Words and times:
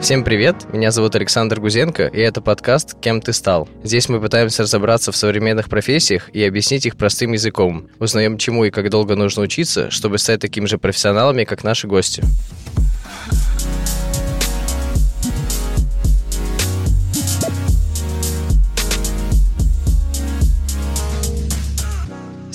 Всем 0.00 0.24
привет, 0.24 0.72
меня 0.72 0.92
зовут 0.92 1.14
Александр 1.14 1.60
Гузенко, 1.60 2.06
и 2.06 2.20
это 2.20 2.40
подкаст 2.40 2.98
«Кем 3.02 3.20
ты 3.20 3.34
стал?». 3.34 3.68
Здесь 3.84 4.08
мы 4.08 4.18
пытаемся 4.18 4.62
разобраться 4.62 5.12
в 5.12 5.16
современных 5.16 5.68
профессиях 5.68 6.30
и 6.32 6.42
объяснить 6.42 6.86
их 6.86 6.96
простым 6.96 7.32
языком. 7.32 7.86
Узнаем, 7.98 8.38
чему 8.38 8.64
и 8.64 8.70
как 8.70 8.88
долго 8.88 9.14
нужно 9.14 9.42
учиться, 9.42 9.90
чтобы 9.90 10.16
стать 10.16 10.40
такими 10.40 10.64
же 10.64 10.78
профессионалами, 10.78 11.44
как 11.44 11.64
наши 11.64 11.86
гости. 11.86 12.24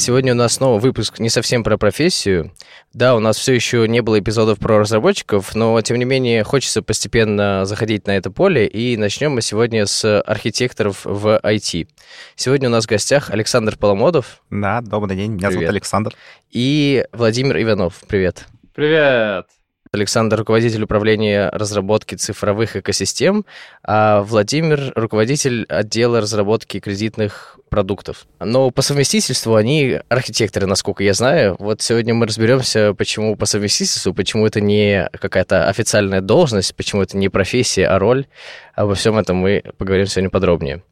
Сегодня 0.05 0.33
у 0.33 0.35
нас 0.35 0.53
снова 0.53 0.77
выпуск 0.77 1.17
не 1.17 1.29
совсем 1.29 1.63
про 1.63 1.79
профессию. 1.79 2.51
Да, 2.93 3.15
у 3.15 3.19
нас 3.19 3.37
все 3.37 3.53
еще 3.53 3.87
не 3.87 4.03
было 4.03 4.19
эпизодов 4.19 4.59
про 4.59 4.77
разработчиков, 4.77 5.55
но 5.55 5.81
тем 5.81 5.97
не 5.97 6.05
менее 6.05 6.43
хочется 6.43 6.83
постепенно 6.83 7.65
заходить 7.65 8.05
на 8.05 8.11
это 8.11 8.29
поле. 8.29 8.67
И 8.67 8.97
начнем 8.97 9.31
мы 9.31 9.41
сегодня 9.41 9.87
с 9.87 10.21
архитекторов 10.21 11.05
в 11.05 11.39
IT. 11.43 11.87
Сегодня 12.35 12.69
у 12.69 12.71
нас 12.71 12.85
в 12.85 12.87
гостях 12.87 13.31
Александр 13.31 13.77
Поломодов. 13.77 14.43
Да, 14.51 14.81
добрый 14.81 15.17
день, 15.17 15.31
меня 15.31 15.47
Привет. 15.47 15.53
зовут 15.53 15.69
Александр. 15.69 16.13
И 16.51 17.03
Владимир 17.11 17.59
Иванов. 17.59 18.03
Привет. 18.07 18.45
Привет. 18.75 19.47
Александр, 19.95 20.37
руководитель 20.37 20.83
управления 20.83 21.49
разработки 21.51 22.15
цифровых 22.15 22.75
экосистем, 22.75 23.45
а 23.83 24.21
Владимир, 24.21 24.93
руководитель 24.95 25.65
отдела 25.67 26.21
разработки 26.21 26.79
кредитных 26.79 27.59
продуктов. 27.69 28.27
Но 28.39 28.71
по 28.71 28.81
совместительству 28.81 29.55
они 29.55 29.99
архитекторы, 30.07 30.67
насколько 30.67 31.03
я 31.03 31.13
знаю. 31.13 31.55
Вот 31.59 31.81
сегодня 31.81 32.13
мы 32.13 32.27
разберемся, 32.27 32.93
почему 32.93 33.35
по 33.35 33.45
совместительству, 33.45 34.13
почему 34.13 34.45
это 34.45 34.61
не 34.61 35.09
какая-то 35.11 35.67
официальная 35.67 36.21
должность, 36.21 36.75
почему 36.75 37.01
это 37.01 37.17
не 37.17 37.29
профессия, 37.29 37.87
а 37.87 37.99
роль. 37.99 38.27
Обо 38.75 38.95
всем 38.95 39.17
этом 39.17 39.37
мы 39.37 39.63
поговорим 39.77 40.05
сегодня 40.07 40.29
подробнее. 40.29 40.83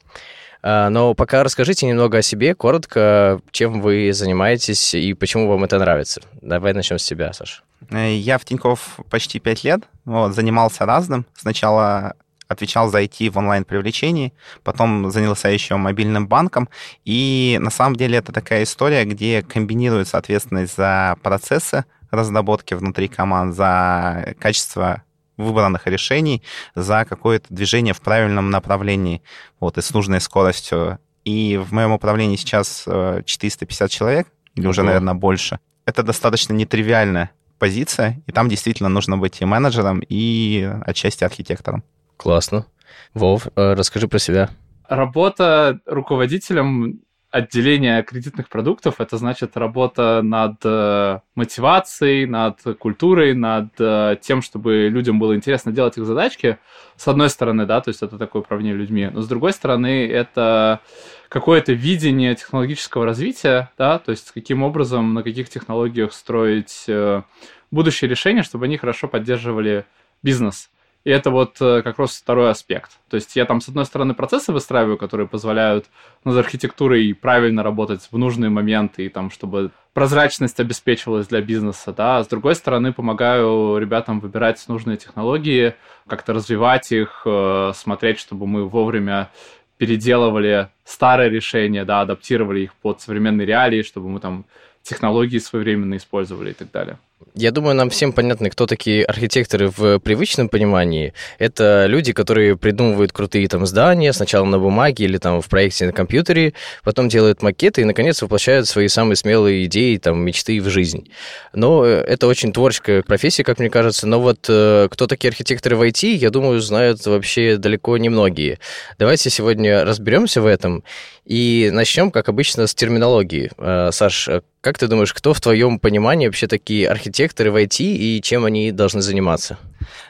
А, 0.64 0.89
но 0.89 1.14
пока 1.14 1.44
расскажите 1.44 1.86
немного 1.86 2.19
о 2.19 2.22
себе, 2.22 2.56
коротко, 2.56 3.42
чем 3.52 3.81
вы 3.81 4.11
занимаетесь 4.14 4.94
и 4.94 5.14
почему 5.14 5.47
вам 5.50 5.66
это 5.66 5.78
нравится. 5.78 6.22
Давай 6.42 6.73
начнем 6.73 6.97
с 6.97 7.03
себя, 7.03 7.33
Саша. 7.33 7.64
Э, 7.92 8.16
я 8.16 8.38
в 8.38 8.45
Тинькофф 8.45 9.00
почти 9.09 9.39
пять 9.39 9.64
лет, 9.66 9.81
вот, 10.05 10.33
занимался 10.33 10.86
разным. 10.86 11.25
Сначала 11.36 12.16
отвечал 12.47 12.89
за 12.89 13.02
IT 13.02 13.30
в 13.30 13.38
онлайн-привлечении, 13.38 14.33
потом 14.64 15.11
занялся 15.11 15.50
еще 15.50 15.75
мобильным 15.75 16.28
банком. 16.28 16.70
И 17.03 17.58
на 17.59 17.70
самом 17.70 17.95
деле 17.95 18.17
это 18.17 18.31
такая 18.31 18.64
история, 18.64 19.03
где 19.03 19.42
комбинируется 19.42 20.17
ответственность 20.17 20.77
за 20.77 21.17
процессы 21.22 21.86
разработки 22.11 22.73
внутри 22.73 23.08
команд, 23.08 23.55
за 23.55 24.36
качество 24.39 25.03
выбранных 25.38 25.88
решений, 25.88 26.44
за 26.76 27.06
какое-то 27.06 27.48
движение 27.50 27.94
в 27.94 28.02
правильном 28.02 28.50
направлении, 28.50 29.22
вот, 29.59 29.78
и 29.78 29.81
с 29.81 29.94
нужной 29.94 30.22
скоростью. 30.22 31.00
И 31.26 31.58
в 31.58 31.73
моем 31.73 31.92
управлении 31.92 32.36
сейчас 32.36 32.84
450 32.86 33.88
э, 33.88 33.92
человек, 33.92 34.28
или 34.56 34.67
уже, 34.67 34.84
наверное, 34.84 35.14
больше. 35.14 35.59
Это 35.86 36.04
достаточно 36.04 36.54
нетривиально 36.54 37.31
позиция, 37.59 38.22
и 38.28 38.31
там 38.31 38.50
действительно 38.50 38.89
нужно 38.89 39.17
быть 39.17 39.42
и 39.42 39.45
менеджером, 39.45 40.02
и 40.08 40.70
отчасти 40.86 41.23
архитектором. 41.23 41.84
Классно. 42.17 42.66
Вов, 43.14 43.48
э, 43.56 43.73
расскажи 43.73 44.08
про 44.08 44.20
себя. 44.20 44.50
Работа 44.88 45.80
руководителем 45.86 47.02
отделения 47.34 48.03
кредитных 48.03 48.48
продуктов 48.48 49.02
это 49.02 49.17
значит 49.17 49.58
работа 49.58 50.22
над 50.22 50.58
э, 50.64 51.20
мотивацией, 51.34 52.28
над 52.28 52.62
культурой, 52.78 53.34
над 53.34 53.70
э, 53.80 54.17
тем, 54.22 54.44
чтобы 54.44 54.88
людям 54.88 55.17
было 55.17 55.36
интересно 55.36 55.72
делать 55.72 55.98
их 55.98 56.06
задачки. 56.06 56.59
С 56.95 57.08
одной 57.08 57.31
стороны, 57.31 57.66
да, 57.66 57.82
то 57.82 57.89
есть 57.89 58.04
это 58.04 58.20
такое 58.20 58.43
управление 58.43 58.76
людьми, 58.76 59.10
но 59.11 59.22
с 59.22 59.27
другой 59.27 59.54
стороны, 59.54 60.08
это 60.08 60.82
какое-то 61.27 61.73
видение 61.73 62.36
технологического 62.36 63.04
развития, 63.04 63.72
да, 63.80 63.98
то 63.98 64.11
есть 64.11 64.30
каким 64.32 64.61
образом, 64.61 65.16
на 65.16 65.23
каких 65.23 65.49
технологиях 65.49 66.14
строить 66.14 66.86
э, 66.88 67.23
будущие 67.72 68.08
решения, 68.08 68.43
чтобы 68.43 68.66
они 68.66 68.77
хорошо 68.77 69.08
поддерживали 69.08 69.86
бизнес. 70.22 70.70
И 71.03 71.09
это 71.09 71.31
вот 71.31 71.58
э, 71.59 71.81
как 71.81 71.99
раз 71.99 72.17
второй 72.17 72.49
аспект. 72.49 72.91
То 73.09 73.15
есть 73.15 73.36
я 73.36 73.45
там, 73.45 73.59
с 73.59 73.67
одной 73.67 73.86
стороны, 73.86 74.14
процессы 74.14 74.53
выстраиваю, 74.53 74.97
которые 74.97 75.27
позволяют 75.27 75.86
над 76.23 76.37
архитектурой 76.37 77.14
правильно 77.14 77.61
работать 77.61 78.08
в 78.09 78.17
нужные 78.17 78.49
моменты, 78.49 79.05
и 79.05 79.09
там, 79.09 79.30
чтобы 79.30 79.71
прозрачность 79.93 80.61
обеспечивалась 80.61 81.27
для 81.27 81.42
бизнеса, 81.42 81.92
да, 81.92 82.17
а 82.17 82.23
с 82.23 82.27
другой 82.27 82.55
стороны, 82.55 82.93
помогаю 82.93 83.77
ребятам 83.77 84.21
выбирать 84.21 84.63
нужные 84.69 84.95
технологии, 84.95 85.75
как-то 86.08 86.31
развивать 86.31 86.92
их, 86.93 87.23
э, 87.25 87.73
смотреть, 87.75 88.19
чтобы 88.19 88.47
мы 88.47 88.67
вовремя 88.67 89.30
переделывали 89.77 90.69
старые 90.86 91.30
решения, 91.30 91.83
да, 91.83 92.02
адаптировали 92.02 92.61
их 92.61 92.73
под 92.75 93.02
современные 93.02 93.45
реалии, 93.45 93.81
чтобы 93.81 94.08
мы 94.08 94.21
там 94.21 94.45
технологии 94.83 95.39
своевременно 95.39 95.97
использовали 95.97 96.52
и 96.52 96.53
так 96.53 96.71
далее. 96.71 96.97
Я 97.36 97.52
думаю, 97.52 97.76
нам 97.76 97.89
всем 97.89 98.14
понятно, 98.14 98.50
кто 98.50 98.66
такие 98.66 99.04
архитекторы 99.06 99.70
в 99.70 100.00
привычном 100.00 100.50
понимании. 100.50 101.14
Это 101.39 101.86
люди, 101.88 102.14
которые 102.14 102.58
придумывают 102.58 103.11
крутые 103.11 103.48
там 103.48 103.66
здания, 103.66 104.14
сначала 104.14 104.45
на 104.45 104.60
бумаге 104.60 105.06
или 105.06 105.17
там 105.17 105.42
в 105.42 105.50
проекте 105.50 105.86
на 105.86 105.92
компьютере, 105.92 106.54
потом 106.84 107.10
делают 107.10 107.42
макеты 107.42 107.82
и, 107.82 107.86
наконец, 107.86 108.22
воплощают 108.22 108.67
свои 108.67 108.88
самые 108.88 109.16
смелые 109.16 109.66
идеи, 109.66 109.98
там, 109.98 110.23
мечты 110.23 110.61
в 110.61 110.70
жизнь. 110.70 111.10
Но 111.54 111.86
э, 111.86 112.02
это 112.02 112.28
очень 112.28 112.54
творческая 112.54 113.04
профессия, 113.04 113.44
как 113.44 113.60
мне 113.60 113.70
кажется. 113.70 114.08
Но 114.08 114.22
вот 114.22 114.45
э, 114.50 114.88
кто 114.92 115.08
такие 115.08 115.30
архитекторы 115.30 115.76
в 115.76 115.82
IT, 115.82 116.08
я 116.16 116.30
думаю, 116.30 116.60
знают 116.61 117.05
вообще 117.05 117.58
далеко 117.58 117.98
не 117.98 118.10
многие. 118.10 118.60
Давайте 119.00 119.30
сегодня 119.30 119.84
разберемся 119.86 120.42
в 120.42 120.45
этом 120.45 120.84
и 121.26 121.70
начнем, 121.72 122.11
как 122.11 122.30
обычно, 122.30 122.67
с 122.67 122.76
терминологии. 122.76 123.52
Э, 123.58 123.90
Саш, 123.92 124.30
как 124.61 124.78
ты 124.78 124.88
думаешь, 124.88 125.14
кто 125.14 125.34
в 125.34 125.42
твоем 125.42 125.80
понимании 125.80 126.28
вообще 126.28 126.48
такие 126.48 126.88
архитекторы 126.88 127.12
в 127.51 127.63
IT 127.63 127.77
и 127.79 128.21
чем 128.21 128.45
они 128.45 128.71
должны 128.71 129.01
заниматься? 129.01 129.57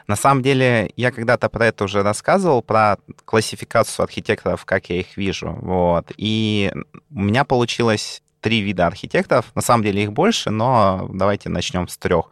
На 0.06 0.16
самом 0.16 0.42
деле, 0.42 0.90
я 0.96 1.10
когда-то 1.10 1.48
про 1.48 1.66
это 1.66 1.84
уже 1.84 2.02
рассказывал, 2.02 2.62
про 2.62 2.98
классификацию 3.24 4.04
архитекторов, 4.04 4.64
как 4.64 4.90
я 4.90 5.00
их 5.00 5.16
вижу. 5.16 5.56
Вот. 5.60 6.12
И 6.16 6.72
у 7.10 7.20
меня 7.20 7.44
получилось 7.44 8.22
три 8.40 8.60
вида 8.60 8.86
архитекторов. 8.86 9.46
На 9.54 9.62
самом 9.62 9.84
деле 9.84 10.02
их 10.02 10.12
больше, 10.12 10.50
но 10.50 11.08
давайте 11.12 11.48
начнем 11.48 11.88
с 11.88 11.96
трех. 11.96 12.26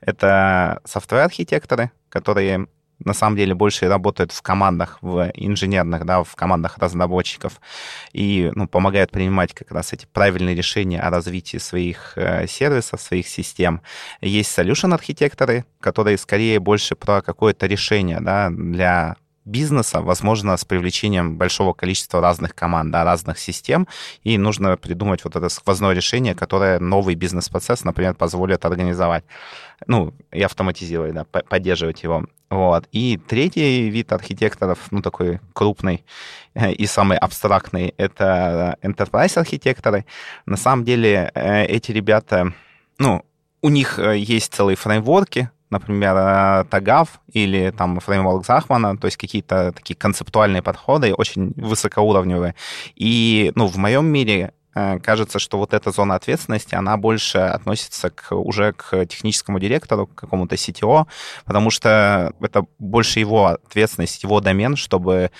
Это 0.00 0.80
софтвер-архитекторы, 0.84 1.90
которые 2.08 2.68
на 3.04 3.14
самом 3.14 3.36
деле 3.36 3.54
больше 3.54 3.88
работают 3.88 4.32
в 4.32 4.42
командах, 4.42 4.98
в 5.02 5.30
инженерных, 5.34 6.04
да, 6.04 6.24
в 6.24 6.34
командах 6.34 6.78
разработчиков 6.78 7.60
и 8.12 8.50
ну, 8.54 8.66
помогают 8.66 9.10
принимать 9.10 9.52
как 9.52 9.70
раз 9.70 9.92
эти 9.92 10.06
правильные 10.12 10.54
решения 10.54 11.00
о 11.00 11.10
развитии 11.10 11.58
своих 11.58 12.12
э, 12.16 12.46
сервисов, 12.46 13.00
своих 13.00 13.28
систем. 13.28 13.82
Есть 14.20 14.56
solution 14.58 14.94
архитекторы, 14.94 15.64
которые 15.80 16.18
скорее 16.18 16.58
больше 16.58 16.96
про 16.96 17.22
какое-то 17.22 17.66
решение 17.66 18.20
да, 18.20 18.50
для 18.50 19.16
бизнеса, 19.46 20.02
возможно, 20.02 20.56
с 20.56 20.64
привлечением 20.64 21.38
большого 21.38 21.72
количества 21.72 22.20
разных 22.20 22.54
команд, 22.54 22.90
да, 22.90 23.04
разных 23.04 23.38
систем, 23.38 23.86
и 24.24 24.36
нужно 24.36 24.76
придумать 24.76 25.24
вот 25.24 25.36
это 25.36 25.48
сквозное 25.48 25.94
решение, 25.94 26.34
которое 26.34 26.78
новый 26.80 27.14
бизнес-процесс, 27.14 27.84
например, 27.84 28.14
позволит 28.14 28.64
организовать, 28.64 29.24
ну, 29.86 30.12
и 30.32 30.42
автоматизировать, 30.42 31.14
да, 31.14 31.24
поддерживать 31.24 32.02
его. 32.02 32.26
Вот. 32.50 32.86
И 32.92 33.16
третий 33.16 33.88
вид 33.88 34.12
архитекторов, 34.12 34.78
ну, 34.90 35.02
такой 35.02 35.40
крупный 35.52 36.04
э, 36.54 36.72
и 36.72 36.86
самый 36.86 37.18
абстрактный, 37.18 37.94
это 37.96 38.76
enterprise 38.82 39.38
архитекторы. 39.38 40.06
На 40.44 40.56
самом 40.56 40.84
деле 40.84 41.30
э, 41.34 41.64
эти 41.64 41.92
ребята, 41.92 42.52
ну, 42.98 43.24
у 43.62 43.68
них 43.68 43.98
э, 43.98 44.18
есть 44.18 44.54
целые 44.54 44.76
фреймворки, 44.76 45.50
например, 45.70 46.64
Тагав 46.66 47.20
или 47.32 47.70
там 47.76 48.00
фреймворк 48.00 48.44
Захмана, 48.46 48.96
то 48.96 49.06
есть 49.06 49.16
какие-то 49.16 49.72
такие 49.72 49.96
концептуальные 49.96 50.62
подходы, 50.62 51.14
очень 51.14 51.52
высокоуровневые. 51.56 52.54
И, 52.94 53.52
ну, 53.54 53.66
в 53.66 53.76
моем 53.76 54.06
мире 54.06 54.52
Э, 54.76 54.98
кажется, 55.00 55.38
что 55.38 55.56
вот 55.56 55.72
эта 55.72 55.90
зона 55.90 56.16
ответственности, 56.16 56.74
она 56.74 56.98
больше 56.98 57.38
относится 57.38 58.10
к, 58.10 58.34
уже 58.34 58.74
к 58.74 59.06
техническому 59.06 59.58
директору, 59.58 60.06
к 60.06 60.14
какому-то 60.14 60.54
CTO, 60.56 61.06
потому 61.46 61.70
что 61.70 62.34
это 62.42 62.66
больше 62.78 63.18
его 63.18 63.46
ответственность, 63.46 64.22
его 64.22 64.40
домен, 64.40 64.76
чтобы 64.76 65.30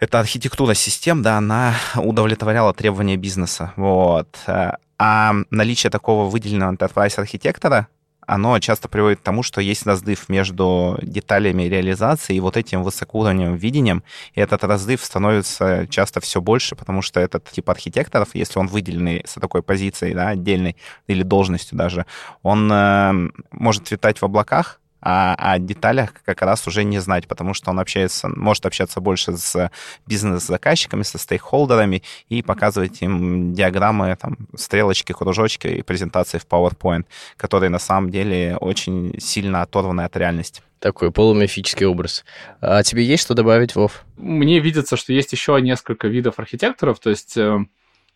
эта 0.00 0.18
архитектура 0.18 0.74
систем, 0.74 1.22
да, 1.22 1.38
она 1.38 1.74
удовлетворяла 1.94 2.74
требования 2.74 3.16
бизнеса. 3.16 3.72
Вот. 3.76 4.36
Э, 4.48 4.72
а 4.98 5.32
наличие 5.50 5.90
такого 5.90 6.28
выделенного 6.28 6.72
enterprise 6.74 7.20
архитектора 7.20 7.86
оно 8.26 8.58
часто 8.58 8.88
приводит 8.88 9.20
к 9.20 9.22
тому, 9.22 9.42
что 9.42 9.60
есть 9.60 9.86
разрыв 9.86 10.28
между 10.28 10.98
деталями 11.02 11.64
реализации 11.64 12.36
и 12.36 12.40
вот 12.40 12.56
этим 12.56 12.82
высокоуровневым 12.82 13.56
видением, 13.56 14.02
и 14.34 14.40
этот 14.40 14.64
разрыв 14.64 15.04
становится 15.04 15.86
часто 15.88 16.20
все 16.20 16.40
больше, 16.40 16.76
потому 16.76 17.02
что 17.02 17.20
этот 17.20 17.50
тип 17.50 17.68
архитекторов, 17.70 18.34
если 18.34 18.58
он 18.58 18.68
выделенный 18.68 19.22
с 19.26 19.34
такой 19.34 19.62
позицией, 19.62 20.14
да, 20.14 20.28
отдельной 20.28 20.76
или 21.06 21.22
должностью 21.22 21.76
даже, 21.76 22.06
он 22.42 22.70
э, 22.70 23.30
может 23.50 23.90
витать 23.90 24.20
в 24.20 24.24
облаках, 24.24 24.80
а 25.02 25.34
о 25.34 25.58
деталях 25.58 26.14
как 26.24 26.42
раз 26.42 26.66
уже 26.68 26.84
не 26.84 27.00
знать, 27.00 27.26
потому 27.26 27.54
что 27.54 27.70
он 27.70 27.80
общается, 27.80 28.28
может 28.28 28.64
общаться 28.64 29.00
больше 29.00 29.36
с 29.36 29.70
бизнес-заказчиками, 30.06 31.02
со 31.02 31.18
стейкхолдерами 31.18 32.02
и 32.28 32.42
показывать 32.42 33.02
им 33.02 33.52
диаграммы, 33.52 34.16
там, 34.20 34.36
стрелочки, 34.56 35.12
кружочки 35.12 35.66
и 35.66 35.82
презентации 35.82 36.38
в 36.38 36.46
PowerPoint, 36.46 37.04
которые 37.36 37.70
на 37.70 37.80
самом 37.80 38.10
деле 38.10 38.56
очень 38.60 39.18
сильно 39.18 39.62
оторваны 39.62 40.02
от 40.02 40.16
реальности. 40.16 40.62
Такой 40.78 41.12
полумифический 41.12 41.86
образ. 41.86 42.24
А 42.60 42.82
тебе 42.82 43.04
есть 43.04 43.22
что 43.22 43.34
добавить, 43.34 43.76
Вов? 43.76 44.04
Мне 44.16 44.58
видится, 44.60 44.96
что 44.96 45.12
есть 45.12 45.32
еще 45.32 45.60
несколько 45.60 46.08
видов 46.08 46.38
архитекторов. 46.38 46.98
То 46.98 47.10
есть 47.10 47.36
э, 47.36 47.58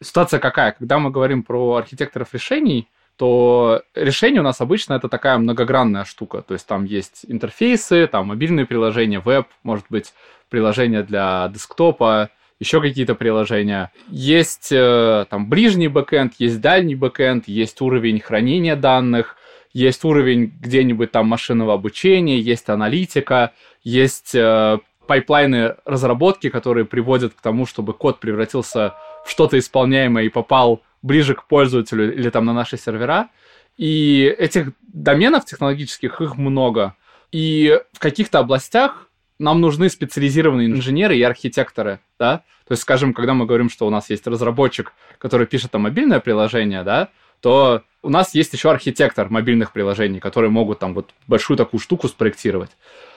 ситуация 0.03 0.41
какая? 0.41 0.73
Когда 0.73 0.99
мы 0.99 1.11
говорим 1.11 1.43
про 1.43 1.77
архитекторов 1.77 2.33
решений, 2.33 2.89
то 3.17 3.83
решение 3.95 4.41
у 4.41 4.45
нас 4.45 4.61
обычно 4.61 4.95
это 4.95 5.09
такая 5.09 5.39
многогранная 5.39 6.05
штука. 6.05 6.43
То 6.43 6.55
есть 6.55 6.67
там 6.67 6.85
есть 6.85 7.25
интерфейсы, 7.29 8.07
там 8.07 8.29
мобильные 8.29 8.67
приложения, 8.67 9.21
веб, 9.21 9.47
может 9.63 9.87
быть, 9.89 10.13
приложения 10.51 11.03
для 11.03 11.51
десктопа, 11.53 12.31
еще 12.59 12.81
какие-то 12.81 13.15
приложения. 13.15 13.91
Есть 14.09 14.71
э, 14.71 15.27
там 15.29 15.49
ближний 15.49 15.89
бэкэнд, 15.89 16.35
есть 16.39 16.61
дальний 16.61 16.95
бэкэнд, 16.95 17.49
есть 17.49 17.81
уровень 17.81 18.21
хранения 18.21 18.77
данных, 18.77 19.37
есть 19.73 20.05
уровень 20.05 20.53
где-нибудь 20.61 21.11
там 21.11 21.27
машинного 21.27 21.75
обучения, 21.75 22.39
есть 22.39 22.69
аналитика, 22.69 23.53
есть 23.83 24.35
э, 24.35 24.79
пайплайны 25.07 25.77
разработки, 25.85 26.49
которые 26.49 26.85
приводят 26.85 27.35
к 27.35 27.41
тому, 27.41 27.67
чтобы 27.67 27.93
код 27.93 28.21
превратился 28.21 28.95
в 29.25 29.31
что-то 29.31 29.59
исполняемое 29.59 30.25
и 30.25 30.29
попал 30.29 30.83
ближе 31.07 31.35
к 31.35 31.45
пользователю 31.45 32.15
или 32.15 32.29
там 32.31 32.45
на 32.45 32.53
наши 32.53 32.77
сервера. 32.77 33.29
И 33.77 34.35
этих 34.39 34.73
доменов 34.83 35.45
технологических, 35.45 36.21
их 36.21 36.37
много. 36.37 36.95
И 37.33 37.81
в 37.93 37.99
каких-то 37.99 38.39
областях 38.39 39.09
нам 39.39 39.61
нужны 39.61 39.89
специализированные 39.89 40.69
инженеры 40.69 41.17
и 41.17 41.23
архитекторы, 41.23 42.01
да. 42.19 42.39
То 42.67 42.73
есть, 42.73 42.83
скажем, 42.83 43.13
когда 43.15 43.35
мы 43.35 43.47
говорим, 43.47 43.71
что 43.71 43.87
у 43.87 43.91
нас 43.91 44.11
есть 44.11 44.27
разработчик, 44.27 44.93
который 45.19 45.47
пишет 45.47 45.71
там 45.71 45.83
мобильное 45.83 46.21
приложение, 46.21 46.83
да, 46.83 47.11
то 47.41 47.83
у 48.03 48.09
нас 48.09 48.35
есть 48.35 48.53
еще 48.55 48.71
архитектор 48.71 49.29
мобильных 49.29 49.73
приложений, 49.73 50.21
которые 50.21 50.51
могут 50.51 50.79
там 50.79 50.95
вот 50.95 51.11
большую 51.27 51.57
такую 51.57 51.81
штуку 51.81 52.09
спроектировать. 52.09 52.71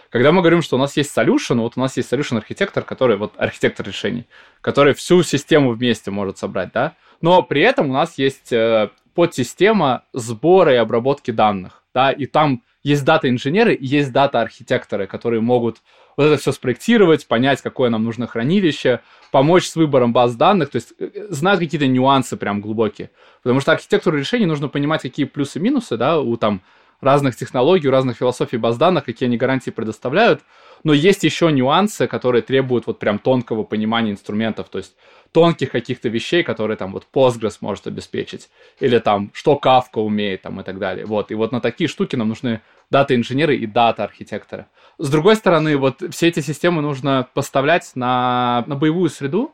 Когда 0.10 0.32
мы 0.32 0.42
говорим, 0.42 0.62
что 0.62 0.76
у 0.76 0.80
нас 0.80 0.98
есть 0.98 1.16
solution, 1.16 1.60
вот 1.60 1.74
у 1.76 1.80
нас 1.80 1.96
есть 1.98 2.12
solution 2.12 2.38
архитектор, 2.38 2.84
который 2.84 3.18
вот 3.18 3.34
архитектор 3.38 3.86
решений, 3.86 4.26
который 4.62 4.94
всю 4.94 5.22
систему 5.24 5.72
вместе 5.72 6.10
может 6.10 6.38
собрать, 6.38 6.72
да. 6.74 6.96
Но 7.22 7.44
при 7.44 7.62
этом 7.62 7.90
у 7.90 7.94
нас 7.94 8.18
есть 8.18 8.52
э, 8.52 8.90
подсистема 9.14 10.04
сбора 10.14 10.74
и 10.74 10.78
обработки 10.78 11.32
данных, 11.32 11.84
да, 11.94 12.12
и 12.12 12.26
там 12.26 12.64
есть 12.82 13.04
дата-инженеры 13.04 13.74
и 13.74 13.86
есть 13.86 14.12
дата-архитекторы, 14.12 15.06
которые 15.06 15.42
могут 15.42 15.82
вот 16.18 16.26
это 16.26 16.38
все 16.38 16.52
спроектировать, 16.52 17.28
понять, 17.28 17.62
какое 17.62 17.90
нам 17.90 18.04
нужно 18.04 18.28
хранилище, 18.28 19.02
помочь 19.32 19.68
с 19.68 19.76
выбором 19.76 20.12
баз 20.12 20.36
данных, 20.36 20.70
то 20.70 20.78
есть 20.78 20.94
э, 20.98 21.10
э, 21.14 21.28
знать 21.30 21.60
какие-то 21.60 21.88
нюансы 21.88 22.36
прям 22.36 22.62
глубокие. 22.62 23.12
Потому 23.44 23.60
что 23.60 23.74
архитектуру 23.74 24.18
решений 24.18 24.46
нужно 24.46 24.70
понимать, 24.70 25.02
какие 25.02 25.26
плюсы 25.26 25.60
и 25.60 25.62
минусы, 25.62 25.98
да, 25.98 26.20
у 26.20 26.36
там 26.36 26.62
разных 27.02 27.36
технологий, 27.36 27.90
разных 27.90 28.18
философий 28.18 28.58
баз 28.58 28.78
данных, 28.78 29.06
какие 29.06 29.28
они 29.28 29.38
гарантии 29.38 29.72
предоставляют. 29.72 30.42
Но 30.84 30.94
есть 30.94 31.24
еще 31.24 31.52
нюансы, 31.52 32.08
которые 32.08 32.42
требуют 32.42 32.88
вот 32.88 33.00
прям 33.00 33.20
тонкого 33.20 33.64
понимания 33.64 34.12
инструментов, 34.12 34.70
то 34.70 34.78
есть 34.78 34.96
тонких 35.32 35.72
каких-то 35.72 36.10
вещей, 36.10 36.44
которые 36.44 36.78
там 36.78 36.94
вот 36.94 37.06
Postgres 37.14 37.58
может 37.62 37.88
обеспечить, 37.88 38.50
или 38.80 38.98
там 39.00 39.32
что 39.34 39.60
Kafka 39.62 40.00
умеет 40.00 40.42
там 40.42 40.60
и 40.60 40.64
так 40.64 40.80
далее. 40.80 41.06
Вот, 41.06 41.32
и 41.32 41.36
вот 41.36 41.52
на 41.52 41.62
такие 41.62 41.88
штуки 41.88 42.16
нам 42.16 42.30
нужны 42.30 42.62
дата-инженеры 42.90 43.56
и 43.56 43.68
дата-архитекторы. 43.68 44.68
С 44.98 45.10
другой 45.10 45.36
стороны, 45.36 45.78
вот 45.78 46.02
все 46.12 46.28
эти 46.28 46.40
системы 46.40 46.82
нужно 46.82 47.28
поставлять 47.34 47.92
на, 47.96 48.64
на 48.68 48.76
боевую 48.76 49.10
среду, 49.10 49.54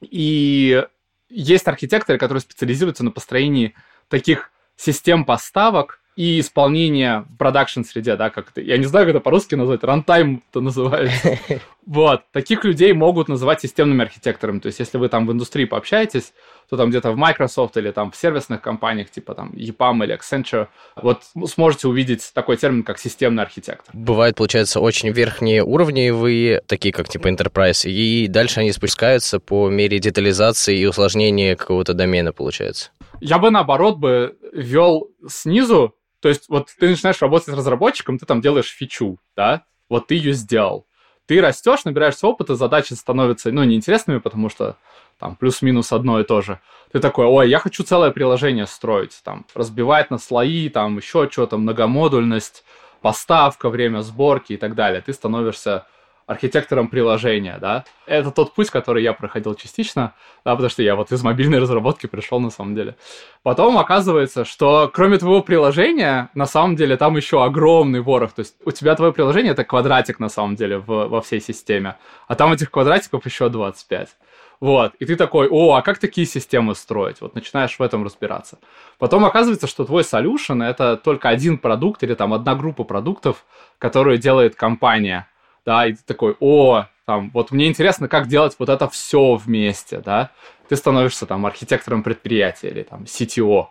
и 0.00 0.84
есть 1.28 1.68
архитекторы, 1.68 2.18
которые 2.18 2.40
специализируются 2.40 3.04
на 3.04 3.10
построении 3.10 3.74
таких 4.08 4.50
систем 4.76 5.24
поставок, 5.24 6.00
и 6.14 6.40
исполнение 6.40 7.20
в 7.20 7.36
продакшн-среде, 7.38 8.16
да, 8.16 8.30
как 8.30 8.50
это, 8.50 8.60
я 8.60 8.76
не 8.76 8.84
знаю, 8.84 9.06
как 9.06 9.16
это 9.16 9.24
по-русски 9.24 9.54
назвать, 9.54 9.82
рантайм 9.84 10.42
это 10.50 10.60
называется. 10.60 11.38
Вот, 11.84 12.22
таких 12.30 12.62
людей 12.62 12.92
могут 12.92 13.26
называть 13.26 13.60
системными 13.60 14.02
архитекторами, 14.02 14.60
то 14.60 14.66
есть 14.66 14.78
если 14.78 14.98
вы 14.98 15.08
там 15.08 15.26
в 15.26 15.32
индустрии 15.32 15.64
пообщаетесь, 15.64 16.32
то 16.70 16.76
там 16.76 16.90
где-то 16.90 17.10
в 17.10 17.16
Microsoft 17.16 17.76
или 17.76 17.90
там 17.90 18.12
в 18.12 18.16
сервисных 18.16 18.62
компаниях, 18.62 19.10
типа 19.10 19.34
там 19.34 19.50
EPAM 19.50 20.04
или 20.04 20.16
Accenture, 20.16 20.68
вот 20.94 21.22
сможете 21.46 21.88
увидеть 21.88 22.30
такой 22.34 22.56
термин, 22.56 22.84
как 22.84 23.00
системный 23.00 23.42
архитектор. 23.42 23.92
Бывают, 23.92 24.36
получается, 24.36 24.78
очень 24.78 25.10
верхние 25.10 25.64
уровни 25.64 26.10
вы, 26.10 26.60
такие 26.68 26.92
как 26.92 27.08
типа 27.08 27.26
Enterprise, 27.26 27.90
и 27.90 28.28
дальше 28.28 28.60
они 28.60 28.70
спускаются 28.70 29.40
по 29.40 29.68
мере 29.68 29.98
детализации 29.98 30.78
и 30.78 30.86
усложнения 30.86 31.56
какого-то 31.56 31.94
домена, 31.94 32.32
получается. 32.32 32.90
Я 33.20 33.38
бы 33.38 33.50
наоборот 33.50 33.98
бы 33.98 34.36
вел 34.52 35.08
снизу 35.28 35.96
то 36.22 36.28
есть 36.28 36.48
вот 36.48 36.68
ты 36.78 36.88
начинаешь 36.88 37.20
работать 37.20 37.48
с 37.48 37.56
разработчиком, 37.56 38.16
ты 38.16 38.26
там 38.26 38.40
делаешь 38.40 38.70
фичу, 38.70 39.18
да, 39.36 39.64
вот 39.88 40.06
ты 40.06 40.14
ее 40.14 40.32
сделал. 40.32 40.86
Ты 41.26 41.40
растешь, 41.40 41.84
набираешься 41.84 42.26
опыта, 42.28 42.54
задачи 42.54 42.94
становятся, 42.94 43.50
ну, 43.50 43.64
неинтересными, 43.64 44.18
потому 44.18 44.48
что 44.48 44.76
там 45.18 45.34
плюс-минус 45.34 45.92
одно 45.92 46.20
и 46.20 46.24
то 46.24 46.40
же. 46.40 46.60
Ты 46.92 47.00
такой, 47.00 47.26
ой, 47.26 47.48
я 47.48 47.58
хочу 47.58 47.82
целое 47.82 48.12
приложение 48.12 48.66
строить, 48.66 49.20
там, 49.24 49.46
разбивать 49.54 50.10
на 50.10 50.18
слои, 50.18 50.68
там, 50.68 50.96
еще 50.96 51.28
что-то, 51.30 51.58
многомодульность, 51.58 52.64
поставка, 53.00 53.68
время 53.68 54.02
сборки 54.02 54.52
и 54.52 54.56
так 54.56 54.74
далее. 54.76 55.02
Ты 55.02 55.12
становишься 55.12 55.86
архитектором 56.26 56.88
приложения, 56.88 57.58
да. 57.60 57.84
Это 58.06 58.30
тот 58.30 58.54
путь, 58.54 58.70
который 58.70 59.02
я 59.02 59.12
проходил 59.12 59.54
частично, 59.54 60.14
да, 60.44 60.52
потому 60.52 60.70
что 60.70 60.82
я 60.82 60.96
вот 60.96 61.12
из 61.12 61.22
мобильной 61.22 61.58
разработки 61.58 62.06
пришел 62.06 62.40
на 62.40 62.50
самом 62.50 62.74
деле. 62.74 62.96
Потом 63.42 63.78
оказывается, 63.78 64.44
что 64.44 64.90
кроме 64.92 65.18
твоего 65.18 65.42
приложения, 65.42 66.30
на 66.34 66.46
самом 66.46 66.76
деле 66.76 66.96
там 66.96 67.16
еще 67.16 67.44
огромный 67.44 68.00
ворох. 68.00 68.32
То 68.32 68.40
есть 68.40 68.54
у 68.64 68.70
тебя 68.70 68.94
твое 68.94 69.12
приложение 69.12 69.52
это 69.52 69.64
квадратик 69.64 70.20
на 70.20 70.28
самом 70.28 70.56
деле 70.56 70.78
в, 70.78 70.86
во 70.86 71.20
всей 71.20 71.40
системе, 71.40 71.96
а 72.28 72.34
там 72.34 72.52
этих 72.52 72.70
квадратиков 72.70 73.24
еще 73.26 73.48
25. 73.48 74.08
Вот, 74.62 74.94
и 75.00 75.06
ты 75.06 75.16
такой, 75.16 75.48
о, 75.50 75.74
а 75.74 75.82
как 75.82 75.98
такие 75.98 76.24
системы 76.24 76.76
строить? 76.76 77.20
Вот 77.20 77.34
начинаешь 77.34 77.76
в 77.76 77.82
этом 77.82 78.04
разбираться. 78.04 78.60
Потом 78.96 79.24
оказывается, 79.24 79.66
что 79.66 79.84
твой 79.84 80.02
solution— 80.02 80.64
это 80.70 80.96
только 80.96 81.28
один 81.28 81.58
продукт 81.58 82.04
или 82.04 82.14
там 82.14 82.32
одна 82.32 82.54
группа 82.54 82.84
продуктов, 82.84 83.44
которую 83.78 84.18
делает 84.18 84.54
компания 84.54 85.26
да, 85.64 85.86
и 85.86 85.92
ты 85.92 86.00
такой, 86.04 86.36
о, 86.40 86.86
там, 87.06 87.30
вот 87.34 87.50
мне 87.50 87.66
интересно, 87.68 88.08
как 88.08 88.28
делать 88.28 88.56
вот 88.58 88.68
это 88.68 88.88
все 88.88 89.34
вместе, 89.34 89.98
да, 89.98 90.30
ты 90.68 90.76
становишься 90.76 91.26
там 91.26 91.46
архитектором 91.46 92.02
предприятия 92.02 92.68
или 92.68 92.82
там 92.82 93.04
CTO, 93.04 93.68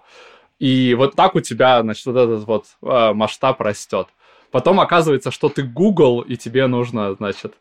и 0.62 0.93
вот 0.93 1.15
так 1.15 1.33
у 1.33 1.41
тебя, 1.41 1.81
значит, 1.81 2.05
вот 2.05 2.17
этот 2.17 2.45
вот 2.45 2.65
э, 2.83 3.13
масштаб 3.13 3.60
растет. 3.62 4.07
Потом 4.51 4.79
оказывается, 4.79 5.31
что 5.31 5.50
ты 5.50 5.63
Google, 5.63 6.21
и 6.21 6.36
тебе 6.38 6.67
нужно, 6.67 7.15
значит, 7.15 7.55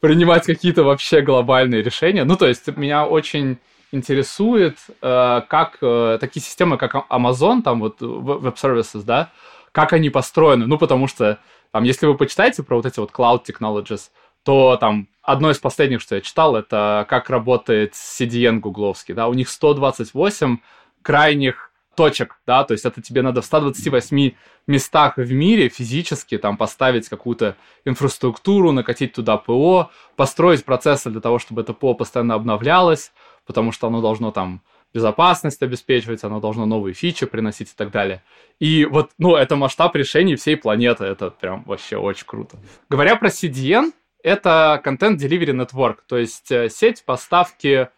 принимать 0.00 0.44
какие-то 0.44 0.82
вообще 0.82 1.22
глобальные 1.22 1.82
решения. 1.82 2.24
Ну, 2.24 2.36
то 2.36 2.46
есть 2.46 2.66
меня 2.76 3.06
очень 3.06 3.56
интересует, 3.92 4.76
э, 5.00 5.40
как 5.48 5.78
э, 5.80 6.18
такие 6.20 6.42
системы, 6.42 6.76
как 6.76 6.94
Amazon, 7.08 7.62
там 7.62 7.80
вот 7.80 8.02
Web 8.02 8.56
Services, 8.56 9.04
да, 9.04 9.30
как 9.72 9.94
они 9.94 10.10
построены. 10.10 10.66
Ну, 10.66 10.76
потому 10.76 11.06
что 11.06 11.38
там, 11.74 11.82
если 11.82 12.06
вы 12.06 12.16
почитаете 12.16 12.62
про 12.62 12.76
вот 12.76 12.86
эти 12.86 13.00
вот 13.00 13.10
cloud 13.10 13.44
technologies, 13.44 14.10
то 14.44 14.76
там 14.76 15.08
одно 15.22 15.50
из 15.50 15.58
последних, 15.58 16.02
что 16.02 16.14
я 16.14 16.20
читал, 16.20 16.54
это 16.54 17.04
как 17.10 17.30
работает 17.30 17.94
CDN 17.94 18.60
гугловский, 18.60 19.12
да, 19.12 19.26
у 19.26 19.34
них 19.34 19.48
128 19.48 20.58
крайних 21.02 21.72
точек, 21.96 22.38
да, 22.46 22.62
то 22.62 22.74
есть 22.74 22.84
это 22.84 23.02
тебе 23.02 23.22
надо 23.22 23.42
в 23.42 23.44
128 23.44 24.34
местах 24.68 25.16
в 25.16 25.32
мире 25.32 25.68
физически 25.68 26.38
там 26.38 26.56
поставить 26.56 27.08
какую-то 27.08 27.56
инфраструктуру, 27.84 28.70
накатить 28.70 29.12
туда 29.12 29.36
ПО, 29.36 29.90
построить 30.14 30.64
процессы 30.64 31.10
для 31.10 31.20
того, 31.20 31.40
чтобы 31.40 31.62
это 31.62 31.72
ПО 31.72 31.94
постоянно 31.94 32.34
обновлялось, 32.34 33.10
потому 33.46 33.72
что 33.72 33.88
оно 33.88 34.00
должно 34.00 34.30
там 34.30 34.60
безопасность 34.94 35.60
обеспечивать, 35.62 36.22
оно 36.22 36.40
должно 36.40 36.64
новые 36.66 36.94
фичи 36.94 37.26
приносить 37.26 37.72
и 37.72 37.74
так 37.76 37.90
далее. 37.90 38.22
И 38.60 38.84
вот, 38.84 39.10
ну, 39.18 39.34
это 39.34 39.56
масштаб 39.56 39.96
решений 39.96 40.36
всей 40.36 40.56
планеты, 40.56 41.04
это 41.04 41.30
прям 41.30 41.64
вообще 41.64 41.96
очень 41.96 42.24
круто. 42.24 42.56
Говоря 42.88 43.16
про 43.16 43.28
CDN, 43.28 43.92
это 44.22 44.80
Content 44.84 45.16
Delivery 45.16 45.66
Network, 45.66 45.98
то 46.06 46.16
есть 46.16 46.50
э, 46.52 46.68
сеть 46.70 47.04
поставки 47.04 47.88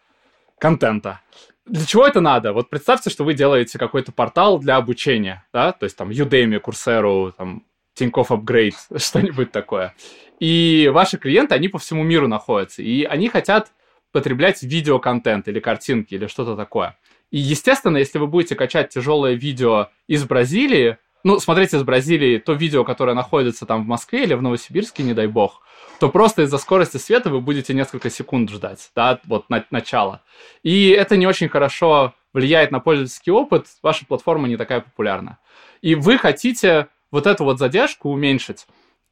контента. 0.59 1.21
Для 1.67 1.85
чего 1.85 2.07
это 2.07 2.21
надо? 2.21 2.53
Вот 2.53 2.71
представьте, 2.71 3.11
что 3.11 3.25
вы 3.25 3.35
делаете 3.35 3.79
какой-то 3.79 4.13
портал 4.13 4.59
для 4.59 4.77
обучения, 4.77 5.45
да, 5.53 5.73
то 5.73 5.85
есть 5.85 5.97
там 5.97 6.11
Udemy, 6.11 6.61
Coursera, 6.61 7.33
там 7.37 7.65
Тинькофф 7.95 8.31
Upgrade, 8.31 8.75
что-нибудь 8.99 9.53
такое. 9.53 9.95
И 10.41 10.91
ваши 10.93 11.19
клиенты, 11.19 11.55
они 11.55 11.69
по 11.69 11.79
всему 11.79 12.03
миру 12.05 12.27
находятся, 12.27 12.83
и 12.83 13.05
они 13.05 13.29
хотят 13.29 13.71
потреблять 14.17 14.63
видеоконтент 14.63 15.47
или 15.47 15.61
картинки 15.61 16.15
или 16.15 16.27
что-то 16.27 16.57
такое. 16.57 16.97
И, 17.31 17.37
естественно, 17.37 17.99
если 17.99 18.17
вы 18.19 18.27
будете 18.27 18.55
качать 18.55 18.89
тяжелое 18.89 19.35
видео 19.35 19.91
из 20.07 20.25
Бразилии, 20.25 20.97
ну, 21.23 21.39
смотрите 21.39 21.77
из 21.77 21.83
Бразилии 21.83 22.39
то 22.39 22.55
видео, 22.55 22.83
которое 22.83 23.13
находится 23.13 23.67
там 23.67 23.85
в 23.85 23.87
Москве 23.87 24.23
или 24.23 24.33
в 24.33 24.41
Новосибирске, 24.41 25.03
не 25.03 25.13
дай 25.13 25.27
бог, 25.27 25.61
то 26.01 26.09
просто 26.09 26.45
из-за 26.45 26.57
скорости 26.57 26.97
света 26.97 27.29
вы 27.29 27.43
будете 27.43 27.75
несколько 27.75 28.09
секунд 28.09 28.49
ждать, 28.49 28.91
да, 28.97 29.21
вот 29.25 29.51
на 29.51 29.63
начало. 29.71 30.23
И 30.63 30.89
это 30.89 31.19
не 31.19 31.27
очень 31.27 31.51
хорошо 31.51 32.15
влияет 32.33 32.71
на 32.71 32.81
пользовательский 32.81 33.33
опыт, 33.33 33.67
ваша 33.83 34.07
платформа 34.07 34.49
не 34.49 34.57
такая 34.57 34.81
популярна. 34.81 35.37
И 35.83 35.95
вы 35.95 36.17
хотите 36.17 36.89
вот 37.11 37.27
эту 37.27 37.45
вот 37.45 37.59
задержку 37.59 38.09
уменьшить. 38.09 38.67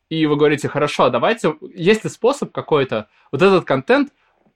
И 0.08 0.24
вы 0.24 0.36
говорите, 0.36 0.66
хорошо, 0.66 1.10
давайте, 1.10 1.56
есть 1.74 2.04
ли 2.04 2.10
способ 2.10 2.52
какой-то 2.52 3.08
вот 3.32 3.42
этот 3.42 3.66
контент 3.66 4.14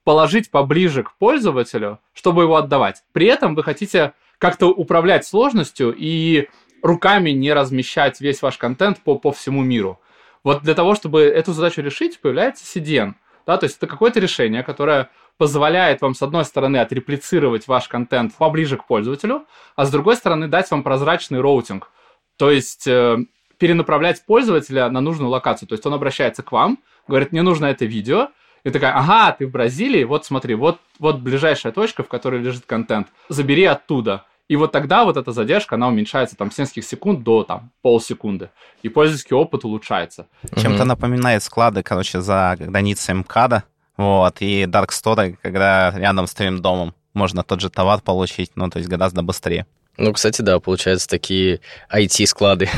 положить 0.09 0.51
поближе 0.51 1.03
к 1.03 1.13
пользователю, 1.19 2.01
чтобы 2.15 2.45
его 2.45 2.57
отдавать. 2.57 3.05
При 3.13 3.27
этом 3.27 3.55
вы 3.55 3.63
хотите 3.63 4.15
как-то 4.39 4.69
управлять 4.69 5.27
сложностью 5.27 5.95
и 5.95 6.49
руками 6.83 7.33
не 7.33 7.53
размещать 7.53 8.19
весь 8.23 8.41
ваш 8.41 8.57
контент 8.57 9.01
по, 9.01 9.19
по 9.19 9.33
всему 9.33 9.63
миру. 9.63 10.01
Вот 10.43 10.63
для 10.63 10.73
того, 10.73 10.95
чтобы 10.95 11.21
эту 11.25 11.53
задачу 11.53 11.83
решить, 11.83 12.23
появляется 12.23 12.65
CDN. 12.65 13.17
Да, 13.47 13.59
то 13.59 13.65
есть 13.65 13.77
это 13.77 13.87
какое-то 13.87 14.19
решение, 14.19 14.63
которое 14.63 15.11
позволяет 15.37 16.01
вам, 16.01 16.15
с 16.15 16.23
одной 16.23 16.47
стороны, 16.47 16.79
отреплицировать 16.79 17.69
ваш 17.69 17.87
контент 17.89 18.35
поближе 18.35 18.79
к 18.79 18.87
пользователю, 18.87 19.45
а 19.77 19.85
с 19.85 19.91
другой 19.91 20.17
стороны, 20.17 20.49
дать 20.49 20.71
вам 20.71 20.85
прозрачный 20.85 21.43
роутинг. 21.43 21.91
То 22.39 22.51
есть 22.51 22.87
э, 22.87 23.19
перенаправлять 23.59 24.25
пользователя 24.25 24.89
на 24.89 25.03
нужную 25.03 25.29
локацию. 25.29 25.69
То 25.69 25.75
есть 25.75 25.85
он 25.85 25.93
обращается 25.93 26.43
к 26.43 26.51
вам, 26.51 26.79
говорит, 27.07 27.33
мне 27.33 27.43
нужно 27.43 27.67
это 27.67 27.85
видео, 27.85 28.29
и 28.65 28.71
такая, 28.71 28.97
ага, 28.97 29.33
ты 29.33 29.47
в 29.47 29.51
Бразилии, 29.51 30.05
вот 30.05 30.25
смотри, 30.25 30.55
вот, 30.55 30.79
вот 30.99 31.21
ближайшая 31.21 31.73
точка, 31.73 32.03
в 32.03 32.09
которой 32.09 32.41
лежит 32.41 32.65
контент, 32.67 33.09
забери 33.29 33.65
оттуда. 33.65 34.25
И 34.49 34.57
вот 34.57 34.73
тогда 34.73 35.05
вот 35.05 35.17
эта 35.17 35.33
задержка, 35.33 35.75
она 35.75 35.89
уменьшается 35.89 36.35
там 36.35 36.51
с 36.51 36.57
нескольких 36.57 36.85
секунд 36.85 37.23
до 37.23 37.45
там 37.45 37.71
полсекунды. 37.83 38.51
И 38.83 38.89
пользовательский 38.89 39.37
опыт 39.37 39.65
улучшается. 39.65 40.27
Чем-то 40.57 40.83
mm-hmm. 40.83 40.87
напоминает 40.87 41.43
склады, 41.43 41.83
короче, 41.83 42.21
за 42.21 42.57
границей 42.59 43.15
МКАДа. 43.15 43.65
Вот, 43.99 44.37
и 44.41 44.63
Dark 44.63 44.89
Store, 44.89 45.37
когда 45.43 45.91
рядом 45.91 46.27
с 46.27 46.33
твоим 46.33 46.63
домом 46.63 46.95
можно 47.13 47.43
тот 47.43 47.61
же 47.61 47.69
товар 47.69 48.01
получить, 48.01 48.53
ну, 48.55 48.71
то 48.71 48.79
есть 48.79 48.89
гораздо 48.89 49.23
быстрее. 49.23 49.67
Ну, 49.99 50.13
кстати, 50.13 50.41
да, 50.43 50.61
получается 50.61 51.09
такие 51.09 51.61
IT-склады. 51.93 52.71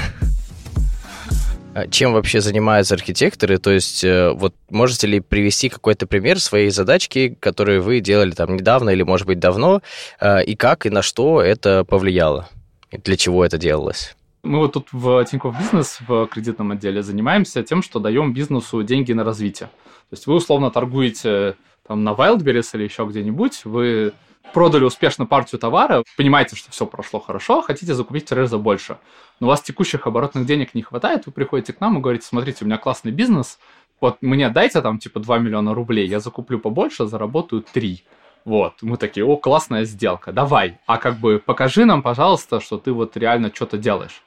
А 1.81 1.89
чем 1.89 2.13
вообще 2.13 2.41
занимаются 2.41 2.95
архитекторы? 2.95 3.57
То 3.59 3.71
есть 3.71 4.05
э, 4.05 4.33
вот 4.33 4.55
можете 4.69 5.07
ли 5.07 5.21
привести 5.21 5.71
какой-то 5.71 6.07
пример 6.07 6.39
своей 6.39 6.71
задачки, 6.71 7.37
которые 7.41 7.81
вы 7.81 8.01
делали 8.01 8.33
там 8.33 8.57
недавно 8.57 8.91
или, 8.91 9.03
может 9.03 9.27
быть, 9.27 9.39
давно, 9.39 9.81
э, 10.21 10.45
и 10.45 10.57
как 10.57 10.85
и 10.85 10.91
на 10.91 11.01
что 11.01 11.41
это 11.41 11.85
повлияло? 11.85 12.49
И 12.91 12.99
для 12.99 13.17
чего 13.17 13.45
это 13.45 13.57
делалось? 13.57 14.15
Мы 14.43 14.59
вот 14.59 14.73
тут 14.75 14.89
в 14.93 15.25
Тинькофф 15.25 15.59
Бизнес 15.59 15.99
в 16.07 16.27
кредитном 16.27 16.73
отделе 16.73 17.03
занимаемся 17.03 17.63
тем, 17.63 17.83
что 17.83 17.99
даем 17.99 18.35
бизнесу 18.35 18.83
деньги 18.83 19.13
на 19.13 19.25
развитие. 19.25 19.69
То 20.11 20.15
есть 20.15 20.27
вы 20.27 20.35
условно 20.35 20.71
торгуете 20.71 21.55
там 21.87 22.05
на 22.05 22.11
Wildberries 22.11 22.69
или 22.75 22.85
еще 22.85 23.07
где-нибудь, 23.07 23.65
вы 23.65 24.13
продали 24.53 24.85
успешно 24.85 25.27
партию 25.27 25.59
товара, 25.59 26.03
понимаете, 26.17 26.57
что 26.57 26.71
все 26.71 26.87
прошло 26.87 27.21
хорошо, 27.21 27.63
хотите 27.63 27.95
закупить 27.95 28.31
в 28.31 28.35
раза 28.35 28.59
больше, 28.59 28.99
но 29.39 29.47
у 29.47 29.51
вас 29.51 29.63
текущих 29.63 30.07
оборотных 30.07 30.47
денег 30.47 30.75
не 30.75 30.83
хватает, 30.83 31.27
вы 31.27 31.33
приходите 31.33 31.73
к 31.73 31.81
нам 31.81 31.99
и 31.99 32.01
говорите, 32.01 32.27
смотрите, 32.27 32.65
у 32.65 32.67
меня 32.67 32.79
классный 32.79 33.13
бизнес, 33.13 33.59
вот 34.01 34.19
мне 34.23 34.49
дайте 34.49 34.81
там 34.81 34.99
типа 34.99 35.21
2 35.21 35.39
миллиона 35.39 35.75
рублей, 35.75 36.07
я 36.09 36.21
закуплю 36.21 36.59
побольше, 36.59 37.07
заработаю 37.07 37.63
3. 37.63 38.05
Вот, 38.47 38.75
мы 38.81 38.97
такие, 38.97 39.25
о, 39.27 39.37
классная 39.37 39.85
сделка, 39.85 40.33
давай. 40.33 40.79
А 40.87 40.97
как 40.97 41.19
бы 41.19 41.39
покажи 41.39 41.85
нам, 41.85 42.03
пожалуйста, 42.03 42.61
что 42.61 42.79
ты 42.79 42.91
вот 42.91 43.17
реально 43.17 43.53
что-то 43.55 43.77
делаешь. 43.77 44.23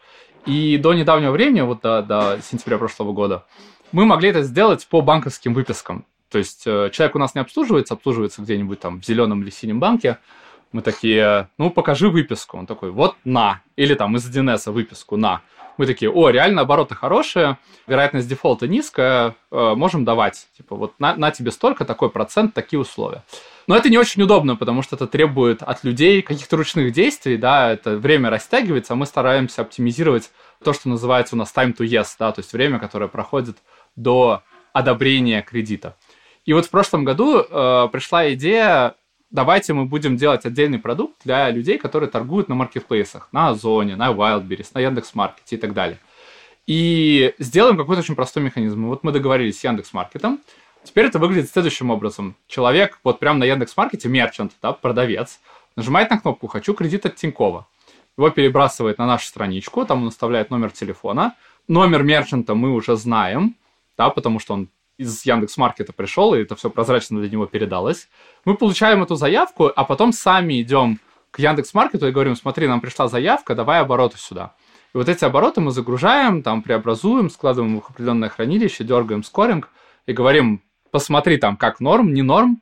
И 0.46 0.78
до 0.78 0.94
недавнего 0.94 1.32
времени, 1.32 1.62
вот 1.62 1.82
до, 1.82 2.04
до 2.04 2.40
сентября 2.44 2.78
прошлого 2.78 3.14
года, 3.14 3.46
мы 3.92 4.06
могли 4.06 4.30
это 4.30 4.44
сделать 4.44 4.86
по 4.88 5.02
банковским 5.02 5.54
выпискам. 5.54 6.06
То 6.34 6.40
есть 6.40 6.64
э, 6.66 6.90
человек 6.92 7.16
у 7.16 7.20
нас 7.20 7.36
не 7.36 7.42
обслуживается, 7.42 7.94
обслуживается 7.94 8.42
где-нибудь 8.42 8.80
там 8.80 9.00
в 9.00 9.06
зеленом 9.06 9.44
или 9.44 9.52
синем 9.52 9.80
банке. 9.80 10.18
Мы 10.72 10.82
такие, 10.82 11.48
ну, 11.60 11.70
покажи 11.70 12.10
выписку. 12.10 12.58
Он 12.58 12.66
такой, 12.66 12.90
вот 12.90 13.16
на. 13.24 13.62
Или 13.76 13.94
там 13.94 14.16
из 14.16 14.28
1С 14.28 14.72
выписку 14.72 15.16
на. 15.16 15.42
Мы 15.78 15.86
такие, 15.86 16.10
о, 16.10 16.30
реально 16.30 16.62
обороты 16.64 16.96
хорошие, 16.96 17.60
вероятность 17.86 18.28
дефолта 18.28 18.68
низкая, 18.68 19.36
э, 19.52 19.74
можем 19.76 20.06
давать. 20.06 20.48
Типа, 20.58 20.76
вот 20.76 21.00
на, 21.00 21.16
на 21.16 21.30
тебе 21.30 21.52
столько, 21.52 21.86
такой 21.86 22.10
процент, 22.10 22.56
такие 22.56 22.80
условия. 22.80 23.24
Но 23.68 23.78
это 23.78 23.92
не 23.92 24.00
очень 24.00 24.24
удобно, 24.24 24.56
потому 24.56 24.82
что 24.82 24.96
это 24.96 25.06
требует 25.06 25.62
от 25.62 25.84
людей 25.84 26.24
каких-то 26.24 26.58
ручных 26.58 26.94
действий, 26.94 27.38
да, 27.38 27.72
это 27.72 27.96
время 27.98 28.32
растягивается, 28.32 28.94
а 28.94 28.96
мы 28.96 29.06
стараемся 29.06 29.62
оптимизировать 29.62 30.32
то, 30.64 30.74
что 30.74 30.90
называется 30.90 31.36
у 31.36 31.38
нас 31.38 31.54
time 31.56 31.78
to 31.78 31.86
yes, 31.86 32.08
да, 32.18 32.32
то 32.32 32.40
есть 32.40 32.54
время, 32.54 32.80
которое 32.80 33.08
проходит 33.08 33.58
до 33.96 34.42
одобрения 34.74 35.44
кредита. 35.44 35.96
И 36.46 36.54
вот 36.54 36.66
в 36.66 36.70
прошлом 36.70 37.06
году 37.06 37.40
э, 37.40 37.88
пришла 37.92 38.32
идея, 38.34 38.96
давайте 39.32 39.74
мы 39.74 39.86
будем 39.86 40.18
делать 40.18 40.46
отдельный 40.46 40.80
продукт 40.80 41.16
для 41.24 41.50
людей, 41.50 41.78
которые 41.78 42.10
торгуют 42.10 42.50
на 42.50 42.56
маркетплейсах, 42.56 43.30
на 43.32 43.50
Озоне, 43.50 43.96
на 43.96 44.12
Wildberries, 44.12 44.72
на 44.74 44.80
Яндекс.Маркете 44.80 45.56
и 45.56 45.60
так 45.60 45.74
далее. 45.74 46.00
И 46.68 47.34
сделаем 47.40 47.78
какой-то 47.78 48.02
очень 48.02 48.16
простой 48.16 48.44
механизм. 48.44 48.88
Вот 48.88 49.04
мы 49.04 49.12
договорились 49.12 49.60
с 49.60 49.64
Яндекс.Маркетом. 49.64 50.40
Теперь 50.84 51.06
это 51.06 51.20
выглядит 51.20 51.50
следующим 51.50 51.90
образом. 51.90 52.36
Человек 52.48 53.00
вот 53.04 53.20
прямо 53.20 53.40
на 53.40 53.46
Яндекс.Маркете, 53.46 54.10
мерчант, 54.10 54.54
да, 54.62 54.74
продавец, 54.74 55.40
нажимает 55.76 56.10
на 56.10 56.20
кнопку 56.20 56.48
«Хочу 56.48 56.74
кредит 56.74 57.06
от 57.06 57.16
Тинькова». 57.16 57.68
Его 58.18 58.30
перебрасывает 58.30 58.98
на 59.00 59.08
нашу 59.08 59.26
страничку, 59.28 59.86
там 59.86 60.04
он 60.04 60.10
оставляет 60.10 60.52
номер 60.52 60.72
телефона. 60.72 61.36
Номер 61.68 62.04
мерчанта 62.04 62.54
мы 62.54 62.72
уже 62.72 62.96
знаем, 62.96 63.56
да, 63.98 64.10
потому 64.10 64.40
что 64.40 64.54
он 64.54 64.70
из 64.98 65.26
Яндекс 65.26 65.58
Маркета 65.58 65.94
пришел, 65.94 66.34
и 66.34 66.42
это 66.42 66.56
все 66.56 66.70
прозрачно 66.70 67.20
для 67.20 67.30
него 67.30 67.46
передалось. 67.46 68.10
Мы 68.46 68.56
получаем 68.56 69.04
эту 69.04 69.16
заявку, 69.16 69.72
а 69.76 69.84
потом 69.84 70.14
сами 70.14 70.62
идем 70.62 71.00
к 71.32 71.40
Яндекс 71.40 71.74
Маркету 71.74 72.08
и 72.08 72.12
говорим, 72.12 72.36
смотри, 72.36 72.68
нам 72.68 72.80
пришла 72.80 73.08
заявка, 73.08 73.56
давай 73.56 73.80
обороты 73.80 74.18
сюда. 74.18 74.56
И 74.94 74.98
вот 74.98 75.10
эти 75.10 75.26
обороты 75.26 75.62
мы 75.62 75.72
загружаем, 75.72 76.44
там 76.44 76.62
преобразуем, 76.62 77.30
складываем 77.30 77.80
в 77.80 77.90
определенное 77.90 78.30
хранилище, 78.30 78.84
дергаем 78.84 79.24
скоринг 79.24 79.70
и 80.06 80.14
говорим, 80.14 80.62
посмотри 80.92 81.38
там, 81.38 81.58
как 81.58 81.80
норм, 81.80 82.14
не 82.14 82.22
норм. 82.22 82.62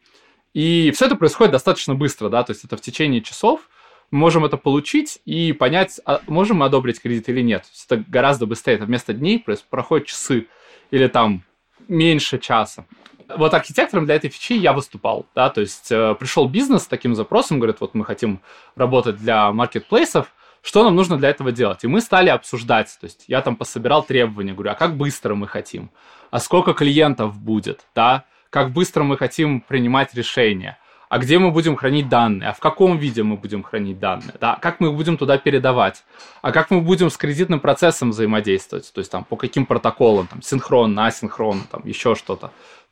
И 0.54 0.92
все 0.96 1.08
это 1.08 1.16
происходит 1.16 1.52
достаточно 1.52 1.96
быстро, 1.96 2.30
да, 2.30 2.44
то 2.44 2.52
есть 2.52 2.64
это 2.64 2.78
в 2.78 2.82
течение 2.82 3.22
часов 3.22 3.70
мы 4.12 4.20
можем 4.20 4.44
это 4.44 4.58
получить 4.58 5.20
и 5.26 5.54
понять, 5.54 6.00
а 6.06 6.22
можем 6.28 6.58
мы 6.58 6.66
одобрить 6.66 7.02
кредит 7.02 7.30
или 7.30 7.42
нет. 7.42 7.66
Это 7.90 8.04
гораздо 8.08 8.46
быстрее, 8.46 8.76
это 8.76 8.86
вместо 8.86 9.14
дней 9.14 9.44
проходят 9.70 10.08
часы 10.08 10.48
или 10.92 11.08
там 11.08 11.44
меньше 11.88 12.40
часа. 12.40 12.86
Вот 13.28 13.54
архитектором 13.54 14.06
для 14.06 14.16
этой 14.16 14.30
фичи 14.30 14.54
я 14.54 14.74
выступал, 14.74 15.26
да, 15.36 15.50
то 15.50 15.62
есть 15.62 15.92
э, 15.92 16.16
пришел 16.20 16.50
бизнес 16.50 16.84
с 16.84 16.88
таким 16.88 17.16
запросом, 17.16 17.60
говорит, 17.60 17.78
вот 17.80 17.94
мы 17.94 18.04
хотим 18.04 18.42
работать 18.76 19.18
для 19.18 19.52
маркетплейсов, 19.54 20.34
что 20.62 20.84
нам 20.84 20.96
нужно 20.96 21.18
для 21.18 21.30
этого 21.30 21.52
делать? 21.52 21.84
И 21.84 21.88
мы 21.88 22.02
стали 22.02 22.30
обсуждать, 22.30 22.96
то 23.00 23.06
есть 23.06 23.24
я 23.28 23.42
там 23.42 23.56
пособирал 23.56 24.04
требования, 24.04 24.54
говорю, 24.54 24.72
а 24.72 24.76
как 24.76 24.96
быстро 24.96 25.34
мы 25.34 25.48
хотим? 25.48 25.92
А 26.30 26.40
сколько 26.40 26.74
клиентов 26.74 27.40
будет, 27.40 27.86
да? 27.96 28.26
Как 28.50 28.72
быстро 28.72 29.04
мы 29.04 29.18
хотим 29.18 29.62
принимать 29.62 30.14
решения? 30.14 30.78
А 31.12 31.18
где 31.18 31.40
мы 31.40 31.52
будем 31.52 31.76
хранить 31.76 32.08
данные, 32.08 32.52
а 32.52 32.54
в 32.54 32.62
каком 32.62 32.98
виде 32.98 33.22
мы 33.22 33.36
будем 33.36 33.64
хранить 33.64 34.00
данные, 34.00 34.34
да, 34.40 34.58
как 34.62 34.80
мы 34.80 34.88
их 34.88 34.94
будем 34.94 35.18
туда 35.18 35.38
передавать, 35.38 36.06
а 36.42 36.54
как 36.54 36.72
мы 36.72 36.80
будем 36.80 37.10
с 37.10 37.18
кредитным 37.18 37.60
процессом 37.60 38.12
взаимодействовать, 38.12 38.90
то 38.94 39.00
есть 39.00 39.12
там 39.12 39.26
по 39.26 39.36
каким 39.36 39.66
протоколам, 39.66 40.28
там 40.28 40.42
синхронно, 40.42 41.08
асинхронно, 41.08 41.64
там 41.70 41.82
еще 41.84 42.16
что-то. 42.16 42.52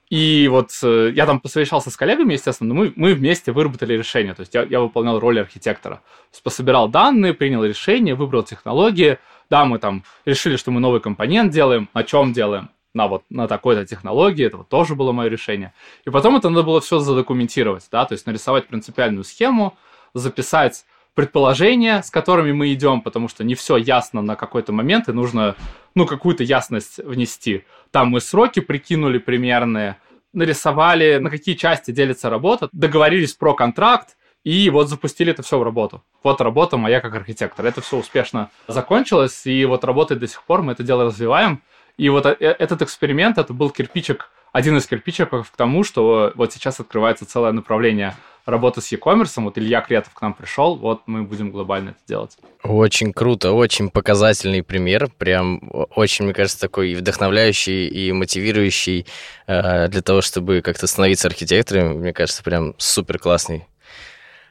И 0.10 0.50
вот 0.52 0.72
э, 0.84 1.14
я 1.16 1.26
там 1.26 1.40
посовещался 1.40 1.92
с 1.92 1.96
коллегами, 1.96 2.34
естественно, 2.34 2.74
но 2.74 2.82
мы, 2.82 2.94
мы 2.98 3.14
вместе 3.14 3.54
выработали 3.54 3.94
решение. 3.94 4.34
То 4.34 4.42
есть 4.42 4.54
я, 4.54 4.64
я 4.64 4.82
выполнял 4.82 5.18
роль 5.18 5.40
архитектора. 5.40 5.96
То 5.96 6.34
есть 6.34 6.44
пособирал 6.44 6.90
данные, 6.90 7.34
принял 7.34 7.64
решение, 7.64 8.16
выбрал 8.16 8.44
технологии. 8.44 9.18
Да, 9.50 9.64
мы 9.64 9.80
там 9.80 10.04
решили, 10.26 10.58
что 10.58 10.72
мы 10.72 10.82
новый 10.82 11.00
компонент 11.00 11.54
делаем. 11.54 11.88
На 11.94 12.04
чем 12.04 12.34
делаем? 12.34 12.70
На 12.93 13.08
вот 13.08 13.24
на 13.29 13.48
такой-то 13.48 13.86
технологии, 13.86 14.46
это 14.46 14.58
вот 14.58 14.69
тоже 14.69 14.96
было 14.96 15.12
мое 15.12 15.29
решение. 15.29 15.74
И 16.05 16.10
потом 16.10 16.36
это 16.38 16.50
надо 16.50 16.63
было 16.63 16.81
все 16.81 17.00
задокументировать, 17.00 17.88
да, 17.91 18.05
то 18.05 18.13
есть 18.13 18.25
нарисовать 18.25 18.67
принципиальную 18.67 19.24
схему, 19.24 19.77
записать 20.13 20.86
предположения, 21.13 22.01
с 22.01 22.10
которыми 22.10 22.51
мы 22.51 22.74
идем, 22.74 23.01
потому 23.01 23.27
что 23.27 23.43
не 23.43 23.55
все 23.55 23.77
ясно 23.77 24.22
на 24.22 24.36
какой-то 24.36 24.72
момент, 24.72 25.10
и 25.10 25.12
нужно, 25.12 25.55
ну, 25.93 26.05
какую-то 26.05 26.43
ясность 26.43 26.98
внести. 27.00 27.65
Там 27.91 28.10
мы 28.10 28.22
сроки 28.22 28.62
прикинули 28.62 29.17
примерные, 29.17 29.98
нарисовали, 30.34 31.17
на 31.17 31.29
какие 31.29 31.55
части 31.55 31.91
делится 31.91 32.29
работа, 32.29 32.69
договорились 32.72 33.34
про 33.34 33.53
контракт, 33.53 34.15
и 34.43 34.69
вот 34.69 34.88
запустили 34.88 35.31
это 35.31 35.43
все 35.43 35.60
в 35.60 35.63
работу. 35.63 36.01
Вот 36.24 36.39
работа 36.39 36.77
моя 36.77 37.01
как 37.01 37.15
архитектор. 37.15 37.65
Это 37.65 37.81
все 37.81 37.98
успешно 37.98 38.50
закончилось, 38.67 39.46
и 39.46 39.65
вот 39.65 39.84
работает 39.84 40.22
до 40.22 40.27
сих 40.27 40.41
пор, 40.43 40.62
мы 40.62 40.72
это 40.72 40.84
дело 40.84 41.05
развиваем. 41.05 41.62
И 42.00 42.08
вот 42.08 42.25
э, 42.25 42.36
этот 42.39 42.82
эксперимент, 42.82 43.38
это 43.38 43.53
был 43.53 43.70
кирпичик, 43.72 44.29
один 44.53 44.77
из 44.77 44.88
кирпичиков 44.88 45.51
к 45.51 45.56
тому, 45.58 45.84
что 45.84 46.32
вот 46.36 46.53
сейчас 46.53 46.79
открывается 46.79 47.25
целое 47.25 47.51
направление 47.51 48.15
работа 48.46 48.79
с 48.79 48.89
e-commerce, 48.94 49.34
вот 49.44 49.58
Илья 49.58 49.82
Кретов 49.82 50.13
к 50.13 50.22
нам 50.22 50.34
пришел, 50.34 50.77
вот 50.77 51.01
мы 51.08 51.24
будем 51.24 51.51
глобально 51.51 51.89
это 51.89 52.00
делать. 52.08 52.38
Очень 52.63 53.12
круто, 53.12 53.51
очень 53.51 53.89
показательный 53.89 54.63
пример, 54.63 55.10
прям 55.18 55.60
очень, 55.94 56.24
мне 56.24 56.34
кажется, 56.34 56.58
такой 56.58 56.96
вдохновляющий 56.96 57.88
и 57.88 58.13
мотивирующий 58.13 59.06
э, 59.46 59.89
для 59.89 60.01
того, 60.01 60.22
чтобы 60.22 60.62
как-то 60.62 60.88
становиться 60.88 61.27
архитектором, 61.27 61.98
мне 61.98 62.13
кажется, 62.13 62.44
прям 62.44 62.75
супер 62.77 63.20
классный. 63.20 63.68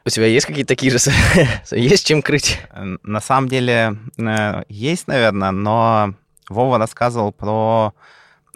У 0.05 0.09
тебя 0.09 0.27
есть 0.27 0.45
какие-то 0.45 0.69
такие 0.69 0.91
же... 0.91 0.99
есть 1.71 2.05
чем 2.05 2.21
крыть? 2.21 2.59
На 3.01 3.19
самом 3.19 3.49
деле 3.49 3.97
э, 4.19 4.63
есть, 4.69 5.07
наверное, 5.07 5.49
но 5.49 6.13
Вова 6.49 6.77
рассказывал 6.77 7.31
про 7.31 7.93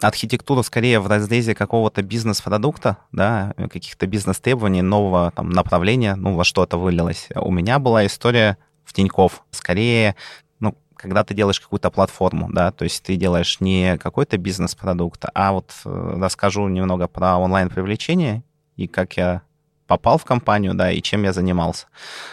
архитектуру 0.00 0.62
скорее 0.62 1.00
в 1.00 1.06
разрезе 1.06 1.54
какого-то 1.54 2.02
бизнес-продукта, 2.02 2.98
да, 3.12 3.54
каких-то 3.56 4.06
бизнес-требований, 4.06 4.82
нового 4.82 5.32
там, 5.34 5.50
направления, 5.50 6.16
ну, 6.16 6.34
во 6.34 6.44
что 6.44 6.64
это 6.64 6.76
вылилось. 6.76 7.28
У 7.34 7.50
меня 7.50 7.78
была 7.78 8.04
история 8.06 8.58
в 8.84 8.92
Тиньков. 8.92 9.44
Скорее, 9.50 10.16
ну, 10.60 10.76
когда 10.96 11.24
ты 11.24 11.34
делаешь 11.34 11.60
какую-то 11.60 11.90
платформу, 11.90 12.48
да, 12.52 12.72
то 12.72 12.84
есть 12.84 13.02
ты 13.02 13.16
делаешь 13.16 13.60
не 13.60 13.96
какой-то 13.98 14.36
бизнес-продукт, 14.36 15.24
а 15.32 15.52
вот 15.52 15.72
э, 15.84 16.16
расскажу 16.20 16.68
немного 16.68 17.06
про 17.08 17.38
онлайн-привлечение 17.38 18.42
и 18.76 18.86
как 18.88 19.16
я 19.16 19.42
попал 19.86 20.18
в 20.18 20.24
компанию, 20.24 20.74
да, 20.74 20.90
и 20.90 21.00
чем 21.02 21.22
я 21.24 21.32
занимался. 21.32 21.86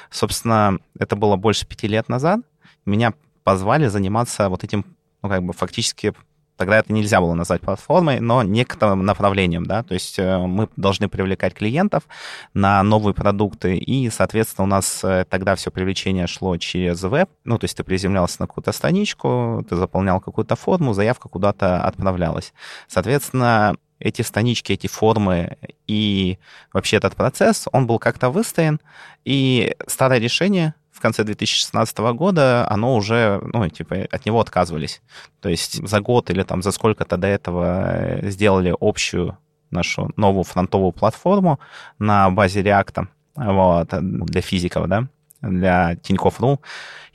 Собственно, 0.10 0.80
это 0.98 1.16
было 1.16 1.36
больше 1.36 1.68
пяти 1.68 1.88
лет 1.88 2.10
назад. 2.10 2.40
Меня 2.86 3.14
позвали 3.44 3.88
заниматься 3.88 4.50
вот 4.50 4.64
этим, 4.64 4.86
ну, 5.22 5.30
как 5.30 5.44
бы 5.44 5.54
фактически 5.54 6.14
тогда 6.62 6.78
это 6.78 6.94
нельзя 6.94 7.20
было 7.20 7.34
назвать 7.34 7.62
платформой, 7.62 8.20
но 8.20 8.44
некоторым 8.44 9.04
направлением, 9.04 9.66
да, 9.66 9.82
то 9.82 9.96
есть 9.96 10.20
э, 10.20 10.38
мы 10.38 10.70
должны 10.76 11.10
привлекать 11.10 11.56
клиентов 11.56 12.04
на 12.54 12.84
новые 12.84 13.16
продукты, 13.16 13.78
и, 13.78 14.12
соответственно, 14.12 14.66
у 14.66 14.68
нас 14.68 15.04
э, 15.04 15.26
тогда 15.28 15.56
все 15.56 15.72
привлечение 15.72 16.28
шло 16.28 16.56
через 16.58 17.02
веб, 17.02 17.32
ну, 17.46 17.58
то 17.58 17.66
есть 17.66 17.76
ты 17.76 17.84
приземлялся 17.84 18.42
на 18.42 18.48
какую-то 18.48 18.74
страничку, 18.74 19.66
ты 19.68 19.76
заполнял 19.76 20.22
какую-то 20.22 20.56
форму, 20.56 20.94
заявка 20.94 21.30
куда-то 21.30 21.84
отправлялась. 21.84 22.54
Соответственно, 22.88 23.76
эти 23.98 24.22
станички, 24.22 24.74
эти 24.74 24.86
формы 24.86 25.58
и 25.88 26.38
вообще 26.74 26.98
этот 26.98 27.16
процесс, 27.16 27.68
он 27.72 27.88
был 27.88 27.98
как-то 27.98 28.30
выстоян, 28.30 28.80
и 29.26 29.76
старое 29.88 30.20
решение 30.20 30.76
в 31.02 31.04
конце 31.04 31.24
2016 31.24 31.98
года, 32.14 32.68
оно 32.70 32.96
уже, 32.96 33.42
ну, 33.54 33.68
типа, 33.70 34.08
от 34.12 34.24
него 34.28 34.40
отказывались. 34.40 35.02
То 35.40 35.50
есть 35.50 35.88
за 35.88 36.00
год 36.00 36.30
или 36.30 36.44
там 36.44 36.62
за 36.62 36.70
сколько-то 36.70 37.18
до 37.18 37.26
этого 37.26 38.20
сделали 38.22 38.76
общую 38.80 39.36
нашу 39.72 40.12
новую 40.16 40.44
фронтовую 40.44 40.92
платформу 40.92 41.60
на 41.98 42.30
базе 42.30 42.62
React, 42.62 43.08
вот, 43.36 43.88
для 43.90 44.42
физиков, 44.42 44.88
да, 44.88 45.08
для 45.42 45.96
Тинькофф.ру, 45.96 46.62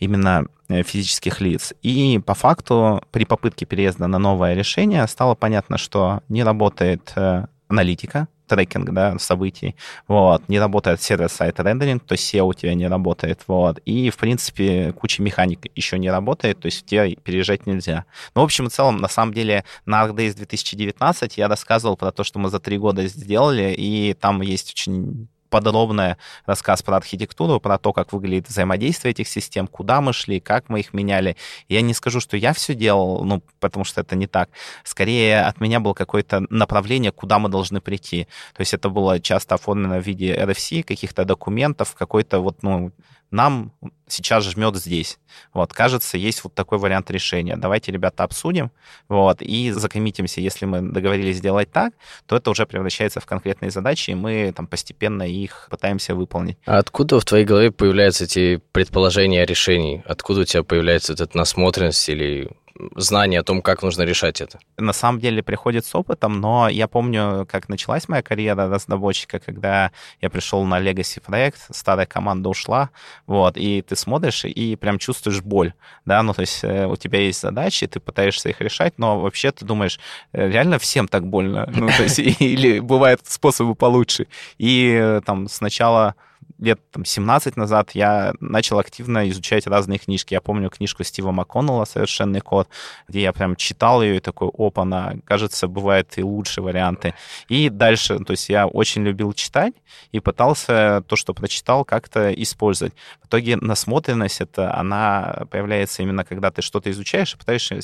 именно 0.01 0.47
э, 0.69 0.83
физических 0.83 1.41
лиц. 1.41 1.73
И 1.83 2.21
по 2.27 2.35
факту 2.35 3.01
при 3.13 3.25
попытке 3.25 3.67
переезда 3.67 4.09
на 4.09 4.19
новое 4.19 4.55
решение 4.55 5.07
стало 5.07 5.37
понятно, 5.37 5.79
что 5.79 6.23
не 6.29 6.43
работает 6.43 7.13
э, 7.15 7.47
аналитика, 7.69 8.27
трекинг, 8.47 8.91
да, 8.91 9.19
событий, 9.19 9.77
вот, 10.09 10.49
не 10.49 10.59
работает 10.59 11.03
сервер-сайт 11.03 11.61
рендеринг, 11.61 12.05
то 12.05 12.13
есть 12.13 12.35
SEO 12.35 12.43
у 12.43 12.55
тебя 12.55 12.75
не 12.75 12.87
работает, 12.89 13.41
вот, 13.47 13.79
и, 13.85 14.11
в 14.11 14.17
принципе, 14.17 14.93
куча 14.93 15.23
механик 15.23 15.67
еще 15.75 15.99
не 15.99 16.11
работает, 16.11 16.61
то 16.61 16.67
есть 16.67 16.87
тебе 16.87 17.17
переезжать 17.17 17.67
нельзя. 17.67 18.05
Ну, 18.35 18.43
в 18.43 18.45
общем 18.45 18.67
и 18.67 18.71
целом, 18.71 18.99
на 18.99 19.09
самом 19.09 19.35
деле, 19.35 19.65
на 19.85 20.07
ArcDays 20.07 20.37
2019 20.37 21.37
я 21.39 21.49
рассказывал 21.49 21.97
про 21.97 22.13
то, 22.13 22.25
что 22.25 22.39
мы 22.39 22.49
за 22.49 22.61
три 22.61 22.79
года 22.79 23.07
сделали, 23.07 23.75
и 23.77 24.15
там 24.15 24.43
есть 24.43 24.73
очень 24.73 25.29
подробный 25.49 26.17
рассказ 26.47 26.83
про 26.83 26.97
архитектуру, 26.97 27.61
про 27.61 27.79
то, 27.79 27.93
как 27.93 28.13
выглядит 28.13 28.49
взаимодействие 28.49 29.13
этих 29.13 29.29
систем, 29.29 29.67
куда 29.67 30.01
мы 30.01 30.13
шли, 30.13 30.41
как 30.41 30.69
мы 30.69 30.81
их 30.81 30.93
меняли. 30.93 31.37
Я 31.69 31.81
не 31.81 31.95
скажу, 31.95 32.21
что 32.21 32.37
я 32.37 32.53
все 32.53 32.75
делал, 32.75 33.25
ну, 33.25 33.43
потому 33.61 33.85
что 33.85 34.01
это 34.01 34.17
не 34.17 34.27
так. 34.27 34.51
Скорее, 34.85 35.43
от 35.43 35.61
меня 35.61 35.81
было 35.81 35.95
какое-то 35.95 36.47
направление, 36.51 37.13
куда 37.13 37.39
мы 37.39 37.49
должны 37.49 37.81
прийти. 37.81 38.27
То 38.55 38.61
есть 38.61 38.75
это 38.75 38.89
было 38.89 39.21
часто 39.21 39.55
оформлено 39.55 40.01
в 40.01 40.07
виде 40.07 40.35
RFC, 40.35 40.83
каких-то 40.83 41.25
документов, 41.25 41.95
какой-то 41.95 42.41
вот, 42.41 42.63
ну, 42.63 42.93
нам 43.31 43.73
сейчас 44.09 44.45
жмет 44.45 44.77
здесь. 44.77 45.19
Вот, 45.53 45.73
кажется, 45.73 46.17
есть 46.17 46.45
вот 46.45 46.55
такой 46.55 46.79
вариант 46.79 47.11
решения. 47.11 47.57
Давайте, 47.57 47.93
ребята, 47.93 48.25
обсудим, 48.25 48.71
вот, 49.09 49.43
и 49.43 49.73
закоммитимся. 49.73 50.41
Если 50.41 50.65
мы 50.65 50.81
договорились 50.81 51.37
сделать 51.37 51.71
так, 51.71 51.93
то 52.27 52.37
это 52.37 52.51
уже 52.51 52.67
превращается 52.67 53.21
в 53.21 53.27
конкретные 53.27 53.71
задачи, 53.71 54.11
и 54.11 54.15
мы 54.15 54.53
там 54.55 54.67
постепенно 54.67 55.25
их 55.25 55.69
пытаемся 55.71 56.15
выполнить. 56.15 56.57
А 56.67 56.79
откуда 56.79 57.19
в 57.19 57.25
твоей 57.25 57.45
голове 57.45 57.71
появляются 57.71 58.25
эти 58.25 58.61
предположения 58.73 59.43
о 59.43 59.47
решении? 59.47 60.03
Откуда 60.07 60.43
у 60.43 60.45
тебя 60.45 60.63
появляется 60.63 61.13
эта 61.13 61.29
насмотренность 61.37 62.09
или 62.09 62.51
знание 62.95 63.41
о 63.41 63.43
том, 63.43 63.63
как 63.63 63.83
нужно 63.83 64.03
решать 64.03 64.41
это? 64.41 64.59
На 64.77 64.93
самом 64.93 65.21
деле 65.21 65.43
приходит 65.43 65.85
с 65.85 65.95
опытом, 65.95 66.41
но 66.41 66.69
я 66.69 66.89
помню, 66.89 67.47
как 67.51 67.69
началась 67.69 68.09
моя 68.09 68.23
карьера 68.23 68.69
разработчика, 68.69 69.39
когда 69.39 69.91
я 70.21 70.31
пришел 70.31 70.65
на 70.65 70.81
Legacy 70.81 71.21
проект, 71.21 71.61
старая 71.75 72.07
команда 72.07 72.49
ушла, 72.49 72.91
вот, 73.27 73.57
и 73.57 73.83
ты 73.83 73.97
смотришь 73.97 74.45
и 74.45 74.77
прям 74.77 74.99
чувствуешь 74.99 75.43
боль, 75.43 75.73
да, 76.05 76.23
ну, 76.23 76.35
то 76.35 76.43
есть 76.43 76.65
э, 76.65 76.87
у 76.87 76.97
тебя 76.97 77.21
есть 77.21 77.41
задачи, 77.41 77.87
ты 77.87 78.01
пытаешься 78.01 78.49
их 78.49 78.61
решать, 78.61 78.95
но 78.99 79.21
вообще 79.21 79.53
ты 79.53 79.65
думаешь, 79.65 79.99
э, 80.33 80.49
реально 80.49 80.79
всем 80.79 81.09
так 81.09 81.27
больно, 81.27 81.71
ну, 81.75 81.89
то 81.89 82.03
есть, 82.03 82.19
или 82.41 82.81
бывают 82.81 83.21
способы 83.25 83.75
получше. 83.75 84.27
И 84.59 84.99
э, 85.01 85.21
там 85.25 85.49
сначала 85.49 86.15
лет 86.59 86.81
там, 86.91 87.05
17 87.05 87.57
назад 87.57 87.91
я 87.93 88.35
начал 88.41 88.79
активно 88.79 89.29
изучать 89.31 89.67
разные 89.67 89.99
книжки. 89.99 90.35
Я 90.35 90.41
помню 90.41 90.71
книжку 90.71 91.05
Стива 91.05 91.31
МакКоннелла 91.33 91.85
«Совершенный 91.85 92.41
код», 92.41 92.69
где 93.09 93.23
я 93.23 93.33
прям 93.33 93.57
читал 93.57 94.03
ее 94.03 94.17
и 94.17 94.21
такой, 94.21 94.49
опа, 94.49 94.85
на, 94.85 95.17
кажется, 95.25 95.69
бывают 95.69 96.17
и 96.17 96.23
лучшие 96.23 96.65
варианты. 96.65 97.15
И 97.49 97.69
дальше, 97.69 98.19
то 98.21 98.33
есть 98.33 98.49
я 98.49 98.67
очень 98.67 99.03
любил 99.03 99.33
читать 99.33 99.75
и 100.13 100.21
пытался 100.21 101.03
то, 101.07 101.17
что 101.17 101.35
прочитал, 101.35 101.85
как-то 101.85 102.33
использовать. 102.33 102.95
В 103.23 103.27
итоге 103.27 103.57
насмотренность, 103.57 104.41
это 104.41 104.75
она 104.75 105.47
появляется 105.51 106.03
именно 106.03 106.25
когда 106.25 106.51
ты 106.51 106.63
что-то 106.63 106.91
изучаешь 106.91 107.35
и 107.35 107.39
пытаешься 107.39 107.75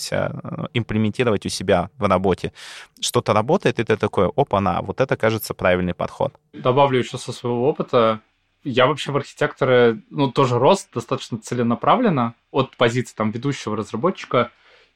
э, 0.43 0.67
имплементировать 0.75 1.47
у 1.47 1.49
себя 1.49 1.91
в 1.99 2.09
работе. 2.09 2.53
Что-то 3.01 3.33
работает, 3.33 3.79
и 3.79 3.85
ты 3.85 3.97
такой, 3.97 4.29
опа, 4.35 4.61
на, 4.61 4.81
вот 4.83 5.01
это, 5.01 5.17
кажется, 5.17 5.55
правильный 5.55 5.95
подход. 5.95 6.35
Добавлю 6.53 6.99
еще 6.99 7.19
со 7.19 7.33
своего 7.33 7.69
опыта 7.69 8.21
я 8.65 8.87
вообще 8.87 9.13
в 9.13 9.17
архитекторы, 9.17 10.03
ну, 10.11 10.31
тоже 10.31 10.59
рос 10.59 10.89
достаточно 10.93 11.39
целенаправленно 11.39 12.35
от 12.51 12.77
позиции 12.77 13.15
там 13.15 13.31
ведущего 13.31 13.77
разработчика. 13.77 14.51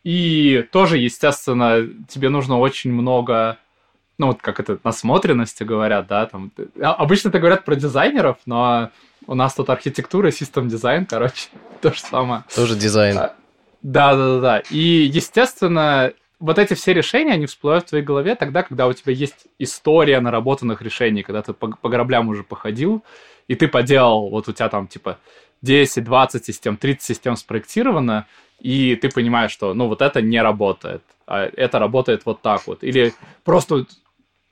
И 0.04 0.66
тоже, 0.70 0.98
естественно, 0.98 1.88
тебе 2.08 2.28
нужно 2.28 2.58
очень 2.58 2.92
много, 2.92 3.58
ну, 4.18 4.28
вот 4.28 4.40
как 4.40 4.60
это, 4.60 4.78
насмотренности 4.84 5.64
говорят, 5.64 6.06
да, 6.06 6.26
там. 6.26 6.52
А, 6.80 6.94
обычно 6.94 7.30
это 7.30 7.40
говорят 7.40 7.64
про 7.64 7.74
дизайнеров, 7.74 8.36
но 8.46 8.90
у 9.26 9.34
нас 9.34 9.54
тут 9.54 9.68
архитектура, 9.68 10.30
систем 10.30 10.68
дизайн, 10.68 11.06
короче, 11.06 11.48
то 11.80 11.92
же 11.92 12.00
самое. 12.00 12.44
Тоже 12.54 12.76
дизайн. 12.76 13.16
Да, 13.16 13.34
да, 13.82 14.16
да, 14.16 14.40
да. 14.40 14.58
И, 14.70 14.78
естественно, 14.78 16.12
вот 16.38 16.58
эти 16.58 16.74
все 16.74 16.92
решения, 16.92 17.32
они 17.32 17.46
всплывают 17.46 17.86
в 17.86 17.88
твоей 17.88 18.04
голове 18.04 18.34
тогда, 18.34 18.62
когда 18.62 18.86
у 18.86 18.92
тебя 18.92 19.12
есть 19.12 19.46
история 19.58 20.20
наработанных 20.20 20.82
решений, 20.82 21.22
когда 21.22 21.42
ты 21.42 21.52
по, 21.52 21.68
по 21.68 21.88
граблям 21.88 22.28
уже 22.28 22.42
походил, 22.42 23.02
и 23.48 23.54
ты 23.54 23.68
поделал, 23.68 24.28
вот 24.28 24.48
у 24.48 24.52
тебя 24.52 24.68
там 24.68 24.88
типа 24.88 25.18
10, 25.62 26.04
20 26.04 26.44
систем, 26.44 26.76
30 26.76 27.02
систем 27.02 27.36
спроектировано, 27.36 28.26
и 28.60 28.96
ты 28.96 29.10
понимаешь, 29.10 29.50
что 29.50 29.74
ну 29.74 29.88
вот 29.88 30.02
это 30.02 30.22
не 30.22 30.40
работает, 30.40 31.02
а 31.26 31.44
это 31.44 31.78
работает 31.78 32.22
вот 32.24 32.42
так 32.42 32.66
вот. 32.66 32.82
Или 32.82 33.14
просто 33.44 33.86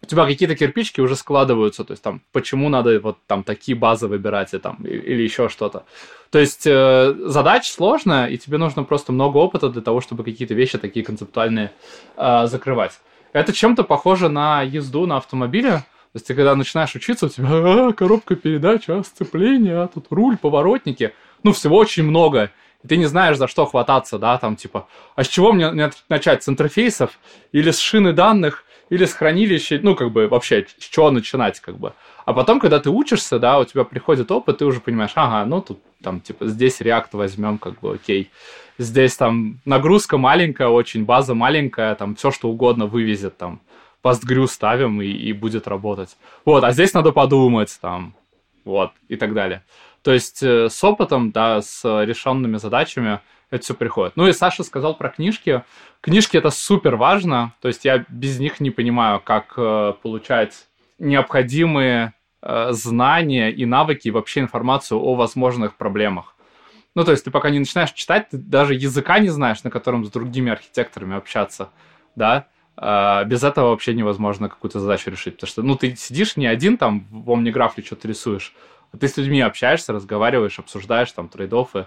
у 0.05 0.07
тебя 0.07 0.27
какие-то 0.27 0.55
кирпичики 0.55 1.01
уже 1.01 1.17
складываются, 1.17 1.85
то 1.85 1.93
есть 1.93 2.03
там 2.03 2.21
почему 2.33 2.69
надо 2.69 3.01
вот 3.01 3.19
там 3.27 3.43
такие 3.43 3.77
базы 3.77 4.07
выбирать 4.07 4.53
и 4.53 4.59
там 4.59 4.77
или 4.85 5.23
еще 5.23 5.49
что-то. 5.49 5.85
То 6.31 6.39
есть 6.39 6.67
э, 6.67 7.15
задача 7.27 7.73
сложная, 7.73 8.27
и 8.27 8.37
тебе 8.37 8.59
нужно 8.59 8.85
просто 8.85 9.13
много 9.13 9.39
опыта 9.39 9.71
для 9.71 9.83
того, 9.83 10.01
чтобы 10.01 10.25
какие-то 10.25 10.55
вещи 10.55 10.79
такие 10.79 11.05
концептуальные 11.05 11.73
э, 12.17 12.47
закрывать. 12.47 13.01
Это 13.33 13.53
чем-то 13.53 13.83
похоже 13.83 14.29
на 14.29 14.63
езду 14.63 15.07
на 15.07 15.17
автомобиле, 15.17 15.85
то 16.15 16.19
есть 16.19 16.29
ты 16.29 16.35
когда 16.37 16.55
начинаешь 16.55 16.95
учиться, 16.95 17.27
у 17.27 17.29
тебя 17.29 17.49
а, 17.51 17.93
коробка 17.93 18.37
передач, 18.37 18.85
а, 18.87 19.03
сцепление, 19.03 19.83
а, 19.83 19.89
тут 19.89 20.07
руль, 20.11 20.37
поворотники. 20.37 21.13
Ну, 21.43 21.53
всего 21.53 21.77
очень 21.77 22.05
много. 22.05 22.53
И 22.85 22.87
ты 22.87 22.97
не 22.99 23.07
знаешь, 23.07 23.37
за 23.37 23.49
что 23.49 23.67
хвататься, 23.67 24.17
да, 24.21 24.39
там 24.39 24.55
типа, 24.55 24.87
а 25.17 25.25
с 25.25 25.27
чего 25.27 25.53
мне 25.53 25.91
начать? 26.09 26.45
С 26.45 26.49
интерфейсов 26.49 27.19
или 27.51 27.73
с 27.73 27.81
шины 27.81 28.13
данных, 28.13 28.65
или 28.91 29.07
с 29.07 29.13
хранилища, 29.13 29.81
ну, 29.83 29.97
как 29.97 30.13
бы 30.13 30.29
вообще, 30.29 30.65
с 30.79 30.85
чего 30.85 31.11
начинать, 31.11 31.59
как 31.59 31.79
бы. 31.79 31.95
А 32.27 32.33
потом, 32.33 32.61
когда 32.61 32.79
ты 32.79 32.91
учишься, 32.91 33.41
да, 33.41 33.59
у 33.59 33.65
тебя 33.65 33.83
приходит 33.83 34.31
опыт, 34.31 34.59
ты 34.59 34.67
уже 34.67 34.79
понимаешь, 34.79 35.13
ага, 35.17 35.45
ну, 35.45 35.63
тут 35.63 35.81
там, 36.01 36.21
типа, 36.21 36.47
здесь 36.47 36.81
React 36.81 37.09
возьмем, 37.15 37.59
как 37.59 37.81
бы, 37.81 37.95
окей. 37.95 38.31
Здесь 38.79 39.17
там 39.17 39.59
нагрузка 39.65 40.17
маленькая 40.17 40.69
очень, 40.69 41.05
база 41.05 41.35
маленькая, 41.35 41.97
там 41.97 42.15
все 42.15 42.31
что 42.31 42.51
угодно 42.51 42.87
вывезет, 42.87 43.37
там, 43.37 43.61
постгрю 44.05 44.47
ставим 44.47 45.01
и, 45.01 45.07
и 45.07 45.33
будет 45.33 45.67
работать. 45.67 46.19
Вот, 46.45 46.63
а 46.63 46.73
здесь 46.73 46.93
надо 46.93 47.11
подумать, 47.11 47.79
там, 47.81 48.15
вот, 48.67 48.91
и 49.09 49.17
так 49.17 49.33
далее. 49.33 49.65
То 50.03 50.13
есть 50.13 50.43
э, 50.43 50.69
с 50.69 50.85
опытом, 50.85 51.31
да, 51.31 51.63
с 51.63 51.83
решенными 52.05 52.59
задачами 52.59 53.21
это 53.49 53.65
все 53.65 53.73
приходит. 53.73 54.15
Ну 54.17 54.27
и 54.27 54.35
Саша 54.35 54.63
сказал 54.63 54.95
про 54.95 55.09
книжки. 55.09 55.65
Книжки 56.03 56.37
это 56.37 56.51
супер 56.51 56.97
важно, 56.97 57.55
то 57.63 57.69
есть 57.69 57.87
я 57.87 58.05
без 58.11 58.39
них 58.39 58.61
не 58.61 58.71
понимаю, 58.71 59.23
как 59.25 59.55
э, 59.57 59.95
получать 60.03 60.67
необходимые 60.99 62.13
э, 62.43 62.73
знания 62.73 63.51
и 63.51 63.65
навыки 63.65 64.09
и 64.09 64.11
вообще 64.11 64.41
информацию 64.41 65.01
о 65.01 65.15
возможных 65.15 65.77
проблемах. 65.77 66.37
Ну, 66.95 67.05
то 67.05 67.13
есть 67.13 67.25
ты 67.25 67.31
пока 67.31 67.49
не 67.49 67.59
начинаешь 67.59 67.93
читать, 67.93 68.29
ты 68.29 68.37
даже 68.37 68.75
языка 68.75 69.19
не 69.19 69.31
знаешь, 69.31 69.65
на 69.65 69.71
котором 69.71 70.05
с 70.05 70.11
другими 70.11 70.53
архитекторами 70.53 71.17
общаться, 71.17 71.71
да, 72.17 72.49
а, 72.77 73.25
без 73.25 73.45
этого 73.45 73.71
вообще 73.71 73.95
невозможно 73.95 74.49
какую-то 74.49 74.81
задачу 74.81 75.11
решить, 75.11 75.35
потому 75.37 75.49
что, 75.49 75.63
ну, 75.63 75.77
ты 75.77 75.95
сидишь 75.97 76.37
не 76.37 76.47
один 76.47 76.77
там 76.77 77.07
в 77.11 77.31
Omnigraph 77.31 77.85
что-то 77.85 78.09
рисуешь, 78.09 78.55
а 78.93 78.97
ты 78.97 79.09
с 79.09 79.17
людьми 79.17 79.41
общаешься, 79.41 79.93
разговариваешь, 79.93 80.59
обсуждаешь 80.59 81.13
там 81.13 81.31
трейд-оффы, 81.33 81.87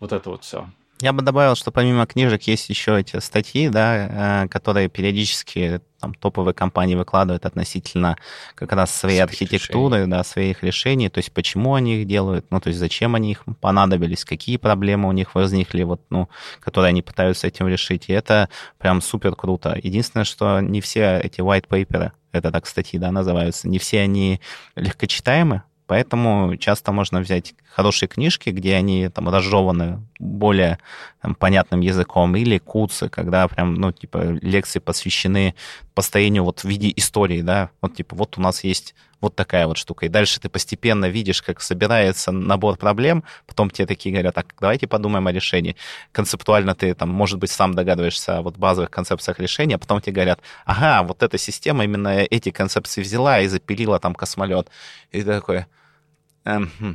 вот 0.00 0.12
это 0.12 0.30
вот 0.30 0.44
все. 0.44 0.68
Я 1.00 1.12
бы 1.12 1.22
добавил, 1.22 1.54
что 1.54 1.70
помимо 1.70 2.06
книжек 2.06 2.42
есть 2.42 2.68
еще 2.70 2.98
эти 2.98 3.20
статьи, 3.20 3.68
да, 3.68 4.44
э, 4.44 4.48
которые 4.48 4.88
периодически 4.88 5.80
там, 6.00 6.12
топовые 6.14 6.54
компании 6.54 6.96
выкладывают 6.96 7.46
относительно 7.46 8.16
как 8.56 8.72
раз 8.72 8.92
своей 8.92 9.18
своих 9.18 9.30
архитектуры, 9.30 9.98
решений. 9.98 10.10
да, 10.10 10.24
своих 10.24 10.62
решений, 10.64 11.08
то 11.08 11.18
есть 11.18 11.32
почему 11.32 11.74
они 11.74 12.00
их 12.00 12.08
делают, 12.08 12.46
ну, 12.50 12.60
то 12.60 12.68
есть 12.68 12.80
зачем 12.80 13.14
они 13.14 13.32
их 13.32 13.44
понадобились, 13.60 14.24
какие 14.24 14.56
проблемы 14.56 15.08
у 15.08 15.12
них 15.12 15.36
возникли, 15.36 15.84
вот, 15.84 16.02
ну, 16.10 16.28
которые 16.60 16.88
они 16.88 17.02
пытаются 17.02 17.46
этим 17.46 17.68
решить. 17.68 18.08
И 18.08 18.12
это 18.12 18.48
прям 18.78 19.00
супер 19.00 19.36
круто. 19.36 19.78
Единственное, 19.80 20.24
что 20.24 20.60
не 20.60 20.80
все 20.80 21.20
эти 21.20 21.40
white 21.40 21.68
paper, 21.68 22.10
это 22.32 22.50
так 22.50 22.66
статьи, 22.66 22.98
да, 22.98 23.12
называются, 23.12 23.68
не 23.68 23.78
все 23.78 24.00
они 24.00 24.40
легкочитаемы, 24.74 25.62
Поэтому 25.88 26.56
часто 26.58 26.92
можно 26.92 27.20
взять 27.20 27.54
хорошие 27.74 28.10
книжки, 28.10 28.50
где 28.50 28.74
они 28.74 29.08
там 29.08 29.30
разжеваны 29.30 30.02
более 30.18 30.78
там, 31.22 31.34
понятным 31.34 31.80
языком, 31.80 32.36
или 32.36 32.58
куцы, 32.58 33.08
когда 33.08 33.48
прям, 33.48 33.72
ну, 33.72 33.90
типа, 33.90 34.18
лекции 34.42 34.80
посвящены 34.80 35.54
построению 35.94 36.44
вот 36.44 36.60
в 36.60 36.64
виде 36.64 36.92
истории, 36.94 37.40
да, 37.40 37.70
вот, 37.80 37.94
типа, 37.94 38.16
вот 38.16 38.36
у 38.36 38.40
нас 38.42 38.64
есть 38.64 38.94
вот 39.22 39.34
такая 39.34 39.66
вот 39.66 39.78
штука. 39.78 40.04
И 40.06 40.08
дальше 40.10 40.40
ты 40.40 40.50
постепенно 40.50 41.06
видишь, 41.06 41.40
как 41.40 41.62
собирается 41.62 42.32
набор 42.32 42.76
проблем, 42.76 43.24
потом 43.46 43.70
тебе 43.70 43.86
такие 43.86 44.12
говорят, 44.12 44.34
так, 44.34 44.54
давайте 44.60 44.86
подумаем 44.86 45.26
о 45.26 45.32
решении. 45.32 45.74
Концептуально 46.12 46.74
ты 46.74 46.94
там, 46.94 47.08
может 47.08 47.38
быть, 47.38 47.50
сам 47.50 47.74
догадываешься 47.74 48.38
о 48.38 48.42
вот 48.42 48.58
базовых 48.58 48.90
концепциях 48.90 49.40
решения, 49.40 49.76
а 49.76 49.78
потом 49.78 50.02
тебе 50.02 50.12
говорят, 50.12 50.40
ага, 50.66 51.02
вот 51.02 51.22
эта 51.22 51.38
система 51.38 51.84
именно 51.84 52.08
эти 52.08 52.50
концепции 52.50 53.00
взяла 53.00 53.40
и 53.40 53.48
запилила 53.48 53.98
там 53.98 54.14
космолет. 54.14 54.68
И 55.10 55.22
такой, 55.22 55.64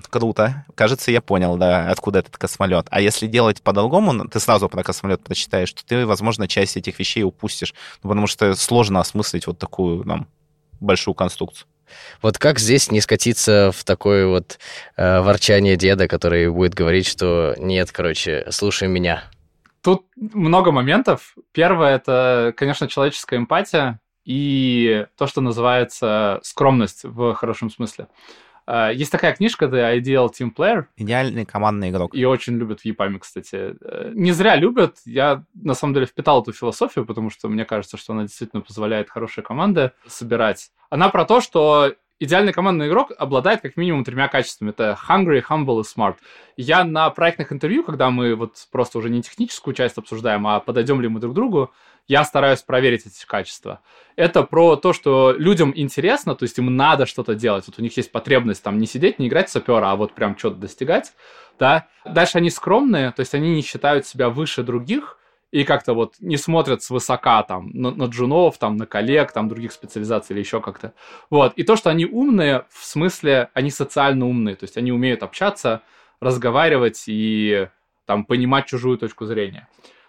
круто. 0.09 0.65
Кажется, 0.75 1.11
я 1.11 1.21
понял, 1.21 1.57
да, 1.57 1.89
откуда 1.89 2.19
этот 2.19 2.37
космолет. 2.37 2.87
А 2.89 3.01
если 3.01 3.27
делать 3.27 3.61
по-другому, 3.61 4.27
ты 4.27 4.39
сразу 4.39 4.69
про 4.69 4.83
космолет 4.83 5.23
прочитаешь, 5.23 5.71
то 5.73 5.85
ты, 5.85 6.05
возможно, 6.05 6.47
часть 6.47 6.77
этих 6.77 6.99
вещей 6.99 7.23
упустишь. 7.23 7.73
Ну, 8.03 8.09
потому 8.09 8.27
что 8.27 8.55
сложно 8.55 8.99
осмыслить 8.99 9.47
вот 9.47 9.59
такую 9.59 10.03
нам 10.05 10.27
большую 10.79 11.15
конструкцию. 11.15 11.67
Вот 12.21 12.37
как 12.37 12.59
здесь 12.59 12.91
не 12.91 13.01
скатиться 13.01 13.71
в 13.73 13.83
такое 13.83 14.27
вот 14.27 14.57
э, 14.95 15.19
ворчание 15.19 15.75
деда, 15.75 16.07
который 16.07 16.49
будет 16.49 16.73
говорить, 16.73 17.07
что 17.07 17.55
нет, 17.57 17.91
короче, 17.91 18.47
слушай 18.49 18.87
меня. 18.87 19.23
Тут 19.81 20.05
много 20.15 20.71
моментов. 20.71 21.35
Первое 21.51 21.95
это, 21.95 22.53
конечно, 22.55 22.87
человеческая 22.87 23.37
эмпатия 23.37 23.99
и 24.23 25.05
то, 25.17 25.27
что 25.27 25.41
называется 25.41 26.39
скромность 26.43 27.03
в 27.03 27.33
хорошем 27.33 27.69
смысле. 27.69 28.07
А, 28.65 28.91
есть 28.91 29.11
такая 29.11 29.33
книжка 29.33 29.65
The 29.65 29.99
Ideal 29.99 30.29
Team 30.29 30.53
Player. 30.55 30.85
Идеальный 30.95 31.45
командный 31.45 31.89
игрок. 31.89 32.13
Ее 32.13 32.29
очень 32.29 32.57
любят 32.57 32.81
в 32.81 32.85
ЕПАМе, 32.85 33.19
кстати. 33.19 33.75
Э, 33.81 34.11
не 34.13 34.31
зря 34.31 34.55
любят. 34.55 34.97
Я, 35.05 35.43
на 35.53 35.73
самом 35.73 35.93
деле, 35.93 36.05
впитал 36.05 36.41
эту 36.41 36.53
философию, 36.53 37.05
потому 37.05 37.29
что 37.29 37.49
мне 37.49 37.65
кажется, 37.65 37.97
что 37.97 38.13
она 38.13 38.23
действительно 38.23 38.61
позволяет 38.61 39.09
хорошие 39.09 39.43
команды 39.43 39.91
собирать. 40.07 40.71
Она 40.89 41.09
про 41.09 41.25
то, 41.25 41.41
что 41.41 41.93
идеальный 42.19 42.53
командный 42.53 42.87
игрок 42.87 43.11
обладает 43.17 43.61
как 43.61 43.75
минимум 43.75 44.03
тремя 44.03 44.27
качествами. 44.27 44.69
Это 44.69 44.97
hungry, 45.09 45.43
humble 45.47 45.81
и 45.81 45.83
smart. 45.83 46.15
Я 46.55 46.83
на 46.83 47.09
проектных 47.09 47.51
интервью, 47.51 47.83
когда 47.83 48.09
мы 48.09 48.35
вот 48.35 48.55
просто 48.71 48.97
уже 48.97 49.09
не 49.09 49.21
техническую 49.21 49.73
часть 49.73 49.97
обсуждаем, 49.97 50.47
а 50.47 50.59
подойдем 50.59 51.01
ли 51.01 51.09
мы 51.09 51.19
друг 51.19 51.33
к 51.33 51.35
другу, 51.35 51.71
я 52.07 52.23
стараюсь 52.23 52.61
проверить 52.61 53.05
эти 53.05 53.25
качества. 53.25 53.81
Это 54.15 54.43
про 54.43 54.75
то, 54.75 54.93
что 54.93 55.33
людям 55.37 55.71
интересно, 55.75 56.35
то 56.35 56.43
есть 56.43 56.57
им 56.57 56.75
надо 56.75 57.05
что-то 57.05 57.35
делать. 57.35 57.65
Вот 57.67 57.79
у 57.79 57.81
них 57.81 57.95
есть 57.97 58.11
потребность 58.11 58.63
там 58.63 58.77
не 58.77 58.85
сидеть, 58.85 59.19
не 59.19 59.27
играть 59.27 59.49
в 59.49 59.51
сапера, 59.51 59.91
а 59.91 59.95
вот 59.95 60.13
прям 60.13 60.37
что-то 60.37 60.57
достигать. 60.57 61.13
Да? 61.57 61.87
Дальше 62.05 62.37
они 62.39 62.49
скромные, 62.49 63.11
то 63.11 63.21
есть 63.21 63.33
они 63.33 63.55
не 63.55 63.61
считают 63.61 64.05
себя 64.05 64.29
выше 64.29 64.63
других, 64.63 65.17
и 65.51 65.65
как-то 65.65 65.93
вот 65.93 66.15
не 66.19 66.37
смотрят 66.37 66.81
свысока 66.81 67.43
там 67.43 67.69
на, 67.73 67.91
на 67.91 68.05
джунов, 68.05 68.57
там 68.57 68.75
на 68.75 68.87
коллег, 68.87 69.31
там 69.31 69.47
других 69.47 69.71
специализаций 69.71 70.33
или 70.33 70.39
еще 70.39 70.61
как-то. 70.61 70.95
Вот. 71.29 71.53
И 71.53 71.63
то, 71.63 71.75
что 71.75 71.91
они 71.91 72.07
умные, 72.07 72.65
в 72.69 72.83
смысле, 72.83 73.49
они 73.53 73.69
социально 73.69 74.27
умные, 74.27 74.55
то 74.55 74.63
есть 74.63 74.77
они 74.77 74.91
умеют 74.91 75.21
общаться, 75.21 75.83
разговаривать 76.19 77.03
и 77.05 77.67
там 78.07 78.25
понимать 78.25 78.65
чужую 78.65 78.97
точку 78.97 79.25
зрения. 79.25 79.67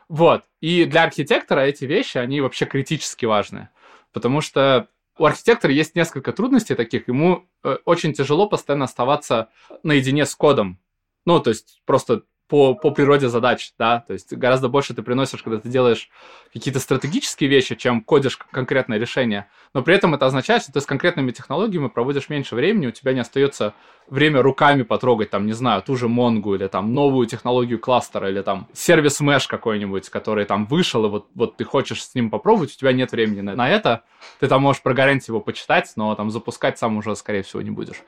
Вот. 0.09 0.45
И 0.61 0.85
для 0.85 1.05
архитектора 1.05 1.61
эти 1.61 1.85
вещи, 1.85 2.19
они 2.19 2.41
вообще 2.41 2.67
критически 2.67 3.25
важны. 3.27 3.69
Потому 4.13 4.41
что 4.41 4.89
у 5.19 5.25
архитектора 5.25 5.73
есть 5.73 5.95
несколько 5.95 6.33
трудностей 6.33 6.75
таких. 6.75 7.09
Ему 7.09 7.49
э, 7.63 7.79
очень 7.85 8.13
тяжело 8.13 8.49
постоянно 8.49 8.85
оставаться 8.85 9.49
наедине 9.83 10.27
с 10.27 10.35
кодом. 10.35 10.79
Ну, 11.25 11.41
то 11.41 11.51
есть 11.51 11.81
просто 11.85 12.23
по, 12.55 12.75
по 12.77 12.93
природе 12.93 13.29
задач, 13.29 13.73
да, 13.81 14.05
то 14.07 14.13
есть 14.13 14.33
гораздо 14.33 14.69
больше 14.69 14.95
ты 14.95 15.03
приносишь, 15.03 15.43
когда 15.43 15.59
ты 15.59 15.69
делаешь 15.69 16.09
какие-то 16.53 16.79
стратегические 16.79 17.51
вещи, 17.51 17.75
чем 17.75 18.01
кодишь 18.01 18.37
конкретное 18.37 18.97
решение, 18.97 19.49
но 19.73 19.83
при 19.83 19.97
этом 19.97 20.15
это 20.15 20.27
означает, 20.27 20.63
что 20.63 20.71
ты 20.71 20.81
с 20.81 20.87
конкретными 20.87 21.33
технологиями 21.33 21.89
проводишь 21.89 22.29
меньше 22.29 22.55
времени, 22.55 22.87
у 22.87 22.91
тебя 22.93 23.13
не 23.13 23.19
остается 23.19 23.75
время 24.07 24.41
руками 24.41 24.85
потрогать, 24.85 25.31
там, 25.31 25.47
не 25.47 25.53
знаю, 25.53 25.83
ту 25.83 25.97
же 25.97 26.07
Монгу 26.07 26.55
или 26.55 26.69
там 26.69 26.95
новую 26.95 27.27
технологию 27.27 27.81
кластера 27.81 28.31
или 28.31 28.41
там 28.41 28.69
сервис 28.73 29.21
Mesh 29.21 29.49
какой-нибудь, 29.49 30.09
который 30.09 30.45
там 30.45 30.67
вышел, 30.67 31.07
и 31.07 31.09
вот, 31.09 31.27
вот 31.35 31.57
ты 31.57 31.65
хочешь 31.65 32.05
с 32.05 32.15
ним 32.15 32.31
попробовать, 32.31 32.73
у 32.73 32.79
тебя 32.79 32.93
нет 32.93 33.11
времени 33.11 33.41
на, 33.41 33.57
на 33.57 33.69
это, 33.69 34.05
ты 34.39 34.47
там 34.47 34.63
можешь 34.63 34.81
про 34.81 34.95
гарантию 34.95 35.35
его 35.35 35.41
почитать, 35.41 35.93
но 35.97 36.15
там 36.15 36.31
запускать 36.31 36.79
сам 36.79 36.99
уже, 36.99 37.17
скорее 37.17 37.43
всего, 37.43 37.63
не 37.63 37.71
будешь. 37.71 38.01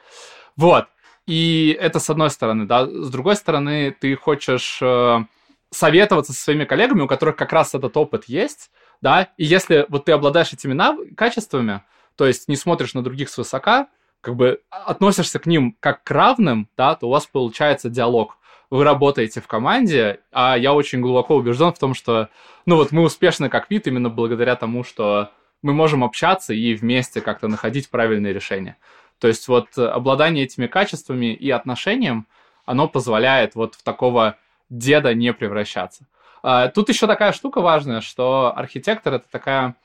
Вот. 0.57 0.87
И 1.27 1.77
это 1.81 1.99
с 1.99 2.09
одной 2.09 2.31
стороны, 2.31 2.67
да. 2.67 2.87
С 2.87 3.11
другой 3.11 3.37
стороны, 3.37 3.95
ты 3.99 4.15
хочешь 4.17 4.79
э, 4.81 5.25
советоваться 5.71 6.33
со 6.33 6.41
своими 6.41 6.65
коллегами, 6.65 7.03
у 7.03 7.09
которых 7.09 7.37
как 7.37 7.53
раз 7.53 7.75
этот 7.75 7.97
опыт 7.97 8.25
есть, 8.27 8.71
да, 9.01 9.29
и 9.37 9.45
если 9.45 9.87
вот 9.89 10.07
ты 10.07 10.13
обладаешь 10.13 10.53
этими 10.53 10.73
нав- 10.73 10.99
качествами, 11.17 11.83
то 12.17 12.27
есть 12.27 12.49
не 12.49 12.57
смотришь 12.57 12.95
на 12.95 13.03
других 13.03 13.29
свысока, 13.29 13.89
как 14.21 14.37
бы 14.37 14.63
относишься 14.71 15.39
к 15.39 15.47
ним 15.47 15.77
как 15.81 16.03
к 16.03 16.11
равным, 16.11 16.69
да, 16.77 16.95
то 16.95 17.07
у 17.09 17.11
вас 17.11 17.27
получается 17.27 17.91
диалог. 17.91 18.39
Вы 18.71 18.83
работаете 18.83 19.41
в 19.41 19.47
команде, 19.47 20.21
а 20.33 20.57
я 20.57 20.73
очень 20.73 21.01
глубоко 21.01 21.37
убежден 21.37 21.73
в 21.73 21.79
том, 21.79 21.95
что, 21.95 22.31
ну 22.65 22.77
вот 22.77 22.91
мы 22.91 23.03
успешны 23.03 23.49
как 23.49 23.71
вид 23.71 23.87
именно 23.87 24.11
благодаря 24.11 24.57
тому, 24.57 24.83
что 24.83 25.31
мы 25.63 25.73
можем 25.73 26.03
общаться 26.03 26.53
и 26.53 26.75
вместе 26.75 27.21
как-то 27.21 27.49
находить 27.49 27.91
правильные 27.91 28.33
решения. 28.33 28.77
То 29.19 29.29
есть 29.29 29.49
вот 29.49 29.77
обладание 29.79 30.45
этими 30.45 30.67
качествами 30.67 31.35
и 31.35 31.51
отношением, 31.51 32.27
оно 32.65 32.89
позволяет 32.89 33.55
вот 33.55 33.75
в 33.75 33.83
такого 33.83 34.37
деда 34.69 35.15
не 35.15 35.33
превращаться. 35.33 36.07
А, 36.43 36.69
тут 36.69 36.89
еще 36.89 37.07
такая 37.07 37.33
штука 37.33 37.61
важная, 37.61 38.01
что 38.01 38.53
архитектор 38.57 39.15
это 39.15 39.27
такая 39.31 39.77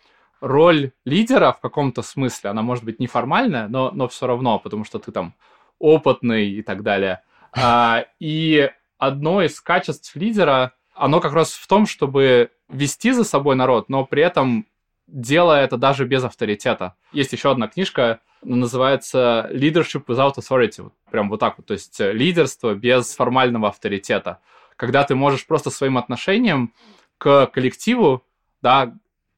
роль 0.42 0.92
лидера 1.06 1.54
в 1.54 1.60
каком-то 1.60 2.02
смысле. 2.02 2.50
Она 2.50 2.62
может 2.62 2.84
быть 2.84 3.00
неформальная, 3.00 3.68
но, 3.68 3.92
но 3.92 4.08
все 4.08 4.28
равно, 4.28 4.60
потому 4.60 4.84
что 4.84 5.00
ты 5.00 5.12
там 5.12 5.36
опытный 5.80 6.50
и 6.50 6.62
так 6.62 6.84
далее. 6.84 7.22
А, 7.54 8.06
и 8.20 8.70
одно 8.98 9.42
из 9.42 9.60
качеств 9.62 10.16
лидера, 10.16 10.74
оно 10.94 11.20
как 11.20 11.34
раз 11.34 11.54
в 11.54 11.68
том, 11.68 11.86
чтобы 11.86 12.52
вести 12.70 13.12
за 13.12 13.24
собой 13.24 13.56
народ, 13.56 13.90
но 13.90 14.06
при 14.06 14.24
этом 14.24 14.68
делая 15.08 15.64
это 15.64 15.78
даже 15.78 16.06
без 16.06 16.24
авторитета. 16.24 16.96
Есть 17.12 17.34
еще 17.34 17.52
одна 17.52 17.68
книжка 17.68 18.20
называется 18.44 19.50
Leadership 19.52 20.06
Without 20.06 20.36
Authority. 20.36 20.84
Вот 20.84 20.94
прям 21.10 21.30
вот 21.30 21.40
так 21.40 21.58
вот. 21.58 21.68
То 21.68 21.74
есть 21.74 22.00
э, 22.00 22.12
лидерство 22.12 22.74
без 22.74 23.16
формального 23.16 23.70
авторитета. 23.70 24.40
Когда 24.76 25.04
ты 25.04 25.16
можешь 25.16 25.46
просто 25.46 25.70
своим 25.70 25.98
отношением 25.98 26.74
к 27.18 27.48
коллективу, 27.48 28.24
да, 28.62 28.94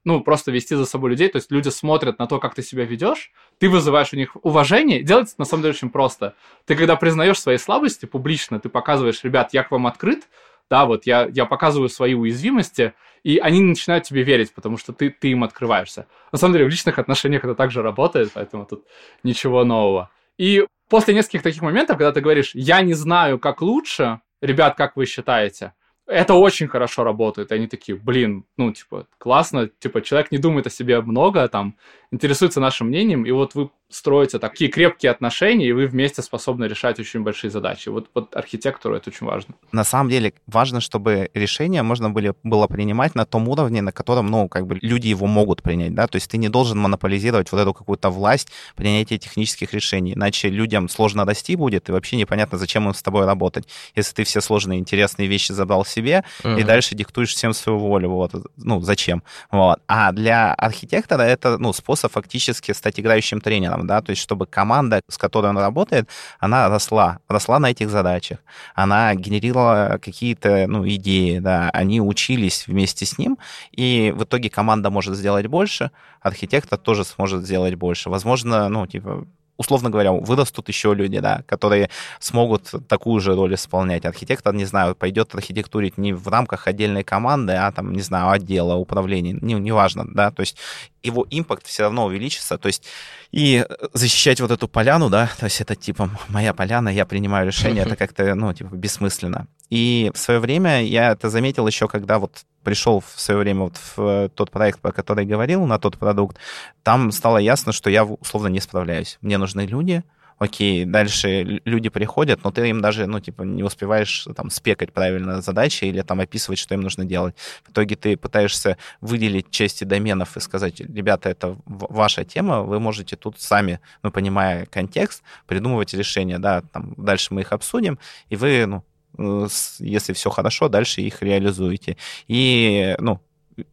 ну, 0.06 0.22
просто 0.22 0.52
вести 0.52 0.76
за 0.76 0.86
собой 0.86 1.12
людей, 1.12 1.30
то 1.30 1.38
есть 1.38 1.52
люди 1.52 1.70
смотрят 1.70 2.20
на 2.20 2.28
то, 2.28 2.40
как 2.40 2.56
ты 2.56 2.62
себя 2.62 2.86
ведешь, 2.86 3.32
ты 3.58 3.70
вызываешь 3.70 4.14
у 4.14 4.18
них 4.18 4.36
уважение, 4.42 5.02
делается 5.02 5.36
на 5.38 5.46
самом 5.46 5.64
деле 5.64 5.74
очень 5.74 5.90
просто. 5.90 6.36
Ты 6.66 6.76
когда 6.76 6.96
признаешь 6.96 7.40
свои 7.40 7.58
слабости 7.58 8.06
публично, 8.06 8.60
ты 8.60 8.70
показываешь, 8.70 9.24
ребят, 9.24 9.54
я 9.54 9.64
к 9.64 9.72
вам 9.72 9.88
открыт, 9.88 10.28
да, 10.70 10.86
вот 10.86 11.06
я, 11.06 11.30
я 11.32 11.46
показываю 11.46 11.90
свои 11.90 12.14
уязвимости, 12.14 12.94
и 13.24 13.38
они 13.38 13.62
начинают 13.62 14.04
тебе 14.04 14.24
верить, 14.24 14.54
потому 14.54 14.78
что 14.78 14.94
ты, 14.94 15.10
ты 15.10 15.30
им 15.30 15.44
открываешься. 15.44 16.08
На 16.32 16.38
самом 16.38 16.54
деле, 16.54 16.66
в 16.66 16.70
личных 16.70 17.00
отношениях 17.00 17.44
это 17.44 17.56
также 17.56 17.82
работает, 17.82 18.32
поэтому 18.34 18.66
тут 18.66 18.86
ничего 19.24 19.64
нового. 19.64 20.10
И 20.38 20.66
после 20.90 21.14
нескольких 21.14 21.44
таких 21.44 21.62
моментов, 21.62 21.98
когда 21.98 22.12
ты 22.12 22.22
говоришь, 22.22 22.52
я 22.54 22.82
не 22.82 22.94
знаю, 22.94 23.40
как 23.40 23.62
лучше, 23.62 24.20
ребят, 24.42 24.76
как 24.76 24.96
вы 24.96 25.06
считаете, 25.06 25.74
это 26.06 26.34
очень 26.34 26.68
хорошо 26.68 27.04
работает. 27.04 27.52
И 27.52 27.56
они 27.56 27.68
такие, 27.68 27.98
блин, 27.98 28.46
ну, 28.58 28.72
типа, 28.74 29.08
классно, 29.18 29.70
типа, 29.80 30.02
человек 30.02 30.32
не 30.32 30.38
думает 30.38 30.68
о 30.68 30.70
себе 30.70 31.02
много, 31.02 31.48
там, 31.48 31.78
интересуется 32.14 32.62
нашим 32.62 32.88
мнением, 32.88 33.26
и 33.26 33.32
вот 33.32 33.56
вы 33.56 33.70
строите 33.90 34.40
такие 34.40 34.70
крепкие 34.70 35.12
отношения, 35.12 35.68
и 35.68 35.72
вы 35.72 35.88
вместе 35.88 36.22
способны 36.22 36.66
решать 36.66 37.00
очень 37.00 37.22
большие 37.22 37.52
задачи. 37.52 37.90
Вот, 37.90 38.10
вот 38.14 38.36
архитектуру 38.36 38.96
это 38.96 39.10
очень 39.10 39.28
важно. 39.28 39.56
На 39.72 39.84
самом 39.84 40.10
деле 40.10 40.34
важно, 40.48 40.80
чтобы 40.80 41.30
решение 41.34 41.84
можно 41.84 42.10
были, 42.10 42.34
было 42.44 42.68
принимать 42.68 43.16
на 43.16 43.26
том 43.26 43.48
уровне, 43.50 43.82
на 43.82 43.92
котором, 43.92 44.28
ну, 44.28 44.48
как 44.48 44.68
бы 44.68 44.78
люди 44.82 45.08
его 45.08 45.28
могут 45.28 45.62
принять, 45.62 45.94
да, 45.94 46.08
то 46.08 46.16
есть 46.16 46.30
ты 46.30 46.38
не 46.38 46.50
должен 46.50 46.80
монополизировать 46.80 47.52
вот 47.52 47.60
эту 47.60 47.74
какую-то 47.74 48.10
власть 48.10 48.50
принятия 48.76 49.18
технических 49.18 49.74
решений, 49.74 50.14
иначе 50.14 50.50
людям 50.50 50.90
сложно 50.90 51.26
расти 51.26 51.56
будет, 51.56 51.90
и 51.90 51.92
вообще 51.92 52.18
непонятно, 52.18 52.58
зачем 52.58 52.88
им 52.88 52.94
с 52.94 53.02
тобой 53.02 53.26
работать, 53.26 53.68
если 53.96 54.14
ты 54.14 54.24
все 54.24 54.42
сложные, 54.42 54.80
интересные 54.80 55.28
вещи 55.28 55.52
забрал 55.52 55.86
себе, 55.86 56.24
uh-huh. 56.44 56.60
и 56.60 56.64
дальше 56.64 56.96
диктуешь 56.96 57.34
всем 57.34 57.54
свою 57.54 57.80
волю, 57.80 58.10
вот, 58.10 58.32
ну, 58.58 58.82
зачем, 58.82 59.24
вот. 59.52 59.80
А 59.88 60.12
для 60.12 60.54
архитектора 60.54 61.24
это, 61.24 61.58
ну, 61.58 61.74
способ 61.74 62.03
фактически 62.10 62.72
стать 62.72 63.00
играющим 63.00 63.42
тренером, 63.42 63.88
да, 63.88 64.02
то 64.02 64.12
есть 64.12 64.22
чтобы 64.22 64.46
команда, 64.46 65.02
с 65.10 65.18
которой 65.18 65.48
он 65.48 65.58
работает, 65.58 66.10
она 66.40 66.70
росла, 66.70 67.20
росла 67.28 67.60
на 67.60 67.72
этих 67.72 67.90
задачах, 67.90 68.40
она 68.76 69.14
генерировала 69.16 70.00
какие-то, 70.02 70.66
ну, 70.68 70.88
идеи, 70.88 71.40
да, 71.40 71.70
они 71.72 72.02
учились 72.02 72.68
вместе 72.68 73.06
с 73.06 73.18
ним, 73.18 73.38
и 73.72 74.14
в 74.16 74.24
итоге 74.24 74.50
команда 74.50 74.90
может 74.90 75.16
сделать 75.16 75.48
больше, 75.48 75.92
архитектор 76.22 76.78
тоже 76.78 77.04
сможет 77.04 77.46
сделать 77.46 77.76
больше. 77.76 78.10
Возможно, 78.10 78.70
ну, 78.70 78.88
типа, 78.88 79.26
условно 79.58 79.90
говоря, 79.90 80.12
вырастут 80.12 80.68
еще 80.68 80.94
люди, 80.94 81.20
да, 81.20 81.44
которые 81.46 81.90
смогут 82.20 82.72
такую 82.88 83.22
же 83.22 83.36
роль 83.36 83.56
исполнять. 83.56 84.06
Архитектор, 84.06 84.54
не 84.54 84.66
знаю, 84.66 84.96
пойдет 84.96 85.36
архитектурить 85.36 85.98
не 85.98 86.14
в 86.14 86.28
рамках 86.28 86.68
отдельной 86.68 87.04
команды, 87.04 87.54
а 87.54 87.72
там, 87.72 87.94
не 87.94 88.02
знаю, 88.02 88.30
отдела 88.30 88.76
управления, 88.76 89.38
не, 89.42 89.54
неважно, 89.54 90.06
да, 90.08 90.32
то 90.32 90.42
есть 90.42 90.58
его 91.04 91.28
импакт 91.30 91.68
все 91.68 91.84
равно 91.84 92.06
увеличится, 92.06 92.58
то 92.58 92.68
есть 92.68 92.86
и 93.34 93.66
защищать 93.94 94.40
вот 94.42 94.52
эту 94.52 94.68
поляну, 94.68 95.10
да, 95.10 95.28
то 95.40 95.46
есть 95.46 95.60
это 95.60 95.76
типа 95.76 96.12
моя 96.30 96.54
поляна, 96.54 96.90
я 96.90 97.04
принимаю 97.04 97.48
решение, 97.48 97.84
это 97.84 97.96
как-то, 97.96 98.36
ну, 98.36 98.54
типа 98.54 98.76
бессмысленно. 98.76 99.48
И 99.72 100.12
в 100.14 100.20
свое 100.20 100.40
время 100.40 100.84
я 100.84 101.14
это 101.14 101.32
заметил 101.32 101.66
еще, 101.66 101.88
когда 101.88 102.20
вот 102.20 102.46
пришел 102.64 103.00
в 103.00 103.20
свое 103.20 103.40
время 103.40 103.62
вот 103.62 103.80
в 103.96 104.30
тот 104.36 104.52
проект, 104.52 104.80
про 104.82 104.92
который 104.92 105.26
говорил, 105.26 105.66
на 105.66 105.80
тот 105.80 105.98
продукт, 105.98 106.38
там 106.84 107.12
стало 107.12 107.40
ясно, 107.40 107.72
что 107.72 107.90
я 107.90 108.06
условно 108.06 108.50
не 108.50 108.60
справляюсь. 108.60 109.18
Мне 109.22 109.40
нужны 109.40 109.62
люди, 109.62 110.04
окей, 110.38 110.86
дальше 110.86 111.62
люди 111.66 111.90
приходят, 111.90 112.44
но 112.44 112.52
ты 112.52 112.70
им 112.70 112.82
даже, 112.82 113.06
ну, 113.06 113.20
типа, 113.20 113.44
не 113.44 113.64
успеваешь 113.64 114.28
там 114.36 114.50
спекать 114.50 114.92
правильно 114.92 115.42
задачи 115.42 115.86
или 115.86 116.02
там 116.02 116.20
описывать, 116.20 116.60
что 116.60 116.74
им 116.74 116.82
нужно 116.82 117.06
делать. 117.06 117.36
В 117.64 117.72
итоге 117.72 117.96
ты 117.96 118.18
пытаешься 118.18 118.78
выделить 119.02 119.50
части 119.50 119.84
доменов 119.84 120.38
и 120.38 120.40
сказать, 120.40 120.80
ребята, 120.80 121.30
это 121.30 121.58
ваша 121.66 122.24
тема, 122.26 122.62
вы 122.62 122.80
можете 122.80 123.16
тут 123.16 123.40
сами, 123.40 123.80
ну, 124.04 124.12
понимая 124.12 124.66
контекст, 124.66 125.24
придумывать 125.48 125.94
решения, 125.94 126.40
да, 126.40 126.62
там, 126.62 126.94
дальше 126.98 127.34
мы 127.34 127.42
их 127.42 127.52
обсудим, 127.54 128.00
и 128.30 128.36
вы, 128.36 128.66
ну, 128.66 128.84
э, 129.18 129.48
если 129.80 130.14
все 130.14 130.30
хорошо, 130.30 130.70
дальше 130.70 131.02
их 131.02 131.22
реализуете. 131.22 131.98
И, 132.28 132.96
ну, 133.00 133.20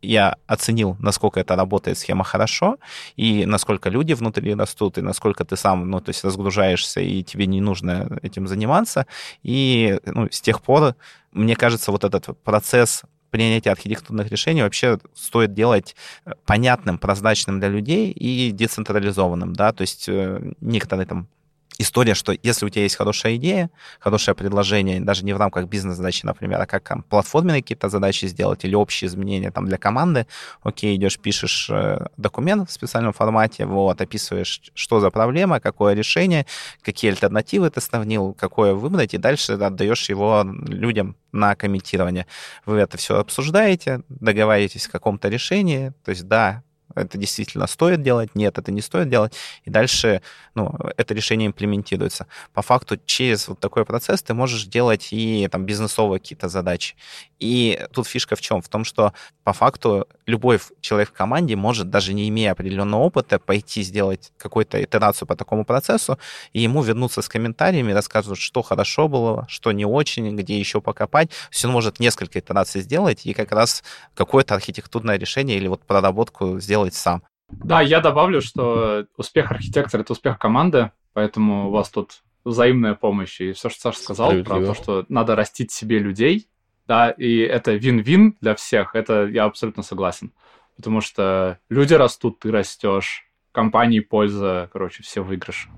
я 0.02 0.36
оценил, 0.46 0.96
насколько 1.00 1.40
эта 1.40 1.56
работает 1.56 1.98
схема 1.98 2.24
хорошо, 2.24 2.76
и 3.16 3.46
насколько 3.46 3.90
люди 3.90 4.12
внутри 4.12 4.54
растут, 4.54 4.98
и 4.98 5.02
насколько 5.02 5.44
ты 5.44 5.56
сам, 5.56 5.90
ну, 5.90 6.00
то 6.00 6.10
есть 6.10 6.24
разгружаешься, 6.24 7.00
и 7.00 7.22
тебе 7.22 7.46
не 7.46 7.60
нужно 7.60 8.18
этим 8.22 8.46
заниматься. 8.46 9.06
И 9.42 9.98
ну, 10.04 10.28
с 10.30 10.40
тех 10.40 10.62
пор, 10.62 10.94
мне 11.32 11.56
кажется, 11.56 11.92
вот 11.92 12.04
этот 12.04 12.38
процесс 12.42 13.02
принятия 13.30 13.70
архитектурных 13.70 14.30
решений 14.30 14.62
вообще 14.62 14.98
стоит 15.14 15.54
делать 15.54 15.96
понятным, 16.44 16.98
прозрачным 16.98 17.60
для 17.60 17.68
людей 17.68 18.10
и 18.10 18.50
децентрализованным, 18.50 19.52
да, 19.52 19.72
то 19.72 19.82
есть 19.82 20.08
э, 20.08 20.52
некоторые 20.60 21.06
там 21.06 21.28
история, 21.78 22.14
что 22.14 22.34
если 22.42 22.66
у 22.66 22.68
тебя 22.68 22.82
есть 22.82 22.96
хорошая 22.96 23.36
идея, 23.36 23.70
хорошее 23.98 24.34
предложение, 24.34 25.00
даже 25.00 25.24
не 25.24 25.32
в 25.32 25.38
рамках 25.38 25.66
бизнес-задачи, 25.66 26.26
например, 26.26 26.60
а 26.60 26.66
как 26.66 26.88
там, 26.88 27.02
платформенные 27.02 27.62
какие-то 27.62 27.88
задачи 27.88 28.26
сделать 28.26 28.64
или 28.64 28.74
общие 28.74 29.08
изменения 29.08 29.50
там 29.50 29.66
для 29.66 29.78
команды, 29.78 30.26
окей, 30.62 30.96
идешь, 30.96 31.18
пишешь 31.18 31.68
э, 31.70 32.06
документ 32.16 32.68
в 32.68 32.72
специальном 32.72 33.12
формате, 33.12 33.66
вот, 33.66 34.00
описываешь, 34.00 34.70
что 34.74 35.00
за 35.00 35.10
проблема, 35.10 35.60
какое 35.60 35.94
решение, 35.94 36.46
какие 36.82 37.10
альтернативы 37.10 37.70
ты 37.70 37.80
сравнил, 37.80 38.34
какое 38.34 38.74
выбрать, 38.74 39.14
и 39.14 39.18
дальше 39.18 39.52
отдаешь 39.52 40.08
его 40.08 40.44
людям 40.66 41.16
на 41.32 41.54
комментирование. 41.54 42.26
Вы 42.66 42.78
это 42.78 42.96
все 42.96 43.18
обсуждаете, 43.18 44.02
договариваетесь 44.08 44.86
о 44.86 44.90
каком-то 44.90 45.28
решении, 45.28 45.92
то 46.04 46.10
есть 46.10 46.26
да, 46.26 46.62
это 46.94 47.18
действительно 47.18 47.66
стоит 47.66 48.02
делать, 48.02 48.34
нет, 48.34 48.58
это 48.58 48.72
не 48.72 48.80
стоит 48.80 49.08
делать, 49.08 49.34
и 49.64 49.70
дальше 49.70 50.22
ну, 50.54 50.74
это 50.96 51.14
решение 51.14 51.48
имплементируется. 51.48 52.26
По 52.52 52.62
факту 52.62 52.98
через 53.04 53.48
вот 53.48 53.60
такой 53.60 53.84
процесс 53.84 54.22
ты 54.22 54.34
можешь 54.34 54.64
делать 54.64 55.08
и 55.12 55.48
там 55.50 55.64
бизнесовые 55.64 56.20
какие-то 56.20 56.48
задачи. 56.48 56.96
И 57.38 57.80
тут 57.92 58.06
фишка 58.06 58.36
в 58.36 58.40
чем? 58.40 58.60
В 58.60 58.68
том, 58.68 58.84
что 58.84 59.12
по 59.44 59.52
факту 59.52 60.06
любой 60.26 60.60
человек 60.80 61.10
в 61.10 61.12
команде 61.12 61.56
может, 61.56 61.90
даже 61.90 62.12
не 62.12 62.28
имея 62.28 62.52
определенного 62.52 63.02
опыта, 63.02 63.38
пойти 63.38 63.82
сделать 63.82 64.32
какую-то 64.36 64.82
итерацию 64.82 65.26
по 65.26 65.36
такому 65.36 65.64
процессу, 65.64 66.18
и 66.52 66.60
ему 66.60 66.82
вернуться 66.82 67.22
с 67.22 67.28
комментариями, 67.28 67.92
рассказывать, 67.92 68.38
что 68.38 68.62
хорошо 68.62 69.08
было, 69.08 69.46
что 69.48 69.72
не 69.72 69.84
очень, 69.84 70.36
где 70.36 70.58
еще 70.58 70.80
покопать. 70.80 71.30
Есть 71.50 71.64
он 71.64 71.72
может 71.72 72.00
несколько 72.00 72.38
итераций 72.38 72.80
сделать 72.82 73.26
и 73.26 73.32
как 73.32 73.52
раз 73.52 73.82
какое-то 74.14 74.54
архитектурное 74.54 75.18
решение 75.18 75.56
или 75.56 75.68
вот 75.68 75.82
проработку 75.82 76.60
сделать 76.60 76.79
сам. 76.88 77.22
Да, 77.48 77.80
я 77.80 78.00
добавлю, 78.00 78.40
что 78.40 79.06
успех 79.16 79.50
архитектора— 79.50 80.02
это 80.02 80.12
успех 80.12 80.38
команды, 80.38 80.92
поэтому 81.12 81.68
у 81.68 81.70
вас 81.70 81.90
тут 81.90 82.22
взаимная 82.44 82.94
помощь. 82.94 83.40
И 83.40 83.52
все, 83.52 83.68
что 83.68 83.80
Саша 83.80 83.98
сказал 83.98 84.32
про 84.44 84.64
то, 84.64 84.74
что 84.74 85.04
надо 85.08 85.36
растить 85.36 85.72
себе 85.72 85.98
людей, 85.98 86.48
да, 86.86 87.10
и 87.10 87.38
это 87.38 87.72
вин-вин 87.72 88.36
для 88.40 88.54
всех, 88.54 88.94
это 88.94 89.26
я 89.26 89.44
абсолютно 89.44 89.82
согласен. 89.82 90.32
Потому 90.76 91.00
что 91.00 91.58
люди 91.68 91.94
растут, 91.94 92.38
ты 92.40 92.50
растешь, 92.50 93.26
компании 93.52 94.00
польза, 94.00 94.68
короче, 94.72 95.02
все 95.02 95.22
выигрыши. 95.22 95.68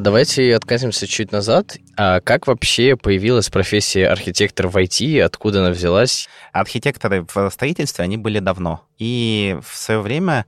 Давайте 0.00 0.56
откатимся 0.56 1.06
чуть 1.06 1.30
назад. 1.30 1.76
А 1.94 2.22
как 2.22 2.46
вообще 2.46 2.96
появилась 2.96 3.50
профессия 3.50 4.08
архитектор 4.08 4.66
в 4.66 4.76
IT? 4.78 5.20
Откуда 5.20 5.60
она 5.60 5.72
взялась? 5.72 6.26
Архитекторы 6.52 7.26
в 7.34 7.50
строительстве, 7.50 8.04
они 8.04 8.16
были 8.16 8.38
давно. 8.38 8.82
И 8.98 9.58
в 9.62 9.76
свое 9.76 10.00
время 10.00 10.46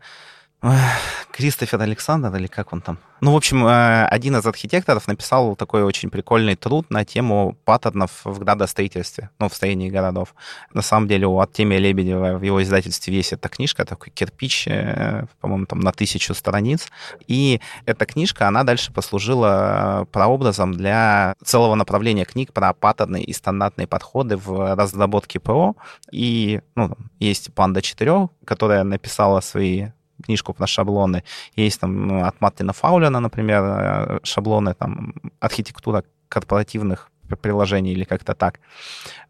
Кристофер 1.32 1.80
Александр, 1.80 2.36
или 2.36 2.46
как 2.46 2.72
он 2.72 2.80
там? 2.80 2.98
Ну, 3.20 3.32
в 3.32 3.36
общем, 3.36 3.66
э, 3.66 4.06
один 4.06 4.36
из 4.36 4.46
архитекторов 4.46 5.08
написал 5.08 5.56
такой 5.56 5.82
очень 5.82 6.10
прикольный 6.10 6.56
труд 6.56 6.90
на 6.90 7.04
тему 7.04 7.56
паттернов 7.64 8.20
в 8.24 8.38
градостроительстве, 8.38 9.30
ну, 9.38 9.48
в 9.48 9.54
строении 9.54 9.88
городов. 9.90 10.34
На 10.72 10.82
самом 10.82 11.08
деле 11.08 11.26
у 11.26 11.40
Артемия 11.40 11.78
Лебедева 11.78 12.36
в 12.38 12.42
его 12.42 12.62
издательстве 12.62 13.14
есть 13.14 13.32
эта 13.32 13.48
книжка, 13.48 13.84
такой 13.84 14.10
кирпич, 14.10 14.66
э, 14.68 15.26
по-моему, 15.40 15.66
там 15.66 15.80
на 15.80 15.92
тысячу 15.92 16.34
страниц. 16.34 16.88
И 17.26 17.60
эта 17.86 18.06
книжка, 18.06 18.46
она 18.46 18.62
дальше 18.62 18.92
послужила 18.92 20.06
прообразом 20.12 20.74
для 20.74 21.34
целого 21.44 21.74
направления 21.74 22.24
книг 22.24 22.52
про 22.52 22.72
паттерны 22.72 23.22
и 23.22 23.32
стандартные 23.32 23.86
подходы 23.86 24.36
в 24.36 24.76
разработке 24.76 25.40
ПО. 25.40 25.76
И, 26.12 26.60
ну, 26.76 26.96
есть 27.18 27.52
Панда 27.54 27.82
4, 27.82 28.28
которая 28.44 28.84
написала 28.84 29.40
свои 29.40 29.88
книжку 30.22 30.54
про 30.54 30.66
шаблоны. 30.66 31.22
Есть 31.56 31.80
там 31.80 32.06
ну, 32.06 32.24
от 32.24 32.40
Мартина 32.40 32.72
Фаулена, 32.72 33.20
например, 33.20 33.62
э, 33.64 34.18
шаблоны, 34.22 34.74
там, 34.74 35.14
архитектура 35.40 36.04
корпоративных 36.28 37.10
приложений 37.40 37.92
или 37.92 38.04
как-то 38.04 38.34
так. 38.34 38.60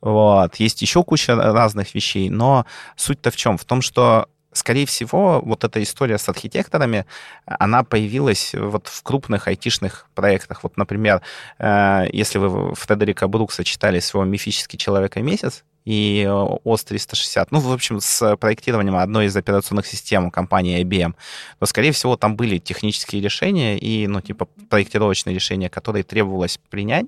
Вот. 0.00 0.56
Есть 0.56 0.82
еще 0.82 1.02
куча 1.02 1.36
разных 1.36 1.94
вещей, 1.94 2.30
но 2.30 2.66
суть-то 2.96 3.30
в 3.30 3.36
чем? 3.36 3.58
В 3.58 3.64
том, 3.64 3.82
что 3.82 4.28
скорее 4.52 4.86
всего, 4.86 5.40
вот 5.40 5.64
эта 5.64 5.82
история 5.82 6.18
с 6.18 6.28
архитекторами, 6.28 7.06
она 7.46 7.84
появилась 7.84 8.54
вот 8.54 8.86
в 8.88 9.02
крупных 9.02 9.48
айтишных 9.48 10.06
проектах. 10.14 10.62
Вот, 10.62 10.76
например, 10.76 11.22
э, 11.58 12.04
если 12.12 12.38
вы 12.38 12.74
Фредерика 12.74 13.28
Брукса 13.28 13.64
читали 13.64 14.00
своего 14.00 14.28
«Мифический 14.30 14.78
человек 14.78 15.16
и 15.16 15.22
месяц», 15.22 15.64
и 15.84 16.24
OS 16.28 16.84
360, 16.86 17.50
ну, 17.50 17.60
в 17.60 17.72
общем, 17.72 18.00
с 18.00 18.36
проектированием 18.36 18.96
одной 18.96 19.26
из 19.26 19.36
операционных 19.36 19.86
систем 19.86 20.30
компании 20.30 20.82
IBM, 20.82 21.14
то, 21.58 21.66
скорее 21.66 21.92
всего, 21.92 22.16
там 22.16 22.36
были 22.36 22.58
технические 22.58 23.20
решения 23.20 23.78
и, 23.78 24.06
ну, 24.06 24.20
типа, 24.20 24.46
проектировочные 24.68 25.34
решения, 25.34 25.68
которые 25.68 26.04
требовалось 26.04 26.58
принять, 26.70 27.06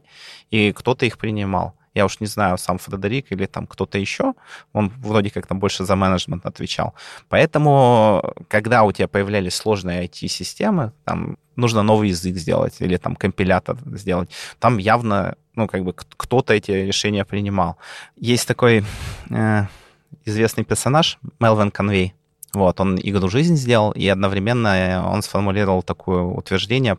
и 0.50 0.72
кто-то 0.72 1.06
их 1.06 1.18
принимал. 1.18 1.74
Я 1.94 2.04
уж 2.04 2.20
не 2.20 2.26
знаю, 2.26 2.58
сам 2.58 2.78
Фредерик 2.78 3.32
или 3.32 3.46
там 3.46 3.66
кто-то 3.66 3.98
еще, 3.98 4.34
он 4.72 4.90
вроде 4.98 5.30
как 5.30 5.46
там 5.46 5.60
больше 5.60 5.84
за 5.84 5.96
менеджмент 5.96 6.44
отвечал. 6.46 6.94
Поэтому, 7.28 8.34
когда 8.48 8.82
у 8.82 8.92
тебя 8.92 9.08
появлялись 9.08 9.54
сложные 9.54 10.06
IT-системы, 10.06 10.92
там 11.04 11.38
нужно 11.56 11.82
новый 11.82 12.08
язык 12.08 12.36
сделать 12.36 12.76
или 12.80 12.96
там 12.96 13.16
компилятор 13.16 13.76
сделать, 13.86 14.30
там 14.58 14.78
явно, 14.78 15.36
ну, 15.54 15.68
как 15.68 15.84
бы 15.84 15.94
кто-то 15.94 16.52
эти 16.52 16.72
решения 16.72 17.24
принимал. 17.24 17.76
Есть 18.16 18.48
такой 18.48 18.84
э, 19.30 19.66
известный 20.24 20.64
персонаж 20.64 21.18
Мелвин 21.38 21.70
Конвей, 21.70 22.14
вот, 22.54 22.80
он 22.80 22.98
игру 23.02 23.28
«Жизнь» 23.28 23.56
сделал, 23.56 23.90
и 23.90 24.06
одновременно 24.06 25.04
он 25.12 25.22
сформулировал 25.22 25.82
такое 25.82 26.22
утверждение 26.22 26.98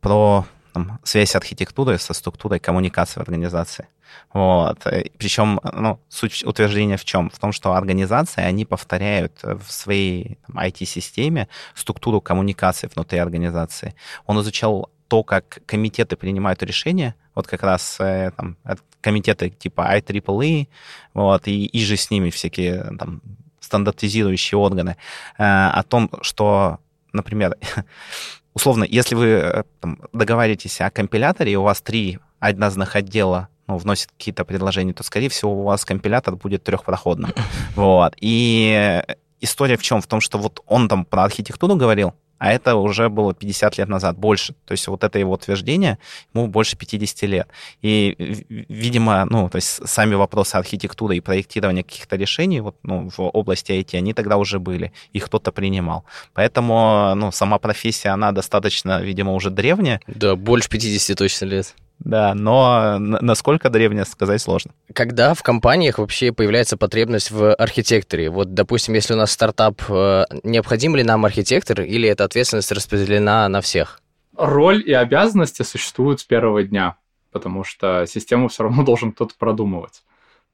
про 0.00 0.44
там, 0.76 1.00
связь 1.04 1.34
архитектуры 1.34 1.98
со 1.98 2.12
структурой 2.12 2.60
коммуникации 2.60 3.18
в 3.18 3.22
организации. 3.22 3.86
Вот. 4.34 4.84
Причем 5.16 5.58
ну, 5.72 5.98
суть 6.10 6.44
утверждения 6.44 6.98
в 6.98 7.04
чем? 7.06 7.30
В 7.30 7.38
том, 7.38 7.52
что 7.52 7.72
организации, 7.72 8.42
они 8.44 8.66
повторяют 8.66 9.32
в 9.42 9.72
своей 9.72 10.38
IT-системе 10.52 11.48
структуру 11.74 12.20
коммуникации 12.20 12.90
внутри 12.94 13.18
организации. 13.18 13.94
Он 14.26 14.38
изучал 14.40 14.90
то, 15.08 15.22
как 15.22 15.60
комитеты 15.64 16.16
принимают 16.16 16.62
решения, 16.62 17.14
вот 17.34 17.46
как 17.46 17.62
раз 17.62 17.96
э, 18.00 18.32
там, 18.36 18.58
комитеты 19.00 19.48
типа 19.48 19.96
IEEE, 19.96 20.68
вот, 21.14 21.48
и, 21.48 21.64
и 21.64 21.84
же 21.86 21.96
с 21.96 22.10
ними 22.10 22.28
всякие 22.28 22.84
там, 22.98 23.22
стандартизирующие 23.60 24.58
органы, 24.58 24.96
э, 25.38 25.42
о 25.42 25.82
том, 25.84 26.10
что, 26.20 26.80
например, 27.14 27.56
условно, 28.56 28.84
если 28.88 29.14
вы 29.14 29.26
э, 29.26 29.62
там, 29.80 30.00
договариваетесь 30.14 30.80
о 30.80 30.90
компиляторе, 30.90 31.52
и 31.52 31.56
у 31.56 31.62
вас 31.62 31.82
три 31.82 32.18
однозначных 32.40 32.96
отдела 32.96 33.48
ну, 33.68 33.76
вносит 33.76 34.10
какие-то 34.12 34.46
предложения, 34.46 34.94
то, 34.94 35.02
скорее 35.02 35.28
всего, 35.28 35.60
у 35.60 35.64
вас 35.64 35.84
компилятор 35.84 36.36
будет 36.36 36.64
трехпроходным. 36.64 37.32
Вот. 37.76 38.14
И 38.18 39.02
история 39.42 39.76
в 39.76 39.82
чем? 39.82 40.00
В 40.00 40.06
том, 40.06 40.22
что 40.22 40.38
вот 40.38 40.60
он 40.66 40.88
там 40.88 41.04
про 41.04 41.24
архитектуру 41.24 41.76
говорил, 41.76 42.14
а 42.38 42.52
это 42.52 42.76
уже 42.76 43.08
было 43.08 43.34
50 43.34 43.78
лет 43.78 43.88
назад, 43.88 44.18
больше. 44.18 44.54
То 44.64 44.72
есть 44.72 44.86
вот 44.88 45.04
это 45.04 45.18
его 45.18 45.32
утверждение, 45.32 45.98
ему 46.34 46.48
больше 46.48 46.76
50 46.76 47.22
лет. 47.22 47.48
И, 47.82 48.44
видимо, 48.48 49.26
ну, 49.28 49.48
то 49.48 49.56
есть 49.56 49.88
сами 49.88 50.14
вопросы 50.14 50.56
архитектуры 50.56 51.16
и 51.16 51.20
проектирования 51.20 51.82
каких-то 51.82 52.16
решений 52.16 52.60
вот, 52.60 52.76
ну, 52.82 53.08
в 53.08 53.20
области 53.20 53.72
IT, 53.72 53.96
они 53.96 54.12
тогда 54.12 54.36
уже 54.36 54.58
были, 54.58 54.92
их 55.12 55.26
кто-то 55.26 55.52
принимал. 55.52 56.04
Поэтому, 56.34 57.14
ну, 57.16 57.32
сама 57.32 57.58
профессия, 57.58 58.10
она 58.10 58.32
достаточно, 58.32 59.00
видимо, 59.00 59.32
уже 59.32 59.50
древняя. 59.50 60.00
Да, 60.06 60.36
больше 60.36 60.68
50 60.68 61.16
точно 61.16 61.46
лет. 61.46 61.74
Да, 61.98 62.34
но 62.34 62.98
насколько 62.98 63.70
древнее 63.70 64.04
сказать 64.04 64.40
сложно. 64.40 64.72
Когда 64.92 65.34
в 65.34 65.42
компаниях 65.42 65.98
вообще 65.98 66.32
появляется 66.32 66.76
потребность 66.76 67.30
в 67.30 67.54
архитекторе? 67.54 68.30
Вот, 68.30 68.54
допустим, 68.54 68.94
если 68.94 69.14
у 69.14 69.16
нас 69.16 69.32
стартап, 69.32 69.82
э, 69.88 70.24
необходим 70.42 70.94
ли 70.94 71.02
нам 71.02 71.24
архитектор 71.24 71.80
или 71.80 72.08
эта 72.08 72.24
ответственность 72.24 72.70
распределена 72.70 73.48
на 73.48 73.60
всех? 73.60 74.00
Роль 74.36 74.82
и 74.86 74.92
обязанности 74.92 75.62
существуют 75.62 76.20
с 76.20 76.24
первого 76.24 76.62
дня, 76.62 76.96
потому 77.32 77.64
что 77.64 78.06
систему 78.06 78.48
все 78.48 78.64
равно 78.64 78.82
должен 78.84 79.12
кто-то 79.12 79.34
продумывать. 79.38 80.02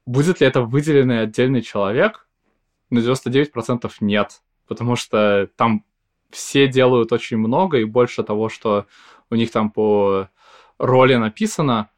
Будет 0.05 0.41
ли 0.41 0.47
это 0.47 0.61
выделенный 0.61 1.21
отдельный 1.21 1.61
человек? 1.61 2.27
На 2.89 2.99
99% 2.99 3.91
нет, 3.99 4.41
потому 4.67 4.95
что 4.95 5.49
там 5.55 5.83
все 6.29 6.67
делают 6.67 7.11
очень 7.11 7.37
много, 7.37 7.77
и 7.77 7.83
больше 7.83 8.23
того, 8.23 8.49
что 8.49 8.85
у 9.29 9.35
них 9.35 9.51
там 9.51 9.69
по 9.71 10.29
роли 10.77 11.15
написано, 11.15 11.89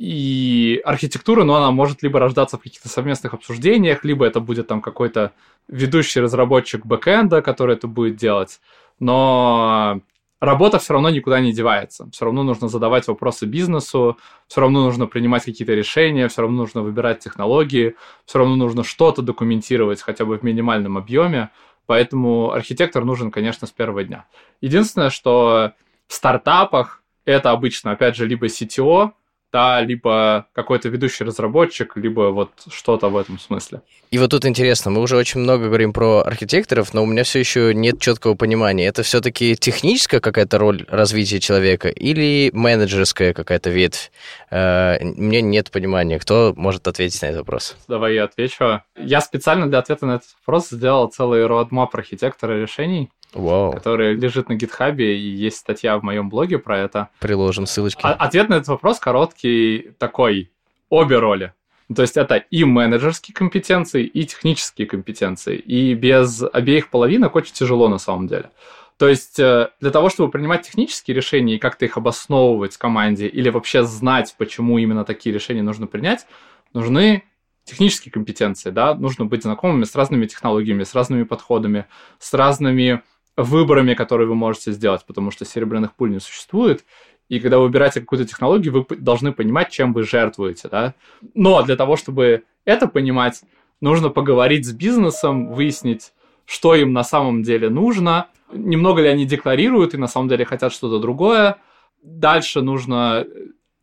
и 0.00 0.80
архитектура, 0.84 1.44
ну, 1.44 1.52
она 1.52 1.70
может 1.72 2.02
либо 2.02 2.18
рождаться 2.18 2.56
в 2.56 2.62
каких-то 2.62 2.88
совместных 2.88 3.34
обсуждениях, 3.34 4.02
либо 4.02 4.24
это 4.24 4.40
будет 4.40 4.66
там 4.66 4.80
какой-то 4.80 5.32
ведущий 5.68 6.20
разработчик 6.20 6.86
бэкэнда, 6.86 7.42
который 7.42 7.76
это 7.76 7.86
будет 7.86 8.16
делать. 8.16 8.60
Но 8.98 10.00
работа 10.40 10.78
все 10.78 10.94
равно 10.94 11.10
никуда 11.10 11.40
не 11.40 11.52
девается. 11.52 12.08
Все 12.12 12.24
равно 12.24 12.42
нужно 12.44 12.68
задавать 12.68 13.08
вопросы 13.08 13.44
бизнесу, 13.44 14.16
все 14.46 14.62
равно 14.62 14.84
нужно 14.84 15.06
принимать 15.06 15.44
какие-то 15.44 15.74
решения, 15.74 16.28
все 16.28 16.40
равно 16.40 16.56
нужно 16.62 16.80
выбирать 16.80 17.18
технологии, 17.18 17.94
все 18.24 18.38
равно 18.38 18.56
нужно 18.56 18.84
что-то 18.84 19.20
документировать 19.20 20.00
хотя 20.00 20.24
бы 20.24 20.38
в 20.38 20.42
минимальном 20.42 20.96
объеме. 20.96 21.50
Поэтому 21.84 22.52
архитектор 22.52 23.04
нужен, 23.04 23.30
конечно, 23.30 23.66
с 23.66 23.70
первого 23.70 24.02
дня. 24.04 24.24
Единственное, 24.62 25.10
что 25.10 25.72
в 26.06 26.14
стартапах 26.14 26.99
это 27.24 27.50
обычно, 27.50 27.92
опять 27.92 28.16
же, 28.16 28.26
либо 28.26 28.46
CTO, 28.46 29.12
да, 29.52 29.80
либо 29.80 30.46
какой-то 30.52 30.88
ведущий 30.88 31.24
разработчик, 31.24 31.96
либо 31.96 32.30
вот 32.30 32.50
что-то 32.72 33.08
в 33.08 33.16
этом 33.16 33.38
смысле. 33.38 33.82
И 34.10 34.18
вот 34.18 34.30
тут 34.30 34.44
интересно, 34.44 34.90
мы 34.90 35.00
уже 35.00 35.16
очень 35.16 35.40
много 35.40 35.64
говорим 35.64 35.92
про 35.92 36.20
архитекторов, 36.20 36.94
но 36.94 37.02
у 37.02 37.06
меня 37.06 37.24
все 37.24 37.40
еще 37.40 37.74
нет 37.74 38.00
четкого 38.00 38.34
понимания. 38.34 38.86
Это 38.86 39.02
все-таки 39.02 39.56
техническая 39.56 40.20
какая-то 40.20 40.58
роль 40.58 40.84
развития 40.88 41.40
человека 41.40 41.88
или 41.88 42.50
менеджерская 42.52 43.32
какая-то 43.32 43.70
ветвь? 43.70 44.10
Э, 44.50 44.98
мне 45.02 45.42
нет 45.42 45.70
понимания. 45.70 46.18
Кто 46.18 46.54
может 46.56 46.86
ответить 46.86 47.20
на 47.22 47.26
этот 47.26 47.38
вопрос? 47.40 47.76
Давай 47.88 48.14
я 48.14 48.24
отвечу. 48.24 48.82
Я 48.96 49.20
специально 49.20 49.68
для 49.68 49.78
ответа 49.78 50.06
на 50.06 50.12
этот 50.16 50.28
вопрос 50.40 50.70
сделал 50.70 51.08
целый 51.08 51.46
roadmap 51.46 51.88
архитектора 51.92 52.60
решений. 52.60 53.10
Wow. 53.32 53.74
который 53.74 54.14
лежит 54.14 54.48
на 54.48 54.54
гитхабе, 54.54 55.16
и 55.16 55.28
есть 55.28 55.58
статья 55.58 55.96
в 55.98 56.02
моем 56.02 56.28
блоге 56.28 56.58
про 56.58 56.78
это. 56.78 57.10
Приложим 57.20 57.66
ссылочки. 57.66 58.00
А, 58.02 58.12
ответ 58.12 58.48
на 58.48 58.54
этот 58.54 58.68
вопрос 58.68 58.98
короткий 58.98 59.92
такой. 59.98 60.50
Обе 60.88 61.18
роли. 61.18 61.52
То 61.94 62.02
есть 62.02 62.16
это 62.16 62.36
и 62.36 62.64
менеджерские 62.64 63.34
компетенции, 63.34 64.04
и 64.04 64.24
технические 64.24 64.86
компетенции. 64.86 65.56
И 65.56 65.94
без 65.94 66.42
обеих 66.52 66.88
половинок 66.88 67.34
очень 67.36 67.52
тяжело 67.52 67.88
на 67.88 67.98
самом 67.98 68.26
деле. 68.26 68.50
То 68.96 69.08
есть 69.08 69.38
э, 69.38 69.70
для 69.80 69.90
того, 69.90 70.10
чтобы 70.10 70.30
принимать 70.30 70.62
технические 70.62 71.16
решения 71.16 71.56
и 71.56 71.58
как-то 71.58 71.86
их 71.86 71.96
обосновывать 71.96 72.74
в 72.74 72.78
команде, 72.78 73.26
или 73.28 73.48
вообще 73.48 73.82
знать, 73.82 74.34
почему 74.36 74.78
именно 74.78 75.04
такие 75.04 75.34
решения 75.34 75.62
нужно 75.62 75.86
принять, 75.86 76.26
нужны 76.74 77.24
технические 77.64 78.12
компетенции, 78.12 78.70
да, 78.70 78.94
нужно 78.94 79.24
быть 79.24 79.42
знакомыми 79.42 79.84
с 79.84 79.94
разными 79.94 80.26
технологиями, 80.26 80.84
с 80.84 80.94
разными 80.94 81.22
подходами, 81.22 81.86
с 82.18 82.34
разными 82.34 83.02
выборами, 83.36 83.94
которые 83.94 84.28
вы 84.28 84.34
можете 84.34 84.72
сделать, 84.72 85.04
потому 85.06 85.30
что 85.30 85.44
серебряных 85.44 85.94
пуль 85.94 86.10
не 86.10 86.20
существует. 86.20 86.84
И 87.28 87.38
когда 87.38 87.58
вы 87.58 87.64
выбираете 87.64 88.00
какую-то 88.00 88.26
технологию, 88.26 88.72
вы 88.72 88.96
должны 88.96 89.32
понимать, 89.32 89.70
чем 89.70 89.92
вы 89.92 90.02
жертвуете, 90.02 90.68
да. 90.68 90.94
Но 91.34 91.62
для 91.62 91.76
того, 91.76 91.96
чтобы 91.96 92.42
это 92.64 92.88
понимать, 92.88 93.42
нужно 93.80 94.08
поговорить 94.08 94.66
с 94.66 94.72
бизнесом, 94.72 95.52
выяснить, 95.52 96.12
что 96.44 96.74
им 96.74 96.92
на 96.92 97.04
самом 97.04 97.42
деле 97.42 97.70
нужно, 97.70 98.28
немного 98.52 99.02
ли 99.02 99.08
они 99.08 99.26
декларируют 99.26 99.94
и 99.94 99.98
на 99.98 100.08
самом 100.08 100.28
деле 100.28 100.44
хотят 100.44 100.72
что-то 100.72 100.98
другое. 100.98 101.58
Дальше 102.02 102.62
нужно 102.62 103.24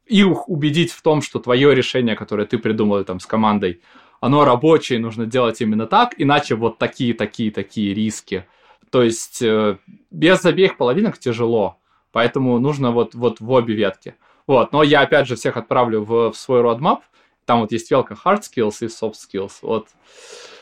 их 0.05 0.49
убедить 0.49 0.91
в 0.91 1.01
том, 1.01 1.21
что 1.21 1.39
твое 1.39 1.73
решение, 1.73 2.15
которое 2.15 2.45
ты 2.45 2.57
придумал 2.57 3.03
там 3.05 3.21
с 3.21 3.25
командой, 3.25 3.81
оно 4.19 4.43
рабочее, 4.43 4.99
нужно 4.99 5.25
делать 5.25 5.61
именно 5.61 5.85
так, 5.85 6.15
иначе 6.17 6.55
вот 6.55 6.79
такие, 6.79 7.13
такие, 7.13 7.51
такие 7.51 7.93
риски– 7.93 8.45
то 8.91 9.03
есть 9.03 9.41
э, 9.41 9.77
без 10.11 10.45
обеих 10.45 10.77
половинок 10.77 11.17
тяжело, 11.17 11.77
поэтому 12.11 12.59
нужно 12.59 12.91
вот, 12.91 13.15
вот 13.15 13.39
в 13.39 13.51
обе 13.51 13.75
ветки. 13.75 14.15
Вот, 14.45 14.71
но 14.71 14.83
я 14.83 15.01
опять 15.01 15.27
же 15.27 15.35
всех 15.35 15.57
отправлю 15.57 16.03
в, 16.03 16.31
в 16.31 16.37
свой 16.37 16.61
roadmap, 16.61 16.99
там 17.45 17.61
вот 17.61 17.71
есть 17.71 17.91
велка 17.91 18.15
hard 18.15 18.41
skills 18.41 18.77
и 18.81 18.85
soft 18.85 19.15
skills, 19.15 19.53
вот, 19.61 19.87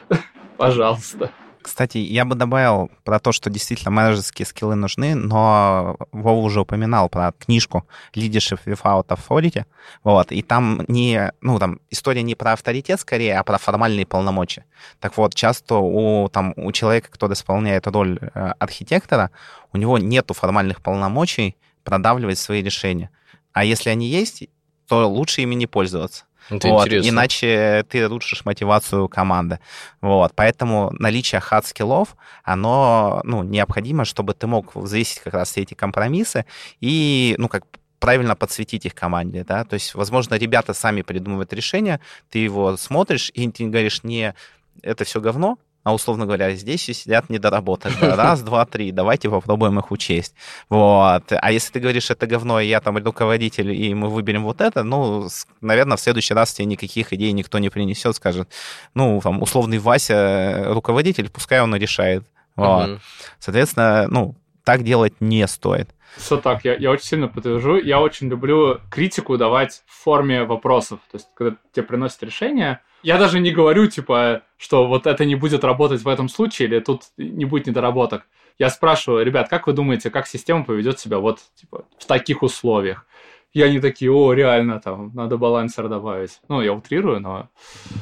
пожалуйста. 0.58 1.32
Кстати, 1.66 1.98
я 1.98 2.26
бы 2.26 2.36
добавил 2.36 2.92
про 3.04 3.20
то, 3.20 3.32
что 3.32 3.50
действительно 3.50 3.90
менеджерские 3.90 4.46
скиллы 4.46 4.76
нужны, 4.76 5.16
но 5.16 5.98
Вова 6.12 6.40
уже 6.40 6.62
упоминал 6.62 7.10
про 7.10 7.32
книжку 7.32 7.88
Leadership 8.14 8.60
Without 8.68 9.08
Authority, 9.08 9.66
вот, 10.04 10.32
и 10.32 10.44
там 10.44 10.86
не, 10.88 11.32
ну, 11.42 11.58
там 11.58 11.80
история 11.90 12.22
не 12.22 12.36
про 12.36 12.54
авторитет 12.54 13.00
скорее, 13.00 13.40
а 13.40 13.44
про 13.44 13.58
формальные 13.58 14.06
полномочия. 14.06 14.66
Так 15.00 15.18
вот, 15.18 15.34
часто 15.34 15.78
у, 15.78 16.30
там, 16.30 16.54
у 16.56 16.72
человека, 16.72 17.10
кто 17.10 17.34
исполняет 17.34 17.88
роль 17.88 18.20
э, 18.22 18.54
архитектора, 18.60 19.32
у 19.74 19.78
него 19.78 19.98
нету 19.98 20.36
формальных 20.36 20.84
полномочий 20.84 21.58
продавливать 21.84 22.38
свои 22.38 22.62
решения. 22.62 23.10
А 23.54 23.66
если 23.66 23.90
они 23.90 24.08
есть, 24.08 24.48
то 24.88 25.10
лучше 25.10 25.42
ими 25.42 25.56
не 25.56 25.66
пользоваться. 25.66 26.26
Это 26.50 26.68
вот, 26.70 26.86
интересно. 26.86 27.10
Иначе 27.10 27.86
ты 27.90 28.08
рушишь 28.08 28.46
мотивацию 28.46 29.08
команды. 29.08 29.60
Вот, 30.02 30.34
поэтому 30.36 30.92
наличие 31.00 31.42
hard 31.42 31.63
skills 31.63 31.95
-ов, 31.95 32.16
оно 32.44 33.22
ну, 33.24 33.44
необходимо, 33.44 34.06
чтобы 34.06 34.34
ты 34.34 34.48
мог 34.48 34.76
взвесить 34.76 35.20
как 35.20 35.34
раз 35.34 35.52
все 35.52 35.62
эти 35.62 35.74
компромиссы 35.74 36.46
и, 36.82 37.36
ну, 37.38 37.48
как 37.48 37.64
правильно 38.00 38.36
подсветить 38.36 38.86
их 38.86 38.94
команде, 38.94 39.44
да, 39.44 39.64
то 39.64 39.74
есть, 39.74 39.96
возможно, 39.96 40.36
ребята 40.36 40.74
сами 40.74 41.02
придумывают 41.02 41.52
решение, 41.54 42.00
ты 42.30 42.40
его 42.40 42.78
смотришь, 42.78 43.32
и 43.34 43.50
ты 43.50 43.66
говоришь, 43.66 44.04
не, 44.04 44.36
это 44.84 45.06
все 45.06 45.22
говно, 45.22 45.58
а 45.86 45.94
условно 45.94 46.26
говоря, 46.26 46.52
здесь 46.56 46.82
сидят 46.82 47.30
недоработок. 47.30 47.94
Да, 48.02 48.16
раз, 48.16 48.42
два, 48.42 48.66
три, 48.66 48.92
давайте 48.92 49.30
попробуем 49.30 49.78
их 49.78 49.92
учесть. 49.92 50.34
Вот. 50.68 51.32
А 51.32 51.52
если 51.52 51.74
ты 51.74 51.80
говоришь, 51.80 52.10
это 52.10 52.26
говно, 52.26 52.60
и 52.60 52.68
я 52.68 52.82
там 52.82 52.98
руководитель, 52.98 53.72
и 53.72 53.94
мы 53.94 54.10
выберем 54.10 54.46
вот 54.46 54.62
это, 54.62 54.84
ну, 54.84 55.28
наверное, 55.62 55.96
в 55.96 56.02
следующий 56.02 56.34
раз 56.34 56.54
тебе 56.54 56.66
никаких 56.66 57.14
идей 57.14 57.32
никто 57.34 57.60
не 57.60 57.70
принесет, 57.70 58.16
скажет, 58.16 58.50
ну, 58.96 59.22
там, 59.22 59.44
условный 59.44 59.78
Вася, 59.78 60.66
руководитель, 60.70 61.30
пускай 61.30 61.62
он 61.62 61.76
и 61.76 61.80
решает. 61.80 62.24
Вот. 62.56 62.90
Угу. 62.90 63.00
Соответственно, 63.38 64.08
ну, 64.10 64.36
так 64.64 64.84
делать 64.84 65.14
не 65.20 65.46
стоит. 65.48 65.92
Все 66.18 66.38
так, 66.38 66.66
я, 66.66 66.74
я 66.74 66.90
очень 66.90 67.06
сильно 67.06 67.28
подтвержу. 67.28 67.78
Я 67.78 68.02
очень 68.02 68.28
люблю 68.28 68.80
критику 68.90 69.38
давать 69.38 69.84
в 69.86 70.04
форме 70.04 70.46
вопросов. 70.46 71.00
То 71.12 71.18
есть, 71.18 71.28
когда 71.36 71.58
тебе 71.74 71.86
приносят 71.86 72.24
решение, 72.24 72.80
я 73.06 73.20
даже 73.20 73.40
не 73.40 73.52
говорю, 73.52 73.86
типа, 73.86 74.42
что 74.58 74.88
вот 74.88 75.06
это 75.06 75.26
не 75.26 75.36
будет 75.36 75.64
работать 75.64 76.02
в 76.02 76.08
этом 76.08 76.28
случае, 76.28 76.68
или 76.68 76.80
тут 76.80 77.04
не 77.18 77.46
будет 77.46 77.68
недоработок. 77.68 78.28
Я 78.58 78.72
спрашиваю, 78.72 79.24
ребят, 79.24 79.48
как 79.48 79.68
вы 79.68 79.74
думаете, 79.74 80.10
как 80.10 80.26
система 80.26 80.64
поведет 80.64 81.00
себя 81.00 81.20
вот, 81.20 81.40
типа, 81.54 81.86
в 82.00 82.06
таких 82.06 82.42
условиях? 82.42 83.06
И 83.54 83.62
они 83.62 83.80
такие, 83.80 84.12
о, 84.12 84.34
реально, 84.34 84.80
там, 84.80 85.12
надо 85.14 85.38
балансер 85.38 85.88
добавить. 85.88 86.42
Ну, 86.50 86.62
я 86.62 86.74
утрирую, 86.74 87.20
но... 87.20 87.48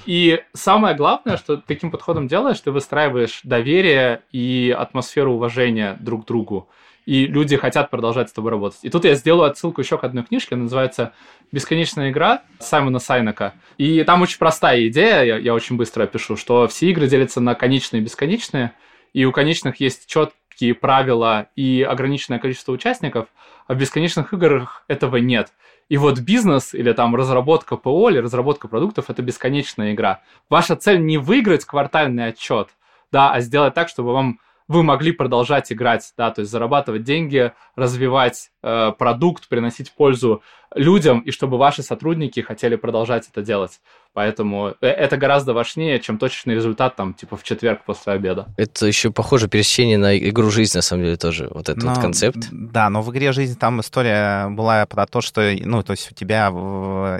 И 0.05 0.41
самое 0.53 0.95
главное, 0.95 1.35
что 1.35 1.57
таким 1.57 1.91
подходом 1.91 2.29
делаешь, 2.29 2.61
ты 2.61 2.71
выстраиваешь 2.71 3.41
доверие 3.43 4.21
и 4.31 4.73
атмосферу 4.75 5.33
уважения 5.33 5.97
друг 5.99 6.23
к 6.23 6.27
другу 6.27 6.69
и 7.05 7.25
люди 7.27 7.57
хотят 7.57 7.89
продолжать 7.89 8.29
с 8.29 8.33
тобой 8.33 8.51
работать. 8.51 8.79
И 8.83 8.89
тут 8.89 9.05
я 9.05 9.15
сделаю 9.15 9.49
отсылку 9.49 9.81
еще 9.81 9.97
к 9.97 10.03
одной 10.03 10.23
книжке, 10.23 10.55
называется 10.55 11.13
«Бесконечная 11.51 12.11
игра» 12.11 12.43
Саймона 12.59 12.99
Сайнека. 12.99 13.53
И 13.77 14.03
там 14.03 14.21
очень 14.21 14.39
простая 14.39 14.87
идея, 14.87 15.23
я, 15.23 15.37
я 15.37 15.53
очень 15.53 15.75
быстро 15.75 16.03
опишу, 16.03 16.37
что 16.37 16.67
все 16.67 16.89
игры 16.89 17.07
делятся 17.07 17.41
на 17.41 17.55
конечные 17.55 18.01
и 18.01 18.03
бесконечные, 18.03 18.73
и 19.13 19.25
у 19.25 19.31
конечных 19.31 19.79
есть 19.79 20.07
четкие 20.07 20.73
правила 20.73 21.47
и 21.55 21.81
ограниченное 21.81 22.39
количество 22.39 22.71
участников, 22.71 23.27
а 23.67 23.73
в 23.73 23.77
бесконечных 23.77 24.33
играх 24.33 24.83
этого 24.87 25.17
нет. 25.17 25.51
И 25.89 25.97
вот 25.97 26.19
бизнес 26.19 26.73
или 26.73 26.93
там 26.93 27.15
разработка 27.15 27.75
ПО 27.75 28.09
или 28.09 28.17
разработка 28.17 28.67
продуктов— 28.67 29.05
это 29.09 29.21
бесконечная 29.21 29.93
игра. 29.93 30.21
Ваша 30.49 30.75
цель 30.75 31.03
не 31.03 31.17
выиграть 31.17 31.65
квартальный 31.65 32.27
отчет, 32.27 32.69
да, 33.11 33.31
а 33.31 33.41
сделать 33.41 33.73
так, 33.73 33.89
чтобы 33.89 34.13
вам 34.13 34.39
вы 34.67 34.83
могли 34.83 35.11
продолжать 35.11 35.71
играть, 35.71 36.13
да, 36.17 36.31
то 36.31 36.41
есть 36.41 36.51
зарабатывать 36.51 37.03
деньги, 37.03 37.53
развивать 37.75 38.51
э, 38.61 38.91
продукт, 38.97 39.49
приносить 39.49 39.91
пользу 39.93 40.41
людям, 40.73 41.19
и 41.19 41.31
чтобы 41.31 41.57
ваши 41.57 41.83
сотрудники 41.83 42.39
хотели 42.39 42.75
продолжать 42.75 43.27
это 43.29 43.41
делать. 43.41 43.81
Поэтому 44.13 44.75
э, 44.79 44.87
это 44.87 45.17
гораздо 45.17 45.53
важнее, 45.53 45.99
чем 45.99 46.17
точечный 46.17 46.53
результат 46.53 46.95
там, 46.95 47.13
типа, 47.13 47.35
в 47.35 47.43
четверг 47.43 47.81
после 47.83 48.13
обеда. 48.13 48.47
Это 48.57 48.85
еще 48.85 49.11
похоже 49.11 49.47
пересечение 49.47 49.97
на 49.97 50.17
игру 50.17 50.51
жизни, 50.51 50.77
на 50.77 50.81
самом 50.83 51.03
деле, 51.03 51.17
тоже, 51.17 51.47
вот 51.49 51.69
этот 51.69 51.83
но, 51.83 51.93
вот 51.93 52.01
концепт. 52.01 52.47
Да, 52.51 52.89
но 52.89 53.01
в 53.01 53.11
игре 53.11 53.31
жизни 53.31 53.55
там 53.55 53.81
история 53.81 54.49
была 54.49 54.85
про 54.85 55.07
то, 55.07 55.21
что, 55.21 55.41
ну, 55.61 55.81
то 55.81 55.91
есть 55.91 56.11
у 56.11 56.15
тебя 56.15 56.49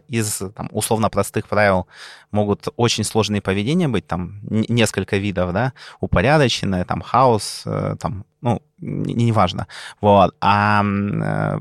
из, 0.07 0.41
там, 0.55 0.69
условно 0.71 1.09
простых 1.09 1.47
правил 1.47 1.87
могут 2.31 2.67
очень 2.75 3.03
сложные 3.03 3.41
поведения 3.41 3.87
быть, 3.87 4.05
там, 4.05 4.39
несколько 4.43 5.17
видов, 5.17 5.51
да, 5.51 5.73
упорядоченное, 5.99 6.85
там, 6.85 7.01
хаос, 7.01 7.63
э, 7.65 7.95
там, 7.99 8.25
ну, 8.41 8.61
неважно. 8.79 9.67
Вот. 9.99 10.35
А 10.41 10.83
э, 10.83 11.59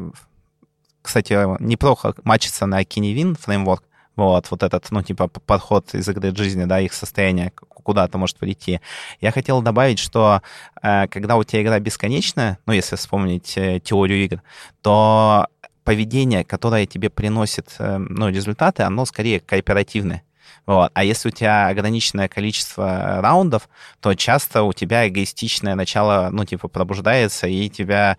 кстати, 1.02 1.34
неплохо 1.62 2.14
мачится 2.24 2.66
на 2.66 2.82
Kinevin 2.82 3.36
фреймворк, 3.38 3.84
вот, 4.28 4.50
вот 4.50 4.62
этот, 4.62 4.90
ну, 4.90 5.02
типа, 5.02 5.28
подход 5.28 5.94
из 5.94 6.08
игры 6.08 6.34
жизни, 6.34 6.64
да, 6.64 6.80
их 6.80 6.92
состояние 6.92 7.52
куда-то 7.82 8.18
может 8.18 8.38
прийти. 8.38 8.80
Я 9.20 9.32
хотел 9.32 9.62
добавить, 9.62 9.98
что 9.98 10.42
э, 10.82 11.08
когда 11.08 11.36
у 11.36 11.44
тебя 11.44 11.62
игра 11.62 11.78
бесконечная, 11.80 12.58
ну, 12.66 12.72
если 12.72 12.96
вспомнить 12.96 13.56
э, 13.56 13.80
теорию 13.80 14.24
игр, 14.24 14.42
то 14.80 15.48
поведение, 15.84 16.44
которое 16.44 16.86
тебе 16.86 17.10
приносит, 17.10 17.74
э, 17.78 17.98
ну, 17.98 18.28
результаты, 18.28 18.84
оно 18.84 19.04
скорее 19.04 19.40
кооперативное. 19.40 20.22
Вот. 20.64 20.92
А 20.94 21.02
если 21.02 21.28
у 21.28 21.32
тебя 21.32 21.66
ограниченное 21.68 22.28
количество 22.28 23.20
раундов, 23.20 23.68
то 24.00 24.14
часто 24.14 24.62
у 24.62 24.72
тебя 24.72 25.08
эгоистичное 25.08 25.74
начало, 25.74 26.28
ну, 26.30 26.44
типа, 26.44 26.68
пробуждается, 26.68 27.48
и 27.48 27.68
тебя 27.68 28.16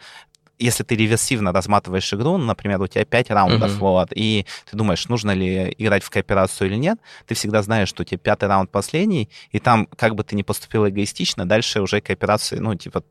если 0.64 0.84
ты 0.84 0.96
реверсивно 0.96 1.52
разматываешь 1.52 2.14
игру, 2.14 2.38
например, 2.38 2.82
у 2.82 2.88
тебя 2.88 3.04
5 3.04 3.32
раундов, 3.32 3.72
uh-huh. 3.72 3.80
вот, 3.80 4.10
и 4.16 4.46
ты 4.70 4.78
думаешь, 4.78 5.08
нужно 5.10 5.32
ли 5.32 5.76
играть 5.78 6.04
в 6.04 6.10
кооперацию 6.10 6.70
или 6.70 6.78
нет, 6.78 7.00
ты 7.28 7.36
всегда 7.36 7.62
знаешь, 7.62 7.90
что 7.90 8.04
у 8.04 8.06
тебя 8.06 8.18
пятый 8.18 8.48
раунд 8.48 8.72
последний, 8.72 9.30
и 9.52 9.60
там, 9.60 9.88
как 9.98 10.16
бы 10.16 10.24
ты 10.24 10.36
ни 10.36 10.42
поступил 10.42 10.88
эгоистично, 10.88 11.46
дальше 11.46 11.82
уже 11.82 12.00
кооперации, 12.00 12.60
ну, 12.60 12.76
типа, 12.76 13.04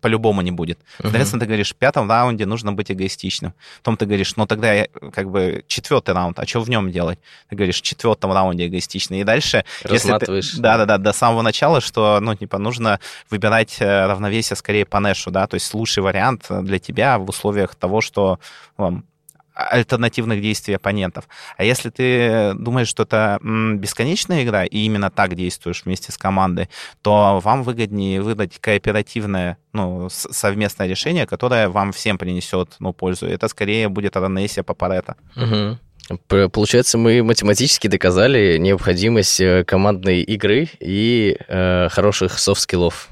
по-любому 0.00 0.40
не 0.42 0.52
будет. 0.52 0.78
Uh-huh. 0.78 1.02
Соответственно, 1.02 1.40
ты 1.40 1.46
говоришь, 1.46 1.72
в 1.72 1.76
пятом 1.76 2.08
раунде 2.08 2.46
нужно 2.46 2.72
быть 2.72 2.92
эгоистичным. 2.92 3.54
Потом 3.78 3.96
ты 3.96 4.06
говоришь, 4.06 4.36
ну, 4.36 4.46
тогда 4.46 4.72
я, 4.72 4.86
как 5.12 5.30
бы, 5.30 5.64
четвертый 5.66 6.14
раунд, 6.14 6.38
а 6.38 6.46
что 6.46 6.60
в 6.60 6.70
нем 6.70 6.92
делать? 6.92 7.18
Ты 7.48 7.56
говоришь, 7.56 7.78
в 7.78 7.82
четвертом 7.82 8.32
раунде 8.32 8.66
эгоистичный. 8.66 9.20
И 9.20 9.24
дальше... 9.24 9.64
Разматываешь. 9.82 10.54
Да-да-да, 10.54 10.98
до 10.98 11.12
самого 11.12 11.42
начала, 11.42 11.80
что, 11.80 12.20
ну, 12.20 12.36
типа, 12.36 12.58
нужно 12.58 13.00
выбирать 13.30 13.76
э, 13.80 14.06
равновесие 14.06 14.56
скорее 14.56 14.84
по 14.84 15.00
нэшу, 15.00 15.30
да, 15.30 15.46
то 15.46 15.54
есть 15.54 15.74
лучший 15.74 16.02
вариант 16.02 16.46
для 16.48 16.78
тебя 16.78 16.99
себя 17.00 17.18
в 17.18 17.28
условиях 17.28 17.74
того, 17.74 18.00
что 18.00 18.38
вам 18.76 19.04
альтернативных 19.52 20.40
действий 20.40 20.74
оппонентов. 20.74 21.28
А 21.58 21.64
если 21.64 21.90
ты 21.90 22.54
думаешь, 22.54 22.88
что 22.88 23.02
это 23.02 23.38
бесконечная 23.42 24.42
игра, 24.42 24.64
и 24.64 24.78
именно 24.78 25.10
так 25.10 25.34
действуешь 25.34 25.82
вместе 25.84 26.12
с 26.12 26.16
командой, 26.16 26.68
то 27.02 27.40
вам 27.44 27.62
выгоднее 27.62 28.22
выдать 28.22 28.58
кооперативное, 28.58 29.58
ну, 29.72 30.08
совместное 30.10 30.86
решение, 30.86 31.26
которое 31.26 31.68
вам 31.68 31.92
всем 31.92 32.16
принесет, 32.16 32.76
ну, 32.78 32.92
пользу. 32.92 33.26
Это 33.26 33.48
скорее 33.48 33.88
будет 33.88 34.16
равновесие 34.16 34.62
по 34.62 34.72
Парето. 34.72 35.16
Угу. 35.36 36.48
Получается, 36.50 36.96
мы 36.96 37.22
математически 37.22 37.86
доказали 37.86 38.56
необходимость 38.58 39.40
э, 39.40 39.64
командной 39.64 40.22
игры 40.22 40.68
и 40.80 41.36
э, 41.48 41.88
хороших 41.90 42.38
soft 42.38 42.58
skills 42.58 42.89
-ов. 42.89 43.09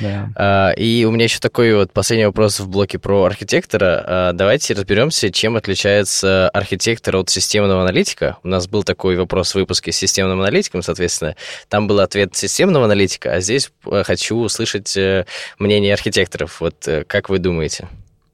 Да. 0.00 0.30
А, 0.34 0.70
и 0.70 1.04
у 1.04 1.10
меня 1.10 1.24
еще 1.24 1.38
такой 1.38 1.74
вот 1.74 1.92
последний 1.92 2.26
вопрос 2.26 2.60
в 2.60 2.68
блоке 2.68 2.98
про 2.98 3.24
архитектора. 3.24 4.04
А, 4.06 4.32
давайте 4.32 4.74
разберемся, 4.74 5.30
чем 5.30 5.56
отличается 5.56 6.48
архитектор 6.50 7.16
от 7.16 7.30
системного 7.30 7.82
аналитика. 7.82 8.36
У 8.42 8.48
нас 8.48 8.68
был 8.68 8.82
такой 8.82 9.16
вопрос 9.16 9.52
в 9.52 9.54
выпуске 9.56 9.92
с 9.92 9.96
системным 9.96 10.40
аналитиком, 10.40 10.82
соответственно. 10.82 11.36
Там 11.68 11.86
был 11.86 12.00
ответ 12.00 12.34
системного 12.36 12.84
аналитика, 12.84 13.32
а 13.32 13.40
здесь 13.40 13.70
э, 13.86 14.02
хочу 14.04 14.36
услышать 14.36 14.96
э, 14.96 15.26
мнение 15.58 15.92
архитекторов. 15.92 16.60
Вот 16.60 16.86
э, 16.86 17.04
как 17.04 17.28
вы 17.28 17.38
думаете? 17.38 17.88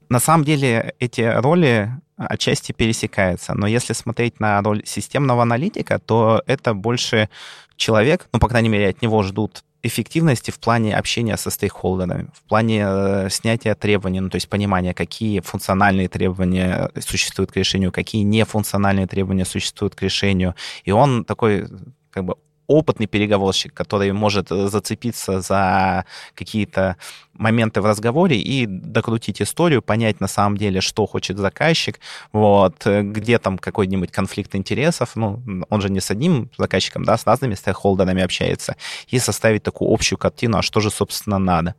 На 0.09 0.21
самом 0.21 0.45
деле 0.45 0.95
эти 0.99 1.23
роли 1.23 1.91
отчасти 2.17 2.73
пересекаются, 2.73 3.55
но 3.55 3.67
если 3.67 3.93
смотреть 3.93 4.39
на 4.39 4.61
роль 4.63 4.83
системного 4.85 5.43
аналитика, 5.43 5.99
то 5.99 6.43
это 6.47 6.75
больше 6.75 7.29
человек, 7.77 8.29
ну, 8.33 8.39
по 8.39 8.49
крайней 8.49 8.69
мере, 8.69 8.89
от 8.89 9.03
него 9.03 9.23
ждут 9.23 9.65
эффективности 9.85 10.51
в 10.51 10.59
плане 10.59 10.97
общения 10.97 11.37
со 11.37 11.51
стейкхолдерами, 11.51 12.29
в 12.35 12.43
плане 12.49 12.85
э, 12.87 13.29
снятия 13.31 13.75
требований, 13.75 14.21
ну, 14.21 14.31
то 14.31 14.37
есть 14.37 14.49
понимания, 14.49 14.95
какие 14.95 15.41
функциональные 15.41 16.09
требования 16.09 16.91
существуют 16.99 17.53
к 17.53 17.57
решению, 17.57 17.93
какие 17.93 18.23
нефункциональные 18.23 19.07
требования 19.07 19.45
существуют 19.45 19.95
к 19.95 20.03
решению. 20.03 20.55
И 20.85 20.91
он 20.91 21.25
такой 21.25 21.69
как 22.11 22.25
бы 22.25 22.37
опытный 22.67 23.07
переговорщик, 23.07 23.75
который 23.75 24.13
может 24.13 24.49
зацепиться 24.49 25.41
за 25.41 26.07
какие-то 26.35 26.97
моменты 27.35 27.81
в 27.81 27.87
разговоре 27.87 28.39
и 28.39 28.67
докрутить 28.67 29.43
историю, 29.43 29.83
понять 29.83 30.21
на 30.21 30.29
самом 30.29 30.57
деле, 30.57 30.81
что 30.81 31.07
хочет 31.07 31.39
заказчик, 31.39 32.01
вот, 32.33 32.87
где 32.87 33.39
там 33.39 33.59
какой-нибудь 33.59 34.13
конфликт 34.13 34.55
интересов, 34.55 35.17
ну, 35.17 35.43
он 35.69 35.81
же 35.81 35.91
не 35.91 36.01
с 36.01 36.11
одним 36.11 36.51
заказчиком, 36.57 37.05
да, 37.05 37.17
с 37.17 37.27
разными 37.27 37.55
стейкхолдерами 37.55 38.23
общается, 38.23 38.77
и 39.09 39.19
составить 39.19 39.63
такую 39.63 39.93
общую 39.93 40.19
картину, 40.19 40.59
а 40.59 40.63
что 40.63 40.81
же, 40.81 40.91
собственно, 40.91 41.39
надо. 41.39 41.75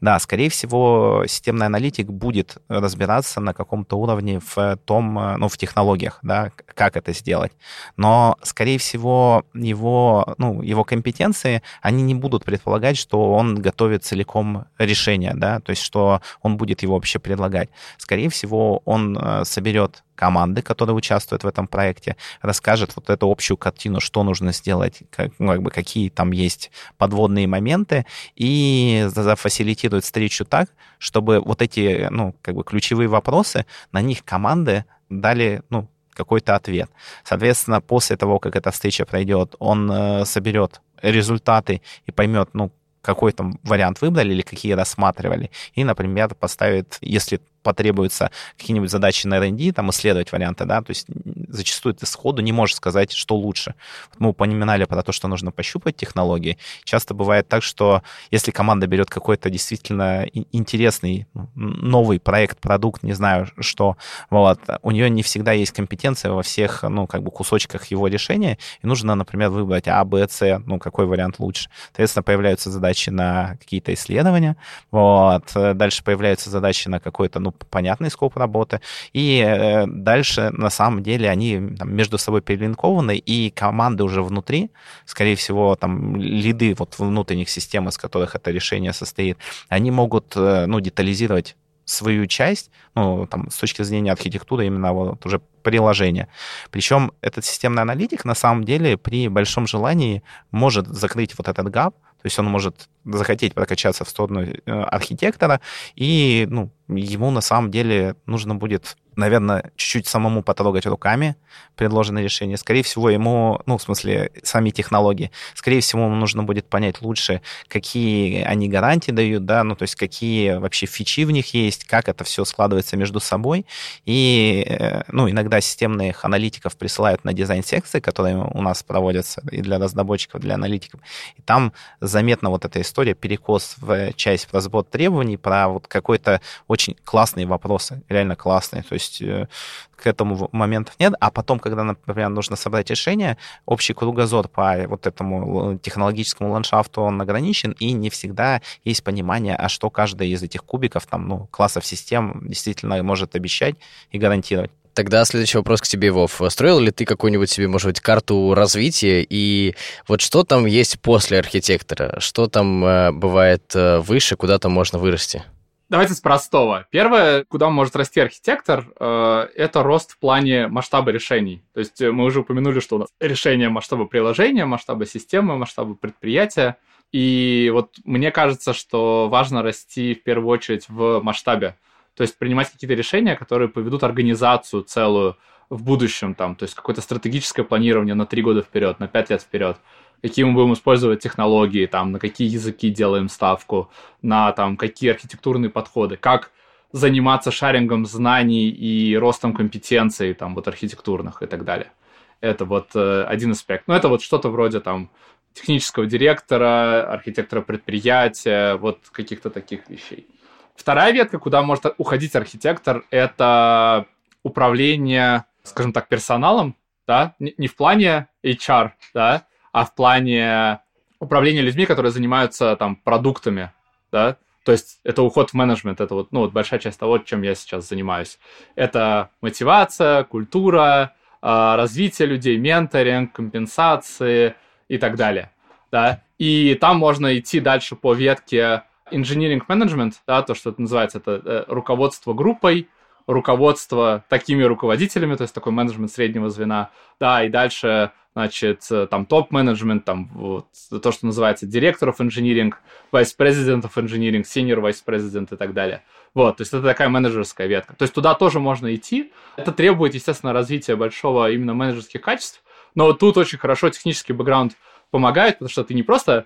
Да, 0.00 0.18
скорее 0.18 0.50
всего, 0.50 1.24
системный 1.26 1.66
аналитик 1.66 2.08
будет 2.08 2.58
разбираться 2.68 3.40
на 3.40 3.54
каком-то 3.54 3.96
уровне 3.96 4.40
в 4.54 4.76
том, 4.84 5.36
ну, 5.38 5.48
в 5.48 5.56
технологиях, 5.56 6.18
да, 6.22 6.50
как 6.74 6.96
это 6.96 7.12
сделать. 7.12 7.52
Но, 7.96 8.36
скорее 8.42 8.78
всего, 8.78 9.44
его, 9.54 10.34
ну, 10.38 10.62
его 10.62 10.84
компетенции, 10.84 11.62
они 11.80 12.02
не 12.02 12.14
будут 12.14 12.44
предполагать, 12.44 12.96
что 12.96 13.32
он 13.32 13.54
готовит 13.56 14.04
целиком 14.04 14.64
решение 14.78 14.95
решение, 14.96 15.32
да, 15.34 15.60
то 15.60 15.70
есть 15.70 15.82
что 15.82 16.20
он 16.42 16.56
будет 16.56 16.82
его 16.82 16.94
вообще 16.94 17.18
предлагать. 17.18 17.68
Скорее 17.98 18.28
всего, 18.28 18.82
он 18.84 19.16
э, 19.16 19.44
соберет 19.44 20.02
команды, 20.14 20.62
которые 20.62 20.96
участвуют 20.96 21.44
в 21.44 21.46
этом 21.46 21.68
проекте, 21.68 22.16
расскажет 22.42 22.96
вот 22.96 23.10
эту 23.10 23.30
общую 23.30 23.56
картину, 23.56 24.00
что 24.00 24.22
нужно 24.24 24.52
сделать, 24.52 25.02
как, 25.10 25.32
ну, 25.38 25.52
как 25.52 25.62
бы 25.62 25.70
какие 25.70 26.08
там 26.08 26.32
есть 26.32 26.70
подводные 26.96 27.46
моменты, 27.46 28.06
и 28.34 29.04
зафасилитирует 29.08 30.04
встречу 30.04 30.44
так, 30.44 30.68
чтобы 30.98 31.40
вот 31.40 31.62
эти, 31.62 32.08
ну, 32.10 32.34
как 32.42 32.54
бы 32.54 32.64
ключевые 32.64 33.08
вопросы, 33.08 33.66
на 33.92 34.00
них 34.00 34.24
команды 34.24 34.84
дали, 35.10 35.62
ну, 35.68 35.88
какой-то 36.14 36.54
ответ. 36.54 36.90
Соответственно, 37.24 37.80
после 37.80 38.16
того, 38.16 38.38
как 38.38 38.56
эта 38.56 38.70
встреча 38.70 39.04
пройдет, 39.04 39.54
он 39.58 39.90
э, 39.92 40.24
соберет 40.24 40.80
результаты 41.02 41.82
и 42.06 42.10
поймет, 42.12 42.48
ну, 42.54 42.72
какой 43.06 43.32
там 43.32 43.58
вариант 43.62 44.02
выбрали 44.02 44.34
или 44.34 44.42
какие 44.42 44.72
рассматривали. 44.72 45.50
И, 45.74 45.84
например, 45.84 46.34
поставит, 46.34 46.98
если 47.00 47.40
потребуются 47.66 48.30
какие-нибудь 48.56 48.90
задачи 48.92 49.26
на 49.26 49.38
R&D, 49.38 49.72
там, 49.72 49.90
исследовать 49.90 50.30
варианты, 50.30 50.66
да, 50.66 50.82
то 50.82 50.90
есть 50.90 51.08
зачастую 51.48 51.94
ты 51.94 52.06
сходу 52.06 52.42
не 52.42 52.52
можешь 52.52 52.76
сказать, 52.76 53.10
что 53.10 53.34
лучше. 53.36 53.74
Мы 54.20 54.28
упоминали 54.28 54.84
про 54.84 55.02
то, 55.02 55.10
что 55.10 55.26
нужно 55.26 55.50
пощупать 55.50 55.96
технологии. 55.96 56.58
Часто 56.84 57.12
бывает 57.14 57.48
так, 57.48 57.64
что 57.64 58.02
если 58.30 58.52
команда 58.52 58.86
берет 58.86 59.10
какой-то 59.10 59.50
действительно 59.50 60.26
интересный 60.52 61.26
ну, 61.34 61.48
новый 61.56 62.20
проект, 62.20 62.60
продукт, 62.60 63.02
не 63.02 63.14
знаю 63.14 63.48
что, 63.58 63.96
вот, 64.30 64.60
у 64.82 64.92
нее 64.92 65.10
не 65.10 65.22
всегда 65.22 65.50
есть 65.50 65.72
компетенция 65.72 66.30
во 66.30 66.42
всех, 66.42 66.84
ну, 66.84 67.08
как 67.08 67.22
бы 67.24 67.32
кусочках 67.32 67.86
его 67.86 68.06
решения, 68.06 68.58
и 68.80 68.86
нужно, 68.86 69.16
например, 69.16 69.50
выбрать 69.50 69.88
А, 69.88 70.04
Б, 70.04 70.28
С, 70.28 70.62
ну, 70.66 70.78
какой 70.78 71.06
вариант 71.06 71.40
лучше. 71.40 71.68
Соответственно, 71.86 72.22
появляются 72.22 72.70
задачи 72.70 73.10
на 73.10 73.56
какие-то 73.58 73.92
исследования, 73.92 74.56
вот, 74.92 75.50
дальше 75.54 76.04
появляются 76.04 76.50
задачи 76.50 76.88
на 76.88 77.00
какой-то, 77.00 77.40
ну, 77.40 77.54
понятный 77.64 78.10
скоп 78.10 78.36
работы. 78.36 78.80
И 79.12 79.42
э, 79.46 79.86
дальше, 79.86 80.50
на 80.52 80.70
самом 80.70 81.02
деле, 81.02 81.30
они 81.30 81.76
там, 81.78 81.94
между 81.94 82.18
собой 82.18 82.40
перелинкованы, 82.40 83.16
и 83.16 83.50
команды 83.50 84.04
уже 84.04 84.22
внутри, 84.22 84.70
скорее 85.04 85.36
всего, 85.36 85.76
там, 85.76 86.16
лиды 86.16 86.74
вот 86.78 86.98
внутренних 86.98 87.48
систем, 87.48 87.88
из 87.88 87.98
которых 87.98 88.34
это 88.34 88.50
решение 88.50 88.92
состоит, 88.92 89.38
они 89.68 89.90
могут, 89.90 90.36
э, 90.36 90.66
ну, 90.66 90.80
детализировать 90.80 91.56
свою 91.86 92.26
часть, 92.26 92.70
ну, 92.94 93.26
там, 93.26 93.48
с 93.48 93.58
точки 93.58 93.82
зрения 93.82 94.12
архитектуры 94.12 94.66
именно 94.66 94.92
вот 94.92 95.24
уже 95.24 95.40
приложения. 95.62 96.28
Причем 96.70 97.12
этот 97.20 97.44
системный 97.44 97.82
аналитик 97.82 98.24
на 98.24 98.34
самом 98.34 98.64
деле 98.64 98.96
при 98.96 99.28
большом 99.28 99.66
желании 99.66 100.22
может 100.50 100.88
закрыть 100.88 101.38
вот 101.38 101.48
этот 101.48 101.70
гап, 101.70 101.94
то 101.94 102.26
есть 102.26 102.38
он 102.38 102.46
может 102.46 102.88
захотеть 103.04 103.54
прокачаться 103.54 104.04
в 104.04 104.08
сторону 104.08 104.42
э, 104.42 104.56
архитектора, 104.66 105.60
и 105.94 106.46
ну, 106.50 106.70
ему 106.88 107.30
на 107.30 107.40
самом 107.40 107.70
деле 107.70 108.16
нужно 108.26 108.54
будет 108.54 108.96
наверное, 109.16 109.72
чуть-чуть 109.76 110.06
самому 110.06 110.42
потрогать 110.42 110.86
руками 110.86 111.36
предложенное 111.74 112.22
решение. 112.22 112.58
Скорее 112.58 112.82
всего, 112.82 113.08
ему, 113.10 113.60
ну, 113.66 113.78
в 113.78 113.82
смысле, 113.82 114.30
сами 114.42 114.70
технологии, 114.70 115.30
скорее 115.54 115.80
всего, 115.80 116.04
ему 116.04 116.14
нужно 116.14 116.42
будет 116.42 116.68
понять 116.68 117.00
лучше, 117.00 117.40
какие 117.66 118.42
они 118.42 118.68
гарантии 118.68 119.10
дают, 119.10 119.46
да, 119.46 119.64
ну, 119.64 119.74
то 119.74 119.82
есть 119.82 119.94
какие 119.94 120.56
вообще 120.56 120.86
фичи 120.86 121.24
в 121.24 121.30
них 121.30 121.54
есть, 121.54 121.84
как 121.84 122.08
это 122.08 122.24
все 122.24 122.44
складывается 122.44 122.96
между 122.96 123.18
собой. 123.18 123.66
И, 124.04 124.64
э, 124.68 125.02
ну, 125.08 125.30
иногда 125.30 125.60
системных 125.62 126.24
аналитиков 126.24 126.76
присылают 126.76 127.24
на 127.24 127.32
дизайн-секции, 127.32 128.00
которые 128.00 128.36
у 128.36 128.60
нас 128.60 128.82
проводятся 128.82 129.42
и 129.50 129.62
для 129.62 129.78
разработчиков, 129.78 130.40
и 130.40 130.42
для 130.42 130.54
аналитиков. 130.54 131.00
И 131.36 131.42
там 131.42 131.72
заметна 132.00 132.50
вот 132.50 132.66
эта 132.66 132.82
история, 132.82 133.14
перекос 133.14 133.76
в 133.78 134.12
часть 134.12 134.48
разбор 134.52 134.84
требований 134.84 135.38
про 135.38 135.68
вот 135.68 135.86
какой-то 135.88 136.42
очень 136.68 136.75
классные 137.04 137.46
вопросы, 137.46 138.02
реально 138.08 138.36
классные. 138.36 138.82
То 138.82 138.94
есть 138.94 139.22
э, 139.22 139.48
к 139.96 140.06
этому 140.06 140.48
моментов 140.52 140.94
нет. 140.98 141.14
А 141.20 141.30
потом, 141.30 141.58
когда, 141.58 141.84
например, 141.84 142.28
нужно 142.28 142.56
собрать 142.56 142.90
решение, 142.90 143.36
общий 143.64 143.94
кругозор 143.94 144.48
по 144.48 144.86
вот 144.88 145.06
этому 145.06 145.78
технологическому 145.78 146.52
ландшафту, 146.52 147.02
он 147.02 147.20
ограничен, 147.20 147.72
и 147.72 147.92
не 147.92 148.10
всегда 148.10 148.60
есть 148.84 149.02
понимание, 149.02 149.56
а 149.56 149.68
что 149.68 149.90
каждый 149.90 150.28
из 150.28 150.42
этих 150.42 150.64
кубиков, 150.64 151.06
там, 151.06 151.28
ну, 151.28 151.46
классов 151.50 151.84
систем 151.86 152.42
действительно 152.46 153.02
может 153.02 153.34
обещать 153.34 153.76
и 154.10 154.18
гарантировать. 154.18 154.70
Тогда 154.96 155.26
следующий 155.26 155.58
вопрос 155.58 155.82
к 155.82 155.86
тебе, 155.86 156.10
Вов. 156.10 156.40
Строил 156.48 156.80
ли 156.80 156.90
ты 156.90 157.04
какую-нибудь 157.04 157.50
себе, 157.50 157.68
может 157.68 157.86
быть, 157.86 158.00
карту 158.00 158.54
развития? 158.54 159.26
И 159.28 159.74
вот 160.08 160.22
что 160.22 160.42
там 160.42 160.64
есть 160.64 160.98
после 161.00 161.38
архитектора? 161.38 162.18
Что 162.18 162.46
там 162.46 162.82
э, 162.82 163.12
бывает 163.12 163.72
э, 163.74 163.98
выше, 163.98 164.36
куда 164.36 164.58
там 164.58 164.72
можно 164.72 164.98
вырасти? 164.98 165.44
Давайте 165.88 166.14
с 166.14 166.20
простого. 166.20 166.86
Первое, 166.90 167.44
куда 167.44 167.70
может 167.70 167.94
расти 167.94 168.18
архитектор, 168.18 168.86
э, 168.98 169.48
это 169.54 169.84
рост 169.84 170.12
в 170.12 170.18
плане 170.18 170.66
масштаба 170.66 171.12
решений. 171.12 171.62
То 171.74 171.80
есть 171.80 172.00
э, 172.00 172.10
мы 172.10 172.24
уже 172.24 172.40
упомянули, 172.40 172.80
что 172.80 172.96
у 172.96 172.98
нас 172.98 173.08
решение 173.20 173.68
масштаба 173.68 174.06
приложения, 174.06 174.64
масштаба 174.64 175.06
системы, 175.06 175.56
масштаба 175.56 175.94
предприятия. 175.94 176.76
И 177.12 177.70
вот 177.72 177.94
мне 178.04 178.32
кажется, 178.32 178.72
что 178.72 179.28
важно 179.28 179.62
расти 179.62 180.14
в 180.14 180.24
первую 180.24 180.48
очередь 180.48 180.88
в 180.88 181.20
масштабе. 181.20 181.76
То 182.14 182.22
есть 182.22 182.36
принимать 182.36 182.68
какие-то 182.68 182.94
решения, 182.94 183.36
которые 183.36 183.68
поведут 183.68 184.02
организацию 184.02 184.82
целую 184.82 185.36
в 185.70 185.84
будущем, 185.84 186.34
там, 186.34 186.56
то 186.56 186.64
есть 186.64 186.74
какое-то 186.74 187.00
стратегическое 187.00 187.62
планирование 187.62 188.14
на 188.14 188.26
три 188.26 188.42
года 188.42 188.62
вперед, 188.62 188.98
на 188.98 189.06
пять 189.06 189.30
лет 189.30 189.42
вперед 189.42 189.76
какие 190.22 190.44
мы 190.44 190.54
будем 190.54 190.72
использовать 190.72 191.22
технологии, 191.22 191.86
там, 191.86 192.12
на 192.12 192.18
какие 192.18 192.48
языки 192.48 192.90
делаем 192.90 193.28
ставку, 193.28 193.90
на 194.22 194.52
там, 194.52 194.76
какие 194.76 195.10
архитектурные 195.10 195.70
подходы, 195.70 196.16
как 196.16 196.50
заниматься 196.92 197.50
шарингом 197.50 198.06
знаний 198.06 198.68
и 198.68 199.16
ростом 199.16 199.52
компетенций 199.54 200.34
там, 200.34 200.54
вот, 200.54 200.68
архитектурных 200.68 201.42
и 201.42 201.46
так 201.46 201.64
далее. 201.64 201.92
Это 202.40 202.64
вот 202.64 202.90
э, 202.94 203.24
один 203.24 203.52
аспект. 203.52 203.88
Ну, 203.88 203.94
это 203.94 204.08
вот 204.08 204.22
что-то 204.22 204.50
вроде 204.50 204.80
там 204.80 205.10
технического 205.52 206.06
директора, 206.06 207.10
архитектора 207.10 207.62
предприятия, 207.62 208.76
вот 208.76 208.98
каких-то 209.10 209.50
таких 209.50 209.88
вещей. 209.88 210.26
Вторая 210.74 211.12
ветка, 211.12 211.38
куда 211.38 211.62
может 211.62 211.86
уходить 211.96 212.36
архитектор, 212.36 213.04
это 213.10 214.06
управление, 214.42 215.44
скажем 215.62 215.92
так, 215.92 216.08
персоналом, 216.08 216.76
да, 217.06 217.34
не 217.38 217.66
в 217.66 217.76
плане 217.76 218.28
HR, 218.44 218.90
да, 219.14 219.46
а 219.76 219.84
в 219.84 219.94
плане 219.94 220.80
управления 221.18 221.60
людьми, 221.60 221.84
которые 221.84 222.10
занимаются 222.10 222.76
там 222.76 222.96
продуктами, 222.96 223.72
да, 224.10 224.38
то 224.64 224.72
есть 224.72 225.00
это 225.04 225.22
уход 225.22 225.50
в 225.50 225.54
менеджмент, 225.54 226.00
это 226.00 226.14
вот, 226.14 226.32
ну, 226.32 226.40
вот 226.40 226.52
большая 226.52 226.80
часть 226.80 226.98
того, 226.98 227.18
чем 227.18 227.42
я 227.42 227.54
сейчас 227.54 227.86
занимаюсь. 227.86 228.38
Это 228.74 229.28
мотивация, 229.42 230.24
культура, 230.24 231.12
а, 231.42 231.76
развитие 231.76 232.26
людей, 232.26 232.56
менторинг, 232.56 233.34
компенсации 233.34 234.54
и 234.88 234.96
так 234.96 235.16
далее, 235.16 235.50
да. 235.92 236.22
И 236.38 236.74
там 236.80 236.96
можно 236.96 237.38
идти 237.38 237.60
дальше 237.60 237.96
по 237.96 238.14
ветке 238.14 238.84
engineering 239.12 239.60
management, 239.68 240.14
да, 240.26 240.40
то, 240.40 240.54
что 240.54 240.70
это 240.70 240.80
называется, 240.80 241.18
это 241.18 241.42
э, 241.44 241.64
руководство 241.68 242.32
группой, 242.32 242.88
руководство 243.26 244.24
такими 244.30 244.62
руководителями, 244.62 245.34
то 245.34 245.42
есть 245.42 245.54
такой 245.54 245.72
менеджмент 245.72 246.10
среднего 246.10 246.48
звена, 246.48 246.88
да, 247.20 247.44
и 247.44 247.50
дальше 247.50 248.12
значит, 248.36 248.86
э, 248.90 249.06
там 249.06 249.24
топ-менеджмент, 249.24 250.04
там 250.04 250.28
вот, 250.34 250.66
то, 250.90 251.10
что 251.10 251.24
называется 251.24 251.64
директоров 251.64 252.20
инжиниринг, 252.20 252.82
vice-president 253.10 253.90
engineering, 253.94 254.42
senior 254.42 254.82
vice-president 254.82 255.54
и 255.54 255.56
так 255.56 255.72
далее. 255.72 256.02
Вот, 256.34 256.58
то 256.58 256.60
есть 256.60 256.74
это 256.74 256.82
такая 256.82 257.08
менеджерская 257.08 257.66
ветка. 257.66 257.96
То 257.96 258.02
есть 258.02 258.12
туда 258.12 258.34
тоже 258.34 258.60
можно 258.60 258.94
идти. 258.94 259.32
Это 259.56 259.72
требует, 259.72 260.12
естественно, 260.12 260.52
развития 260.52 260.96
большого 260.96 261.50
именно 261.50 261.72
менеджерских 261.72 262.20
качеств, 262.20 262.62
но 262.94 263.14
тут 263.14 263.38
очень 263.38 263.56
хорошо 263.56 263.88
технический 263.88 264.34
бэкграунд 264.34 264.76
помогает, 265.10 265.54
потому 265.54 265.70
что 265.70 265.84
ты 265.84 265.94
не 265.94 266.02
просто 266.02 266.44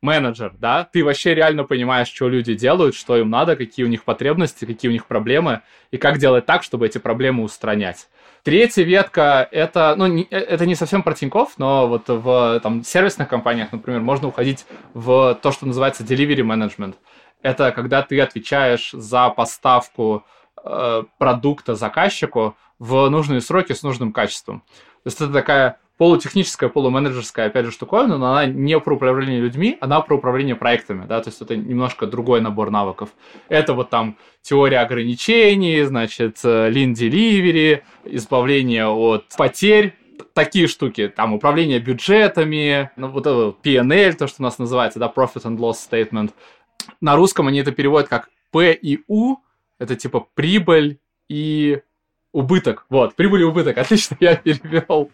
менеджер, 0.00 0.54
да, 0.60 0.84
ты 0.84 1.04
вообще 1.04 1.34
реально 1.34 1.64
понимаешь, 1.64 2.06
что 2.06 2.28
люди 2.28 2.54
делают, 2.54 2.94
что 2.94 3.16
им 3.16 3.30
надо, 3.30 3.56
какие 3.56 3.84
у 3.84 3.88
них 3.88 4.04
потребности, 4.04 4.64
какие 4.64 4.90
у 4.90 4.92
них 4.92 5.06
проблемы, 5.06 5.62
и 5.90 5.96
как 5.96 6.18
делать 6.18 6.46
так, 6.46 6.62
чтобы 6.62 6.86
эти 6.86 6.98
проблемы 6.98 7.42
устранять. 7.42 8.08
Третья 8.42 8.82
ветка 8.82 9.46
это, 9.52 9.94
ну, 9.96 10.06
не, 10.08 10.24
э, 10.24 10.36
это 10.36 10.66
не 10.66 10.74
совсем 10.74 11.04
про 11.04 11.14
Тинькофф, 11.14 11.58
но 11.58 11.86
вот 11.86 12.08
в 12.08 12.58
там, 12.60 12.82
сервисных 12.82 13.28
компаниях, 13.28 13.70
например, 13.70 14.00
можно 14.00 14.26
уходить 14.26 14.66
в 14.94 15.38
то, 15.40 15.52
что 15.52 15.64
называется 15.64 16.02
delivery 16.02 16.42
management. 16.42 16.96
Это 17.42 17.70
когда 17.70 18.02
ты 18.02 18.20
отвечаешь 18.20 18.90
за 18.92 19.28
поставку 19.30 20.24
э, 20.64 21.04
продукта 21.18 21.76
заказчику 21.76 22.56
в 22.80 23.08
нужные 23.10 23.40
сроки 23.40 23.74
с 23.74 23.84
нужным 23.84 24.12
качеством. 24.12 24.60
То 25.04 25.06
есть 25.06 25.20
это 25.20 25.32
такая 25.32 25.78
полутехническая, 26.02 26.68
полуменеджерская, 26.68 27.46
опять 27.46 27.64
же, 27.64 27.70
штуковина, 27.70 28.18
но 28.18 28.32
она 28.32 28.46
не 28.46 28.76
про 28.80 28.96
управление 28.96 29.40
людьми, 29.40 29.78
она 29.80 30.00
про 30.00 30.16
управление 30.16 30.56
проектами, 30.56 31.06
да, 31.06 31.20
то 31.20 31.30
есть 31.30 31.40
это 31.40 31.56
немножко 31.56 32.08
другой 32.08 32.40
набор 32.40 32.72
навыков. 32.72 33.10
Это 33.48 33.72
вот 33.72 33.90
там 33.90 34.18
теория 34.40 34.80
ограничений, 34.80 35.80
значит, 35.82 36.38
lean 36.42 36.94
delivery, 36.94 37.82
избавление 38.04 38.88
от 38.88 39.28
потерь, 39.38 39.94
такие 40.34 40.66
штуки, 40.66 41.06
там, 41.06 41.34
управление 41.34 41.78
бюджетами, 41.78 42.90
ну, 42.96 43.06
вот 43.06 43.24
это 43.28 43.54
PNL, 43.62 44.14
то, 44.14 44.26
что 44.26 44.38
у 44.40 44.42
нас 44.42 44.58
называется, 44.58 44.98
да, 44.98 45.06
Profit 45.06 45.44
and 45.44 45.58
Loss 45.58 45.76
Statement. 45.88 46.32
На 47.00 47.14
русском 47.14 47.46
они 47.46 47.60
это 47.60 47.70
переводят 47.70 48.08
как 48.08 48.28
P 48.50 48.72
и 48.72 49.04
U, 49.06 49.36
это 49.78 49.94
типа 49.94 50.26
прибыль 50.34 50.98
и 51.28 51.80
убыток. 52.32 52.86
Вот, 52.88 53.14
прибыль 53.14 53.42
и 53.42 53.44
убыток. 53.44 53.78
Отлично, 53.78 54.16
я 54.20 54.36
перевел 54.36 55.10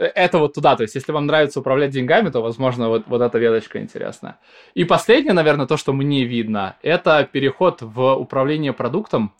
это 0.00 0.38
вот 0.38 0.54
туда. 0.54 0.76
То 0.76 0.82
есть, 0.82 0.94
если 0.94 1.12
вам 1.12 1.26
нравится 1.26 1.60
управлять 1.60 1.90
деньгами, 1.90 2.30
то, 2.30 2.40
возможно, 2.40 2.88
вот, 2.88 3.04
вот 3.06 3.20
эта 3.20 3.38
веточка 3.38 3.80
интересна. 3.80 4.38
И 4.74 4.84
последнее, 4.84 5.34
наверное, 5.34 5.66
то, 5.66 5.76
что 5.76 5.92
мне 5.92 6.24
видно, 6.24 6.76
это 6.82 7.28
переход 7.30 7.82
в 7.82 8.14
управление 8.14 8.72
продуктом, 8.72 9.32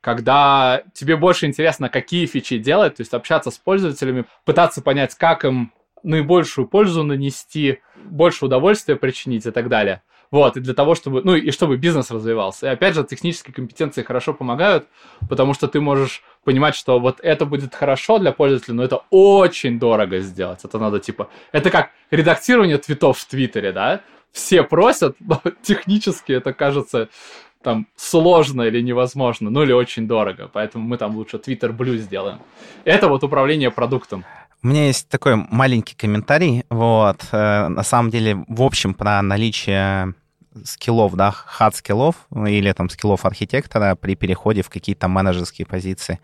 когда 0.00 0.82
тебе 0.92 1.16
больше 1.16 1.46
интересно, 1.46 1.88
какие 1.88 2.26
фичи 2.26 2.58
делать, 2.58 2.96
то 2.96 3.00
есть 3.02 3.14
общаться 3.14 3.50
с 3.50 3.58
пользователями, 3.58 4.24
пытаться 4.44 4.80
понять, 4.80 5.14
как 5.14 5.44
им 5.44 5.72
наибольшую 6.02 6.68
пользу 6.68 7.02
нанести, 7.02 7.80
больше 8.04 8.46
удовольствия 8.46 8.96
причинить 8.96 9.46
и 9.46 9.50
так 9.50 9.68
далее. 9.68 10.02
Вот, 10.30 10.58
и 10.58 10.60
для 10.60 10.74
того, 10.74 10.94
чтобы, 10.94 11.22
ну, 11.22 11.34
и 11.34 11.50
чтобы 11.50 11.78
бизнес 11.78 12.10
развивался. 12.10 12.66
И 12.66 12.68
опять 12.68 12.94
же, 12.94 13.02
технические 13.02 13.54
компетенции 13.54 14.02
хорошо 14.02 14.34
помогают, 14.34 14.86
потому 15.28 15.54
что 15.54 15.68
ты 15.68 15.80
можешь 15.80 16.22
понимать, 16.44 16.74
что 16.74 16.98
вот 16.98 17.20
это 17.22 17.44
будет 17.44 17.74
хорошо 17.74 18.18
для 18.18 18.32
пользователя, 18.32 18.74
но 18.74 18.84
это 18.84 19.00
очень 19.10 19.78
дорого 19.78 20.20
сделать. 20.20 20.60
Это 20.64 20.78
надо, 20.78 21.00
типа, 21.00 21.28
это 21.52 21.70
как 21.70 21.90
редактирование 22.10 22.78
твитов 22.78 23.18
в 23.18 23.26
Твиттере, 23.26 23.72
да? 23.72 24.00
Все 24.32 24.62
просят, 24.62 25.16
но 25.20 25.40
технически 25.62 26.32
это 26.32 26.52
кажется 26.52 27.08
там 27.62 27.86
сложно 27.96 28.62
или 28.62 28.80
невозможно, 28.80 29.50
ну 29.50 29.62
или 29.62 29.72
очень 29.72 30.06
дорого. 30.06 30.48
Поэтому 30.52 30.86
мы 30.86 30.96
там 30.96 31.16
лучше 31.16 31.36
Twitter 31.38 31.76
Blue 31.76 31.96
сделаем. 31.96 32.38
Это 32.84 33.08
вот 33.08 33.24
управление 33.24 33.70
продуктом. 33.70 34.24
У 34.62 34.68
меня 34.68 34.86
есть 34.86 35.08
такой 35.08 35.36
маленький 35.36 35.94
комментарий. 35.94 36.64
Вот, 36.68 37.20
э, 37.30 37.68
на 37.68 37.82
самом 37.82 38.10
деле, 38.10 38.44
в 38.48 38.62
общем, 38.62 38.94
про 38.94 39.22
наличие 39.22 40.14
скиллов, 40.64 41.14
да, 41.14 41.30
хат 41.30 41.76
скиллов 41.76 42.26
или 42.34 42.72
там 42.72 42.88
скиллов 42.88 43.24
архитектора 43.24 43.94
при 43.94 44.14
переходе 44.14 44.62
в 44.62 44.70
какие-то 44.70 45.08
менеджерские 45.08 45.66
позиции. 45.66 46.20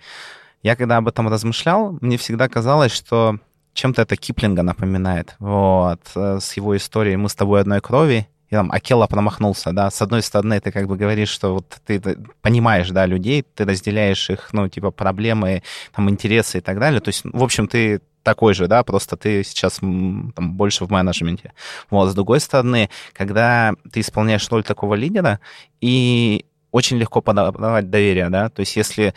Я 0.62 0.76
когда 0.76 0.96
об 0.96 1.08
этом 1.08 1.28
размышлял, 1.28 1.98
мне 2.00 2.16
всегда 2.16 2.48
казалось, 2.48 2.92
что 2.92 3.38
чем-то 3.74 4.02
это 4.02 4.16
Киплинга 4.16 4.62
напоминает. 4.62 5.36
Вот, 5.38 6.00
э, 6.14 6.38
с 6.40 6.56
его 6.56 6.76
историей 6.76 7.16
«Мы 7.16 7.28
с 7.28 7.34
тобой 7.34 7.60
одной 7.60 7.80
крови», 7.80 8.28
и 8.48 8.54
там 8.54 8.70
Акела 8.70 9.06
промахнулся, 9.06 9.72
да, 9.72 9.90
с 9.90 10.00
одной 10.00 10.22
стороны, 10.22 10.60
ты 10.60 10.70
как 10.70 10.86
бы 10.86 10.96
говоришь, 10.96 11.28
что 11.28 11.54
вот 11.54 11.76
ты 11.84 12.00
понимаешь, 12.40 12.90
да, 12.90 13.04
людей, 13.04 13.42
ты 13.42 13.64
разделяешь 13.64 14.30
их, 14.30 14.50
ну, 14.52 14.68
типа, 14.68 14.90
проблемы, 14.90 15.62
там, 15.94 16.08
интересы 16.08 16.58
и 16.58 16.60
так 16.60 16.78
далее, 16.78 17.00
то 17.00 17.08
есть, 17.08 17.24
в 17.24 17.42
общем, 17.42 17.66
ты 17.66 18.00
такой 18.24 18.54
же, 18.54 18.66
да, 18.66 18.82
просто 18.82 19.16
ты 19.16 19.44
сейчас 19.44 19.78
там, 19.78 20.32
больше 20.36 20.84
в 20.84 20.90
менеджменте. 20.90 21.52
Вот, 21.90 22.10
с 22.10 22.14
другой 22.14 22.40
стороны, 22.40 22.90
когда 23.12 23.74
ты 23.92 24.00
исполняешь 24.00 24.48
роль 24.50 24.64
такого 24.64 24.94
лидера, 24.94 25.38
и 25.80 26.46
очень 26.72 26.96
легко 26.96 27.20
подавать 27.20 27.88
доверие, 27.88 28.30
да, 28.30 28.48
то 28.48 28.60
есть 28.60 28.74
если 28.76 29.14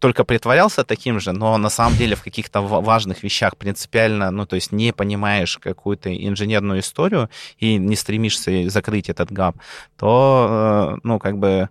только 0.00 0.24
притворялся 0.24 0.82
таким 0.82 1.20
же, 1.20 1.32
но 1.32 1.56
на 1.58 1.68
самом 1.68 1.96
деле 1.96 2.16
в 2.16 2.22
каких-то 2.22 2.62
важных 2.62 3.22
вещах 3.22 3.56
принципиально, 3.56 4.30
ну, 4.30 4.46
то 4.46 4.56
есть 4.56 4.72
не 4.72 4.92
понимаешь 4.92 5.58
какую-то 5.58 6.10
инженерную 6.10 6.80
историю 6.80 7.28
и 7.58 7.76
не 7.76 7.96
стремишься 7.96 8.68
закрыть 8.70 9.10
этот 9.10 9.30
гап, 9.30 9.56
то, 9.98 10.96
э, 10.96 11.00
ну, 11.02 11.18
как 11.18 11.38
бы 11.38 11.68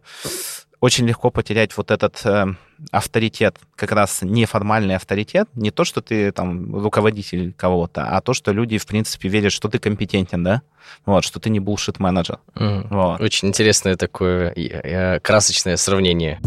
очень 0.82 1.06
легко 1.06 1.30
потерять 1.30 1.76
вот 1.76 1.92
этот 1.92 2.22
э, 2.26 2.46
авторитет, 2.92 3.58
как 3.76 3.92
раз 3.92 4.20
неформальный 4.22 4.96
авторитет, 4.96 5.50
не 5.56 5.72
то, 5.72 5.84
что 5.84 6.02
ты 6.02 6.32
там 6.32 6.74
руководитель 6.76 7.54
кого-то, 7.54 8.06
а 8.06 8.22
то, 8.22 8.34
что 8.34 8.52
люди, 8.52 8.78
в 8.78 8.86
принципе, 8.86 9.30
верят, 9.30 9.52
что 9.52 9.68
ты 9.68 9.80
компетентен, 9.80 10.44
да, 10.44 10.62
вот, 11.06 11.24
что 11.24 11.40
ты 11.40 11.50
не 11.50 11.60
булшит-менеджер. 11.60 12.40
Mm. 12.56 12.88
Вот. 12.90 13.22
Очень 13.22 13.50
интересное 13.50 13.96
такое 13.96 14.54
э, 14.56 15.20
красочное 15.20 15.76
сравнение. 15.76 16.40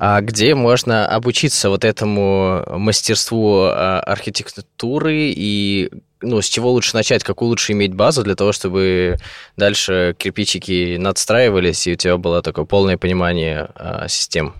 А 0.00 0.20
где 0.20 0.54
можно 0.54 1.06
обучиться 1.06 1.70
вот 1.70 1.84
этому 1.84 2.64
мастерству 2.78 3.62
а, 3.64 4.00
архитектуры 4.00 5.32
и 5.34 5.90
ну, 6.20 6.40
с 6.40 6.48
чего 6.48 6.72
лучше 6.72 6.96
начать, 6.96 7.22
какую 7.22 7.50
лучше 7.50 7.72
иметь 7.72 7.94
базу 7.94 8.24
для 8.24 8.34
того, 8.34 8.52
чтобы 8.52 9.18
дальше 9.56 10.16
кирпичики 10.18 10.96
надстраивались, 10.96 11.86
и 11.86 11.92
у 11.92 11.96
тебя 11.96 12.16
было 12.16 12.42
такое 12.42 12.64
полное 12.64 12.98
понимание 12.98 13.68
а, 13.74 14.08
систем? 14.08 14.54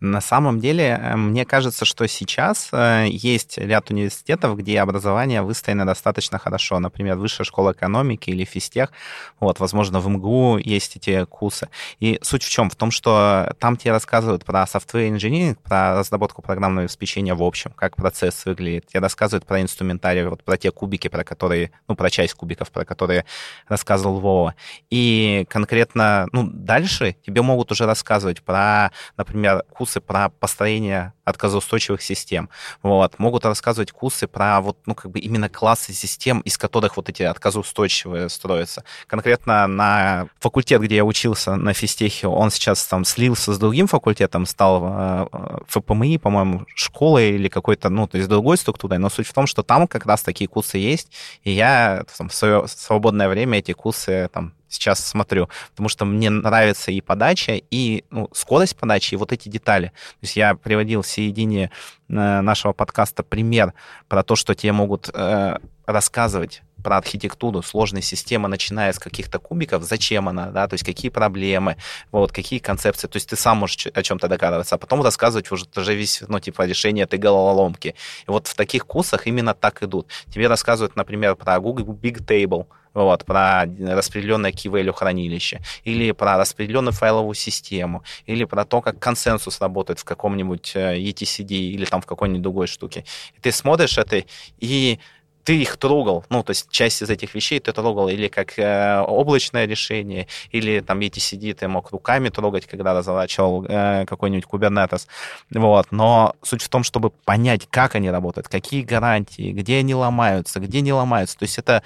На 0.00 0.20
самом 0.20 0.60
деле, 0.60 1.00
э, 1.00 1.16
мне 1.16 1.46
кажется, 1.46 1.86
что 1.86 2.06
сейчас 2.06 2.68
э, 2.72 3.06
есть 3.08 3.56
ряд 3.56 3.90
университетов, 3.90 4.56
где 4.58 4.80
образование 4.80 5.40
выстроено 5.40 5.86
достаточно 5.86 6.38
хорошо. 6.38 6.78
Например, 6.78 7.16
Высшая 7.16 7.44
школа 7.44 7.72
экономики 7.72 8.28
или 8.28 8.44
физтех. 8.44 8.92
Вот, 9.40 9.58
возможно, 9.58 10.00
в 10.00 10.08
МГУ 10.08 10.58
есть 10.58 10.96
эти 10.96 11.24
курсы. 11.24 11.68
И 11.98 12.18
суть 12.22 12.42
в 12.42 12.50
чем? 12.50 12.68
В 12.68 12.76
том, 12.76 12.90
что 12.90 13.54
там 13.58 13.78
тебе 13.78 13.92
рассказывают 13.92 14.44
про 14.44 14.64
software 14.64 15.10
engineering, 15.10 15.56
про 15.62 15.98
разработку 15.98 16.42
программного 16.42 16.84
обеспечения 16.84 17.34
в 17.34 17.42
общем, 17.42 17.70
как 17.70 17.96
процесс 17.96 18.44
выглядит. 18.44 18.86
Тебе 18.88 19.00
рассказывают 19.00 19.46
про 19.46 19.62
инструментарий, 19.62 20.26
вот 20.26 20.44
про 20.44 20.58
те 20.58 20.70
кубики, 20.70 21.08
про 21.08 21.24
которые, 21.24 21.70
ну, 21.88 21.96
про 21.96 22.10
часть 22.10 22.34
кубиков, 22.34 22.70
про 22.70 22.84
которые 22.84 23.24
рассказывал 23.66 24.20
Вова. 24.20 24.54
И 24.90 25.46
конкретно, 25.48 26.28
ну, 26.32 26.44
дальше 26.52 27.16
тебе 27.24 27.40
могут 27.40 27.72
уже 27.72 27.86
рассказывать 27.86 28.42
про, 28.42 28.90
например, 29.16 29.64
курс 29.72 29.85
курсы 29.86 30.00
про 30.00 30.30
построение 30.30 31.12
отказоустойчивых 31.24 32.02
систем. 32.02 32.48
Вот. 32.82 33.20
Могут 33.20 33.44
рассказывать 33.44 33.92
курсы 33.92 34.26
про 34.26 34.60
вот, 34.60 34.76
ну, 34.86 34.96
как 34.96 35.12
бы 35.12 35.20
именно 35.20 35.48
классы 35.48 35.92
систем, 35.92 36.40
из 36.40 36.58
которых 36.58 36.96
вот 36.96 37.08
эти 37.08 37.22
отказоустойчивые 37.22 38.28
строятся. 38.28 38.82
Конкретно 39.06 39.68
на 39.68 40.26
факультет, 40.40 40.82
где 40.82 40.96
я 40.96 41.04
учился 41.04 41.54
на 41.54 41.72
физтехе, 41.72 42.26
он 42.26 42.50
сейчас 42.50 42.84
там 42.86 43.04
слился 43.04 43.52
с 43.52 43.58
другим 43.58 43.86
факультетом, 43.86 44.44
стал 44.44 44.82
э, 44.84 45.26
ФПМИ, 45.68 46.18
по-моему, 46.18 46.66
школой 46.74 47.30
или 47.30 47.48
какой-то, 47.48 47.88
ну, 47.88 48.08
то 48.08 48.16
есть 48.16 48.28
другой 48.28 48.56
структурой, 48.56 48.98
но 48.98 49.08
суть 49.08 49.28
в 49.28 49.32
том, 49.32 49.46
что 49.46 49.62
там 49.62 49.86
как 49.86 50.04
раз 50.06 50.22
такие 50.22 50.48
курсы 50.48 50.78
есть, 50.78 51.12
и 51.44 51.52
я 51.52 52.04
там, 52.18 52.28
в 52.28 52.34
свое 52.34 52.66
свободное 52.66 53.28
время 53.28 53.58
эти 53.58 53.72
курсы 53.72 54.28
там 54.32 54.52
сейчас 54.76 55.04
смотрю, 55.04 55.48
потому 55.70 55.88
что 55.88 56.04
мне 56.04 56.30
нравится 56.30 56.90
и 56.90 57.00
подача, 57.00 57.60
и 57.70 58.04
ну, 58.10 58.28
скорость 58.32 58.76
подачи, 58.76 59.14
и 59.14 59.16
вот 59.16 59.32
эти 59.32 59.48
детали. 59.48 59.88
То 59.88 60.22
есть 60.22 60.36
я 60.36 60.54
приводил 60.54 61.02
в 61.02 61.08
середине 61.08 61.70
э, 62.08 62.12
нашего 62.12 62.72
подкаста 62.72 63.22
пример 63.22 63.74
про 64.08 64.22
то, 64.22 64.36
что 64.36 64.54
тебе 64.54 64.72
могут 64.72 65.10
э, 65.12 65.58
рассказывать 65.86 66.62
про 66.82 66.98
архитектуру 66.98 67.62
сложной 67.62 68.02
системы, 68.02 68.48
начиная 68.48 68.92
с 68.92 68.98
каких-то 68.98 69.38
кубиков, 69.38 69.82
зачем 69.82 70.28
она, 70.28 70.50
да, 70.50 70.68
то 70.68 70.74
есть 70.74 70.84
какие 70.84 71.10
проблемы, 71.10 71.76
вот, 72.12 72.30
какие 72.30 72.58
концепции, 72.60 73.08
то 73.08 73.16
есть 73.16 73.28
ты 73.28 73.34
сам 73.34 73.58
можешь 73.58 73.86
о 73.86 74.02
чем-то 74.02 74.28
догадываться, 74.28 74.74
а 74.74 74.78
потом 74.78 75.02
рассказывать 75.02 75.50
уже 75.50 75.66
тоже 75.66 75.94
весь, 75.94 76.22
ну, 76.28 76.38
типа, 76.38 76.62
решение 76.62 77.04
этой 77.04 77.18
головоломки. 77.18 77.96
И 78.28 78.30
вот 78.30 78.46
в 78.46 78.54
таких 78.54 78.86
курсах 78.86 79.26
именно 79.26 79.52
так 79.52 79.82
идут. 79.82 80.06
Тебе 80.32 80.46
рассказывают, 80.46 80.94
например, 80.96 81.34
про 81.34 81.58
Google 81.58 81.94
Big 81.94 82.24
Table, 82.24 82.66
вот, 83.02 83.24
про 83.24 83.64
распределенное 83.64 84.52
key-value 84.52 84.92
хранилище, 84.92 85.60
или 85.84 86.12
про 86.12 86.38
распределенную 86.38 86.92
файловую 86.92 87.34
систему, 87.34 88.02
или 88.26 88.44
про 88.44 88.64
то, 88.64 88.80
как 88.80 88.98
консенсус 88.98 89.60
работает 89.60 90.00
в 90.00 90.04
каком-нибудь 90.04 90.72
э, 90.74 90.98
etcd 90.98 91.52
или 91.52 91.84
там 91.84 92.00
в 92.00 92.06
какой-нибудь 92.06 92.42
другой 92.42 92.66
штуке. 92.66 93.04
И 93.36 93.40
ты 93.40 93.52
смотришь 93.52 93.98
это, 93.98 94.24
и 94.58 94.98
ты 95.44 95.62
их 95.62 95.76
трогал, 95.76 96.24
ну, 96.28 96.42
то 96.42 96.50
есть 96.50 96.68
часть 96.70 97.02
из 97.02 97.08
этих 97.08 97.34
вещей 97.36 97.60
ты 97.60 97.72
трогал 97.72 98.08
или 98.08 98.26
как 98.26 98.58
э, 98.58 99.00
облачное 99.06 99.64
решение, 99.64 100.26
или 100.50 100.80
там 100.80 100.98
etcd 100.98 101.54
ты 101.54 101.68
мог 101.68 101.92
руками 101.92 102.30
трогать, 102.30 102.66
когда 102.66 102.94
разворачивал 102.94 103.64
э, 103.68 104.06
какой-нибудь 104.06 104.44
Kubernetes, 104.50 105.06
вот, 105.50 105.86
но 105.92 106.34
суть 106.42 106.62
в 106.62 106.68
том, 106.68 106.82
чтобы 106.82 107.10
понять, 107.10 107.68
как 107.70 107.94
они 107.94 108.10
работают, 108.10 108.48
какие 108.48 108.82
гарантии, 108.82 109.52
где 109.52 109.78
они 109.78 109.94
ломаются, 109.94 110.58
где 110.58 110.80
не 110.80 110.92
ломаются, 110.92 111.38
то 111.38 111.44
есть 111.44 111.58
это 111.58 111.84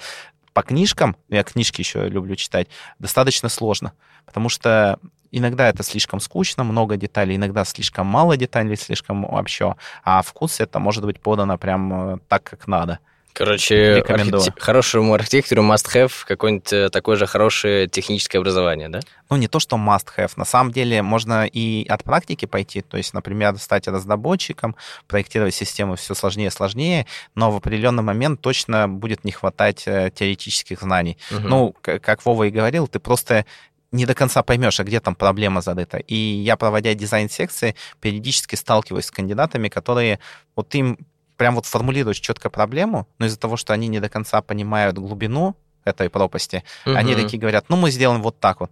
по 0.53 0.61
книжкам, 0.63 1.15
я 1.29 1.43
книжки 1.43 1.81
еще 1.81 2.07
люблю 2.09 2.35
читать, 2.35 2.67
достаточно 2.99 3.49
сложно, 3.49 3.93
потому 4.25 4.49
что 4.49 4.99
иногда 5.31 5.69
это 5.69 5.83
слишком 5.83 6.19
скучно, 6.19 6.63
много 6.63 6.97
деталей, 6.97 7.35
иногда 7.35 7.65
слишком 7.65 8.07
мало 8.07 8.37
деталей, 8.37 8.75
слишком 8.75 9.23
вообще, 9.23 9.75
а 10.03 10.21
вкус 10.21 10.59
это 10.59 10.79
может 10.79 11.05
быть 11.05 11.21
подано 11.21 11.57
прям 11.57 12.21
так, 12.27 12.43
как 12.43 12.67
надо. 12.67 12.99
Короче, 13.33 14.03
архитек... 14.07 14.59
хорошему 14.59 15.13
архитектору 15.13 15.63
must-have 15.63 16.11
какое-нибудь 16.25 16.73
э, 16.73 16.89
такое 16.89 17.15
же 17.15 17.25
хорошее 17.25 17.87
техническое 17.87 18.39
образование, 18.39 18.89
да? 18.89 18.99
Ну, 19.29 19.37
не 19.37 19.47
то, 19.47 19.59
что 19.59 19.77
must-have. 19.77 20.31
На 20.35 20.45
самом 20.45 20.71
деле 20.71 21.01
можно 21.01 21.45
и 21.45 21.85
от 21.87 22.03
практики 22.03 22.45
пойти, 22.45 22.81
то 22.81 22.97
есть, 22.97 23.13
например, 23.13 23.57
стать 23.57 23.87
разработчиком, 23.87 24.75
проектировать 25.07 25.55
системы 25.55 25.95
все 25.95 26.13
сложнее 26.13 26.47
и 26.47 26.51
сложнее, 26.51 27.07
но 27.35 27.51
в 27.51 27.55
определенный 27.55 28.03
момент 28.03 28.41
точно 28.41 28.89
будет 28.89 29.23
не 29.23 29.31
хватать 29.31 29.83
э, 29.85 30.11
теоретических 30.13 30.81
знаний. 30.81 31.17
Угу. 31.31 31.39
Ну, 31.41 31.75
как 31.81 32.25
Вова 32.25 32.43
и 32.43 32.49
говорил, 32.49 32.87
ты 32.87 32.99
просто 32.99 33.45
не 33.91 34.05
до 34.05 34.13
конца 34.13 34.41
поймешь, 34.41 34.79
а 34.79 34.83
где 34.83 34.99
там 34.99 35.15
проблема 35.15 35.61
задыта. 35.61 35.97
И 35.97 36.15
я, 36.15 36.55
проводя 36.55 36.93
дизайн-секции, 36.93 37.75
периодически 37.99 38.55
сталкиваюсь 38.55 39.05
с 39.05 39.11
кандидатами, 39.11 39.67
которые 39.67 40.19
вот 40.55 40.73
им 40.75 40.97
прям 41.41 41.55
вот 41.55 41.65
формулируешь 41.65 42.19
четко 42.19 42.51
проблему, 42.51 43.07
но 43.17 43.25
из-за 43.25 43.39
того, 43.39 43.57
что 43.57 43.73
они 43.73 43.87
не 43.87 43.99
до 43.99 44.09
конца 44.09 44.43
понимают 44.43 44.99
глубину 44.99 45.55
этой 45.83 46.07
пропасти, 46.07 46.63
угу. 46.85 46.95
они 46.95 47.15
такие 47.15 47.39
говорят, 47.39 47.65
ну, 47.67 47.77
мы 47.77 47.89
сделаем 47.89 48.21
вот 48.21 48.39
так 48.39 48.59
вот. 48.59 48.69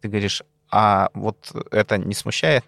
Ты 0.00 0.06
говоришь, 0.06 0.44
а 0.70 1.08
вот 1.12 1.50
это 1.72 1.98
не 1.98 2.14
смущает? 2.14 2.64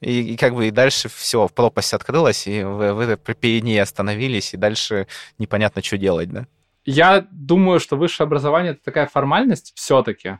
И, 0.00 0.32
и 0.32 0.36
как 0.36 0.56
бы 0.56 0.66
и 0.66 0.72
дальше 0.72 1.08
все, 1.08 1.46
пропасть 1.46 1.94
открылась, 1.94 2.48
и 2.48 2.64
вы, 2.64 2.92
вы 2.92 3.16
перед 3.16 3.62
ней 3.62 3.80
остановились, 3.80 4.52
и 4.52 4.56
дальше 4.56 5.06
непонятно, 5.38 5.80
что 5.80 5.96
делать, 5.96 6.30
да? 6.30 6.46
Я 6.84 7.24
думаю, 7.30 7.78
что 7.78 7.96
высшее 7.96 8.26
образование— 8.26 8.72
это 8.72 8.82
такая 8.82 9.06
формальность 9.06 9.74
все-таки. 9.76 10.38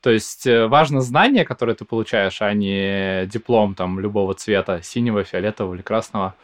То 0.00 0.10
есть 0.10 0.48
э, 0.48 0.66
важно 0.66 1.00
знание, 1.00 1.44
которое 1.44 1.74
ты 1.74 1.84
получаешь, 1.84 2.42
а 2.42 2.52
не 2.52 3.24
диплом 3.26 3.76
там 3.76 4.00
любого 4.00 4.34
цвета, 4.34 4.82
синего, 4.82 5.22
фиолетового 5.22 5.76
или 5.76 5.82
красного. 5.82 6.34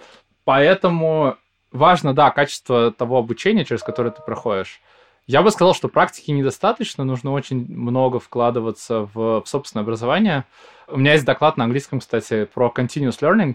Поэтому 0.45 1.37
важно, 1.73 2.15
да, 2.15 2.31
качество 2.31 2.93
того 2.93 3.19
обучения, 3.19 3.65
через 3.65 3.83
которое 3.83 4.11
ты 4.11 4.23
проходишь. 4.23 4.81
Я 5.27 5.43
бы 5.43 5.51
сказал, 5.51 5.75
что 5.75 5.89
практики 5.89 6.31
недостаточно, 6.33 7.05
нужно 7.05 7.33
очень 7.33 7.67
много 7.69 8.19
вкладываться 8.19 9.09
в, 9.15 9.43
в 9.43 9.45
собственное 9.47 9.85
образование. 9.85 10.45
У 10.89 10.99
меня 10.99 11.13
есть 11.13 11.25
доклад 11.25 11.57
на 11.57 11.65
английском, 11.65 12.01
кстати, 12.01 12.47
про 12.47 12.73
continuous 12.75 13.21
learning, 13.21 13.55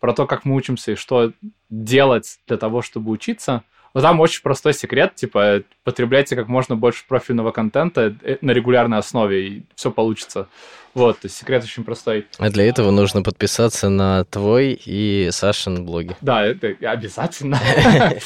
про 0.00 0.12
то, 0.12 0.26
как 0.26 0.44
мы 0.44 0.54
учимся 0.54 0.92
и 0.92 0.96
что 0.96 1.32
делать 1.70 2.40
для 2.46 2.58
того, 2.58 2.82
чтобы 2.82 3.10
учиться. 3.10 3.62
Но 3.94 4.00
там 4.00 4.18
очень 4.20 4.42
простой 4.42 4.74
секрет, 4.74 5.14
типа, 5.14 5.62
потребляйте 5.84 6.34
как 6.34 6.48
можно 6.48 6.74
больше 6.74 7.04
профильного 7.06 7.52
контента 7.52 8.14
э, 8.22 8.38
на 8.40 8.50
регулярной 8.50 8.98
основе, 8.98 9.48
и 9.48 9.62
все 9.76 9.92
получится. 9.92 10.48
Вот, 10.94 11.20
то 11.20 11.26
есть 11.26 11.36
секрет 11.36 11.62
очень 11.62 11.84
простой. 11.84 12.26
А 12.38 12.50
для 12.50 12.68
этого 12.68 12.90
нужно 12.90 13.22
подписаться 13.22 13.88
на 13.88 14.24
твой 14.24 14.80
и 14.84 15.28
Сашин 15.30 15.84
блоги. 15.84 16.16
Да, 16.20 16.44
это 16.44 16.74
обязательно. 16.82 17.60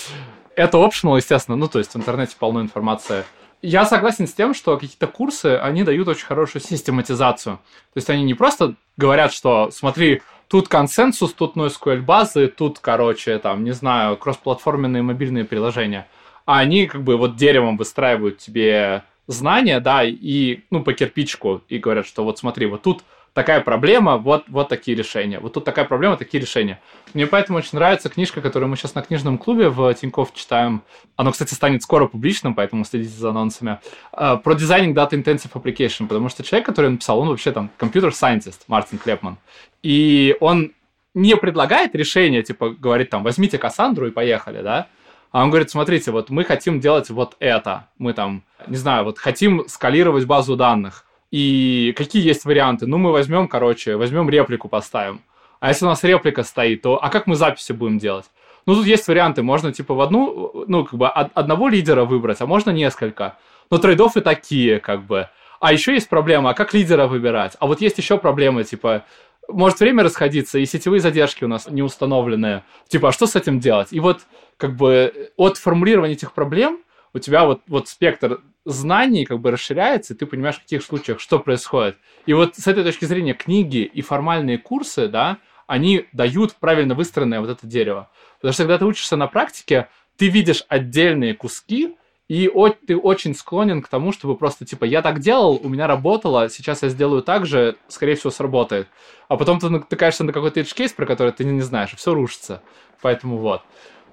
Это 0.55 0.79
optional, 0.79 1.17
естественно, 1.17 1.57
ну, 1.57 1.69
то 1.69 1.79
есть 1.79 1.95
в 1.95 1.97
интернете 1.97 2.35
полно 2.37 2.61
информации. 2.61 3.23
Я 3.63 3.85
согласен 3.85 4.27
с 4.27 4.33
тем, 4.33 4.55
что 4.55 4.77
какие-то 4.77 5.07
курсы, 5.07 5.57
они 5.57 5.85
дают 5.85 6.09
очень 6.09 6.27
хорошую 6.27 6.61
систематизацию. 6.63 7.59
То 7.59 7.97
есть 7.97 8.11
они 8.11 8.25
не 8.25 8.35
просто 8.35 8.75
говорят, 8.97 9.33
что 9.33 9.71
смотри, 9.71 10.21
тут 10.49 10.69
консенсус, 10.69 11.33
тут 11.33 11.57
NoSQL 11.57 12.01
базы, 12.01 12.49
тут, 12.49 12.79
короче, 12.79 13.39
там, 13.39 13.65
не 13.65 13.73
знаю, 13.73 14.17
кроссплатформенные 14.17 15.03
мобильные 15.03 15.45
приложения. 15.45 16.09
А 16.47 16.59
они 16.59 16.87
как 16.87 17.03
бы 17.03 17.17
вот 17.17 17.37
деревом 17.37 17.77
выстраивают 17.77 18.39
тебе 18.39 19.05
знания, 19.27 19.81
да, 19.81 20.03
и, 20.05 20.61
ну, 20.71 20.83
по 20.83 20.95
кирпичку, 20.95 21.63
и 21.69 21.79
говорят, 21.79 22.07
что 22.07 22.25
вот 22.25 22.39
смотри, 22.39 22.67
вот 22.67 22.83
тут 22.83 23.05
такая 23.39 23.61
проблема, 23.61 24.17
вот, 24.17 24.47
вот 24.49 24.69
такие 24.69 24.97
решения. 24.97 25.39
Вот 25.39 25.53
тут 25.53 25.65
такая 25.65 25.85
проблема, 25.85 26.17
такие 26.17 26.41
решения. 26.41 26.81
Мне 27.15 27.25
поэтому 27.29 27.59
очень 27.59 27.79
нравится 27.79 28.09
книжка, 28.09 28.41
которую 28.41 28.69
мы 28.69 28.77
сейчас 28.77 28.97
на 28.97 29.03
книжном 29.03 29.39
клубе 29.39 29.69
в 29.69 29.95
Тинькофф 29.95 30.35
читаем. 30.35 30.83
Оно, 31.15 31.31
кстати, 31.31 31.55
станет 31.55 31.85
скоро 31.85 32.09
публичным, 32.09 32.57
поэтому 32.57 32.85
следите 32.85 33.17
за 33.17 33.31
анонсами. 33.31 33.79
А, 34.11 34.39
про 34.39 34.55
дизайнинг 34.55 34.97
Data 34.97 35.13
Intensive 35.13 35.53
Application, 35.53 36.09
потому 36.09 36.29
что 36.31 36.43
человек, 36.43 36.67
который 36.67 36.91
написал, 36.91 37.21
он 37.21 37.29
вообще 37.29 37.53
там 37.53 37.71
компьютер-сайентист, 37.77 38.65
Мартин 38.67 38.99
Клепман. 38.99 39.39
И 39.85 40.37
он 40.41 40.73
не 41.15 41.37
предлагает 41.37 41.95
решение, 41.95 42.43
типа, 42.43 42.71
говорит 42.71 43.11
там, 43.11 43.23
возьмите 43.23 43.57
Кассандру 43.57 44.09
и 44.09 44.11
поехали, 44.11 44.63
да, 44.63 44.89
а 45.31 45.45
он 45.45 45.51
говорит, 45.51 45.71
смотрите, 45.71 46.11
вот 46.11 46.31
мы 46.31 46.43
хотим 46.43 46.81
делать 46.81 47.09
вот 47.11 47.37
это. 47.39 47.89
Мы 47.99 48.15
там, 48.15 48.43
не 48.67 48.77
знаю, 48.77 49.05
вот 49.05 49.19
хотим 49.19 49.69
скалировать 49.69 50.25
базу 50.25 50.57
данных. 50.57 51.05
И 51.31 51.95
какие 51.97 52.27
есть 52.27 52.45
варианты? 52.45 52.87
Ну, 52.87 52.99
мы 52.99 53.13
возьмем, 53.13 53.49
короче, 53.49 53.97
возьмем 53.97 54.31
реплику, 54.31 54.69
поставим. 54.69 55.21
А 55.61 55.69
если 55.69 55.85
у 55.85 55.89
нас 55.89 56.05
реплика 56.05 56.43
стоит, 56.43 56.83
то 56.83 57.03
а 57.03 57.11
как 57.11 57.27
мы 57.27 57.35
записи 57.35 57.73
будем 57.73 57.99
делать? 57.99 58.27
Ну, 58.67 58.75
тут 58.75 58.87
есть 58.87 59.09
варианты. 59.09 59.43
Можно, 59.43 59.73
типа, 59.73 59.95
в 59.95 60.01
одну, 60.01 60.65
ну, 60.67 60.85
как 60.85 60.99
бы 60.99 61.09
одного 61.09 61.69
лидера 61.69 62.05
выбрать, 62.05 62.41
а 62.41 62.47
можно 62.47 62.71
несколько. 62.71 63.37
Но 63.71 63.79
трейдофы 63.79 64.21
такие, 64.21 64.79
как 64.79 65.05
бы. 65.05 65.29
А 65.61 65.73
еще 65.73 65.95
есть 65.95 66.09
проблема, 66.09 66.51
а 66.51 66.55
как 66.55 66.73
лидера 66.73 67.07
выбирать? 67.07 67.57
А 67.59 67.67
вот 67.67 67.81
есть 67.81 67.99
еще 67.99 68.17
проблема, 68.19 68.65
типа, 68.65 69.05
может 69.49 69.81
время 69.81 70.05
расходиться, 70.05 70.59
и 70.59 70.67
сетевые 70.67 71.01
задержки 71.01 71.45
у 71.45 71.49
нас 71.49 71.69
не 71.69 71.83
установленные. 71.83 72.63
Типа, 72.89 73.09
а 73.09 73.13
что 73.13 73.27
с 73.27 73.35
этим 73.35 73.59
делать? 73.59 73.89
И 73.91 74.01
вот, 74.01 74.21
как 74.57 74.77
бы, 74.77 75.31
от 75.37 75.57
формулирования 75.57 76.15
этих 76.15 76.33
проблем 76.33 76.81
у 77.15 77.19
тебя 77.19 77.45
вот, 77.45 77.63
вот 77.67 77.89
спектр 77.89 78.41
знаний 78.73 79.25
как 79.25 79.41
бы 79.41 79.51
расширяется, 79.51 80.15
и 80.15 80.17
ты 80.17 80.27
понимаешь, 80.27 80.57
в 80.57 80.63
каких 80.63 80.83
случаях 80.83 81.21
что 81.21 81.39
происходит. 81.39 81.97
И 82.27 82.33
вот 82.33 82.57
с 82.57 82.67
этой 82.67 82.85
точки 82.85 83.05
зрения 83.05 83.35
книги 83.35 83.79
и 83.79 84.03
формальные 84.03 84.59
курсы, 84.59 85.09
да, 85.09 85.39
они 85.67 86.07
дают 86.13 86.55
правильно 86.55 86.95
выстроенное 86.95 87.41
вот 87.41 87.51
это 87.51 87.67
дерево. 87.67 88.11
Потому 88.37 88.53
что 88.53 88.63
когда 88.65 88.79
ты 88.79 88.87
учишься 88.87 89.17
на 89.17 89.27
практике, 89.27 89.89
ты 90.17 90.29
видишь 90.29 90.65
отдельные 90.69 91.35
куски, 91.35 91.97
и 92.29 92.51
ты 92.87 92.97
очень 92.97 93.35
склонен 93.35 93.81
к 93.81 93.89
тому, 93.89 94.13
чтобы 94.13 94.37
просто, 94.37 94.67
типа, 94.67 94.85
я 94.85 95.01
так 95.01 95.21
делал, 95.21 95.59
у 95.63 95.69
меня 95.69 95.87
работало, 95.87 96.51
сейчас 96.51 96.83
я 96.83 96.91
сделаю 96.91 97.23
так 97.23 97.47
же, 97.47 97.77
скорее 97.89 98.17
всего, 98.17 98.31
сработает. 98.31 98.89
А 99.29 99.37
потом 99.37 99.59
ты 99.59 99.71
натыкаешься 99.71 100.25
на 100.25 100.33
какой-то 100.33 100.61
edge 100.61 100.77
case, 100.77 100.95
про 100.95 101.07
который 101.07 101.33
ты 101.33 101.45
не 101.45 101.63
знаешь, 101.63 101.95
и 101.95 101.97
все 101.97 102.13
рушится. 102.13 102.63
Поэтому 103.01 103.39
вот. 103.39 103.63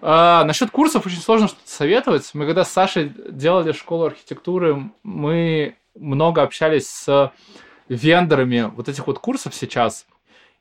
А, 0.02 0.44
насчет 0.44 0.72
курсов 0.72 1.06
очень 1.06 1.20
сложно 1.20 1.48
что-то 1.48 1.70
советовать. 1.70 2.30
Мы 2.34 2.46
когда 2.46 2.64
с 2.64 2.72
Сашей 2.72 3.12
делали 3.30 3.72
школу 3.72 4.06
архитектуры, 4.06 4.92
мы 5.04 5.76
много 5.96 6.42
общались 6.42 6.88
с 6.88 7.32
вендорами 7.88 8.72
вот 8.76 8.90
этих 8.90 9.08
вот 9.08 9.20
курсов 9.20 9.54
сейчас, 9.56 10.06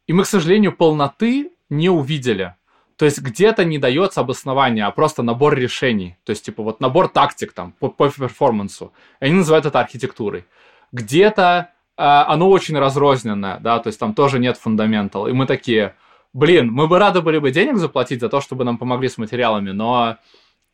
и 0.06 0.12
мы, 0.12 0.24
к 0.24 0.26
сожалению, 0.26 0.76
полноты 0.76 1.52
не 1.70 1.88
увидели. 1.88 2.54
То 2.96 3.06
есть 3.06 3.20
где-то 3.20 3.64
не 3.64 3.78
дается 3.78 4.20
обоснование, 4.20 4.84
а 4.84 4.90
просто 4.90 5.22
набор 5.22 5.54
решений. 5.56 6.16
То 6.24 6.30
есть, 6.30 6.44
типа, 6.44 6.62
вот 6.62 6.80
набор 6.80 7.08
тактик 7.08 7.52
там 7.52 7.72
по, 7.72 7.88
по 7.88 8.08
перформансу. 8.08 8.92
Они 9.18 9.32
называют 9.32 9.66
это 9.66 9.80
архитектурой. 9.80 10.44
Где-то 10.92 11.70
э, 11.96 12.02
оно 12.02 12.48
очень 12.48 12.78
разрозненное, 12.78 13.58
да, 13.58 13.80
то 13.80 13.88
есть 13.88 13.98
там 13.98 14.14
тоже 14.14 14.38
нет 14.38 14.56
фундаментал. 14.58 15.26
И 15.26 15.32
мы 15.32 15.46
такие, 15.46 15.96
блин, 16.34 16.70
мы 16.70 16.86
бы 16.86 16.98
рады 16.98 17.22
были 17.22 17.38
бы 17.38 17.50
денег 17.50 17.78
заплатить 17.78 18.20
за 18.20 18.28
то, 18.28 18.42
чтобы 18.42 18.64
нам 18.64 18.76
помогли 18.76 19.08
с 19.08 19.16
материалами, 19.16 19.70
но 19.70 20.18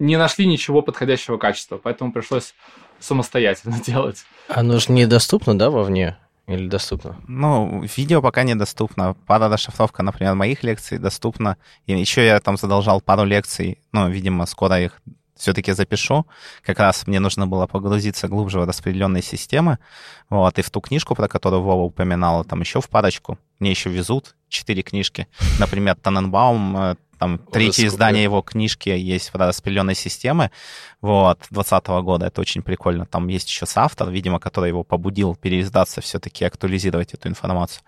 не 0.01 0.17
нашли 0.17 0.47
ничего 0.47 0.83
подходящего 0.83 1.37
качества, 1.37 1.79
поэтому 1.79 2.13
пришлось 2.13 2.55
самостоятельно 2.99 3.79
делать. 3.87 4.25
Оно 4.49 4.81
же 4.81 4.91
недоступно, 4.91 5.57
да, 5.57 5.71
вовне? 5.71 6.17
Или 6.47 6.67
доступно? 6.67 7.17
Ну, 7.29 7.85
видео 7.97 8.21
пока 8.21 8.43
недоступно. 8.43 9.15
Пара 9.27 9.49
расшифровка, 9.49 10.03
например, 10.03 10.35
моих 10.35 10.65
лекций 10.65 10.99
доступна. 10.99 11.59
И 11.87 11.93
еще 11.93 12.27
я 12.27 12.41
там 12.41 12.57
задолжал 12.57 13.01
пару 13.01 13.23
лекций. 13.23 13.79
Ну, 13.93 14.09
видимо, 14.11 14.47
скоро 14.47 14.81
их 14.81 15.01
все-таки 15.37 15.71
запишу. 15.73 16.27
Как 16.65 16.81
раз 16.81 17.07
мне 17.07 17.21
нужно 17.21 17.47
было 17.47 17.69
погрузиться 17.69 18.27
глубже 18.27 18.59
в 18.59 18.65
распределенные 18.65 19.23
системы. 19.23 19.79
Вот, 20.29 20.59
и 20.59 20.63
в 20.63 20.71
ту 20.71 20.81
книжку, 20.81 21.15
про 21.15 21.29
которую 21.29 21.63
Вова 21.63 21.85
упоминала, 21.85 22.43
там 22.43 22.61
еще 22.61 22.81
в 22.81 22.89
парочку. 22.89 23.39
Мне 23.61 23.71
еще 23.71 23.89
везут 23.89 24.35
четыре 24.51 24.83
книжки. 24.83 25.27
Например, 25.59 25.97
Таненбаум, 25.97 26.77
э, 26.77 26.97
там 27.21 27.39
третье 27.39 27.87
издание 27.87 28.23
его 28.23 28.41
книжки 28.41 28.89
есть 28.89 29.33
в 29.33 29.37
распределенной 29.37 29.95
системе, 29.95 30.51
вот, 31.03 31.39
2020 31.51 31.87
года. 32.03 32.27
Это 32.27 32.41
очень 32.41 32.63
прикольно. 32.63 33.05
Там 33.05 33.29
есть 33.29 33.49
еще 33.49 33.67
соавтор, 33.67 34.11
видимо, 34.11 34.41
который 34.41 34.69
его 34.69 34.85
побудил 34.85 35.37
переиздаться, 35.37 36.01
все-таки 36.01 36.47
актуализировать 36.47 37.13
эту 37.13 37.29
информацию. 37.29 37.83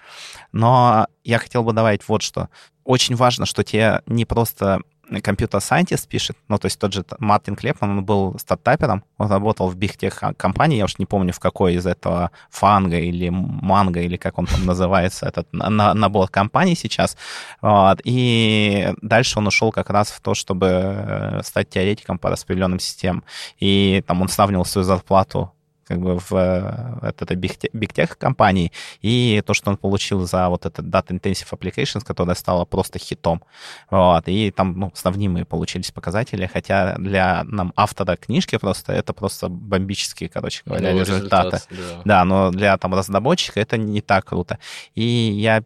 Но 0.52 1.06
я 1.24 1.38
хотел 1.38 1.64
бы 1.64 1.72
добавить 1.72 2.06
вот 2.08 2.22
что. 2.22 2.50
Очень 2.84 3.16
важно, 3.16 3.46
что 3.46 3.64
тебе 3.64 4.02
не 4.06 4.26
просто 4.26 4.82
компьютер-сайентист 5.20 6.08
пишет, 6.08 6.36
ну, 6.48 6.58
то 6.58 6.66
есть 6.66 6.78
тот 6.78 6.92
же 6.92 7.04
Мартин 7.18 7.56
Клепман, 7.56 7.98
он 7.98 8.04
был 8.04 8.38
стартапером, 8.38 9.04
он 9.18 9.28
работал 9.28 9.68
в 9.68 9.76
бигтех 9.76 10.22
компании, 10.36 10.78
я 10.78 10.84
уж 10.84 10.98
не 10.98 11.06
помню, 11.06 11.32
в 11.32 11.40
какой 11.40 11.74
из 11.74 11.86
этого 11.86 12.30
фанга 12.50 12.98
или 12.98 13.28
манго, 13.28 14.00
или 14.00 14.16
как 14.16 14.38
он 14.38 14.46
там 14.46 14.64
называется, 14.66 15.26
этот 15.26 15.52
на, 15.52 15.94
набор 15.94 16.28
компаний 16.28 16.74
сейчас. 16.74 17.16
Вот. 17.60 18.00
И 18.04 18.92
дальше 19.02 19.38
он 19.38 19.46
ушел 19.46 19.72
как 19.72 19.90
раз 19.90 20.10
в 20.10 20.20
то, 20.20 20.34
чтобы 20.34 20.66
э, 20.66 21.40
стать 21.42 21.68
теоретиком 21.70 22.18
по 22.18 22.30
распределенным 22.30 22.78
системам. 22.78 23.24
И 23.58 24.02
там 24.06 24.22
он 24.22 24.28
сравнивал 24.28 24.64
свою 24.64 24.84
зарплату 24.84 25.52
как 25.86 26.00
бы 26.00 26.18
в, 26.18 26.30
в 26.30 27.04
этой 27.04 27.36
бигтех 27.36 28.18
компании, 28.18 28.72
и 29.00 29.42
то, 29.46 29.54
что 29.54 29.70
он 29.70 29.76
получил 29.76 30.26
за 30.26 30.48
вот 30.48 30.66
этот 30.66 30.86
Data 30.86 31.08
Intensive 31.08 31.50
Applications, 31.50 32.04
которая 32.04 32.34
стала 32.34 32.64
просто 32.64 32.98
хитом. 32.98 33.42
Вот, 33.90 34.24
и 34.26 34.50
там, 34.50 34.78
ну, 34.78 34.92
сравнимые 34.94 35.44
получились 35.44 35.90
показатели, 35.90 36.46
хотя 36.46 36.94
для 36.98 37.44
нам 37.44 37.72
автора 37.76 38.16
книжки 38.16 38.58
просто 38.58 38.92
это 38.92 39.12
просто 39.12 39.48
бомбические, 39.48 40.28
короче 40.28 40.62
говоря, 40.64 40.92
ну, 40.92 41.00
результаты. 41.00 41.56
Результат, 41.56 41.68
да. 41.70 42.02
да, 42.04 42.24
но 42.24 42.50
для 42.50 42.76
там 42.78 42.94
разработчика 42.94 43.60
это 43.60 43.76
не 43.76 44.00
так 44.00 44.24
круто. 44.24 44.58
И 44.94 45.02
я 45.02 45.62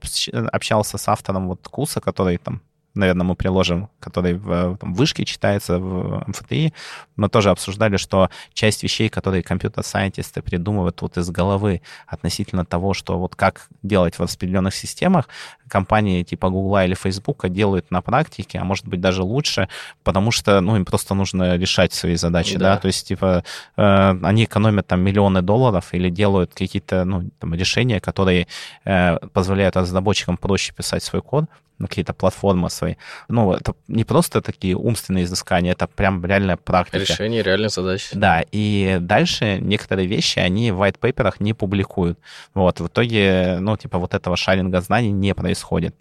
общался 0.53 0.99
с 0.99 1.09
автором 1.09 1.49
вот 1.49 1.69
курса, 1.69 2.01
который 2.01 2.39
там 2.39 2.61
наверное, 2.97 3.25
мы 3.25 3.35
приложим, 3.35 3.89
который 4.01 4.35
в 4.35 4.77
там, 4.77 4.95
вышке 4.95 5.25
читается 5.25 5.79
в 5.79 6.25
МФТИ, 6.27 6.73
мы 7.17 7.29
тоже 7.29 7.51
обсуждали, 7.51 7.97
что 7.97 8.31
часть 8.53 8.83
вещей, 8.83 9.09
которые 9.09 9.43
компьютер-сайентисты 9.43 10.43
придумывают 10.43 11.01
вот 11.03 11.17
из 11.19 11.31
головы 11.31 11.83
относительно 12.07 12.65
того, 12.65 12.95
что 12.95 13.19
вот 13.19 13.37
как 13.37 13.69
делать 13.83 14.17
в 14.17 14.21
распределенных 14.21 14.75
системах, 14.75 15.29
компании 15.69 16.23
типа 16.23 16.49
Google 16.49 16.85
или 16.85 16.95
Facebook 16.95 17.49
делают 17.49 17.91
на 17.91 18.03
практике, 18.03 18.59
а 18.59 18.65
может 18.65 18.87
быть 18.87 19.01
даже 19.01 19.23
лучше, 19.23 19.69
потому 20.05 20.31
что, 20.31 20.61
ну, 20.61 20.77
им 20.77 20.85
просто 20.85 21.15
нужно 21.15 21.57
решать 21.57 21.93
свои 21.93 22.17
задачи, 22.17 22.57
да, 22.59 22.75
да? 22.75 22.77
то 22.77 22.87
есть, 22.87 23.09
типа, 23.09 23.45
э, 23.77 24.19
они 24.23 24.45
экономят 24.45 24.87
там 24.87 25.01
миллионы 25.01 25.43
долларов 25.43 25.93
или 25.93 26.11
делают 26.11 26.53
какие-то, 26.55 27.05
ну, 27.05 27.31
там, 27.39 27.55
решения, 27.55 28.01
которые 28.01 28.47
э, 28.85 29.19
позволяют 29.33 29.77
разработчикам 29.77 30.37
проще 30.37 30.73
писать 30.73 31.03
свой 31.03 31.23
код, 31.23 31.47
на 31.79 31.89
какие-то 31.89 32.15
платформы 32.15 32.71
свои. 32.71 32.95
Ну, 33.29 33.53
это 33.53 33.75
не 33.89 34.05
просто 34.05 34.41
такие 34.41 34.77
умственные 34.77 35.25
изыскания, 35.25 35.73
это 35.73 35.87
прям 35.87 36.25
реальная 36.25 36.57
практика. 36.57 36.99
Решение 36.99 37.43
реальных 37.43 37.71
задач. 37.71 38.11
Да, 38.13 38.43
и 38.51 38.99
дальше 39.01 39.59
некоторые 39.61 40.09
вещи 40.09 40.39
они 40.39 40.73
в 40.73 40.83
white 40.83 40.99
paper 40.99 41.35
не 41.41 41.53
публикуют. 41.55 42.19
Вот, 42.55 42.81
в 42.81 42.87
итоге, 42.87 43.59
ну, 43.61 43.77
типа, 43.77 43.99
вот 43.99 44.15
этого 44.15 44.37
шаринга 44.37 44.81
знаний 44.81 45.13
не 45.13 45.35
происходит. 45.35 45.95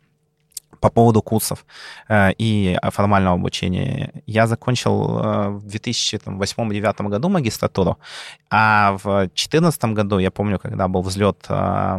по 0.81 0.89
поводу 0.89 1.21
курсов 1.21 1.65
э, 2.09 2.31
и 2.37 2.77
формального 2.91 3.35
обучения. 3.35 4.11
Я 4.27 4.45
закончил 4.47 5.19
э, 5.19 5.49
в 5.49 5.65
2008-2009 5.65 7.09
году 7.09 7.29
магистратуру, 7.29 7.97
а 8.49 8.97
в 9.03 9.03
2014 9.03 9.85
году, 9.85 10.19
я 10.19 10.29
помню, 10.29 10.59
когда 10.59 10.87
был 10.87 11.01
взлет 11.01 11.37
э, 11.49 11.97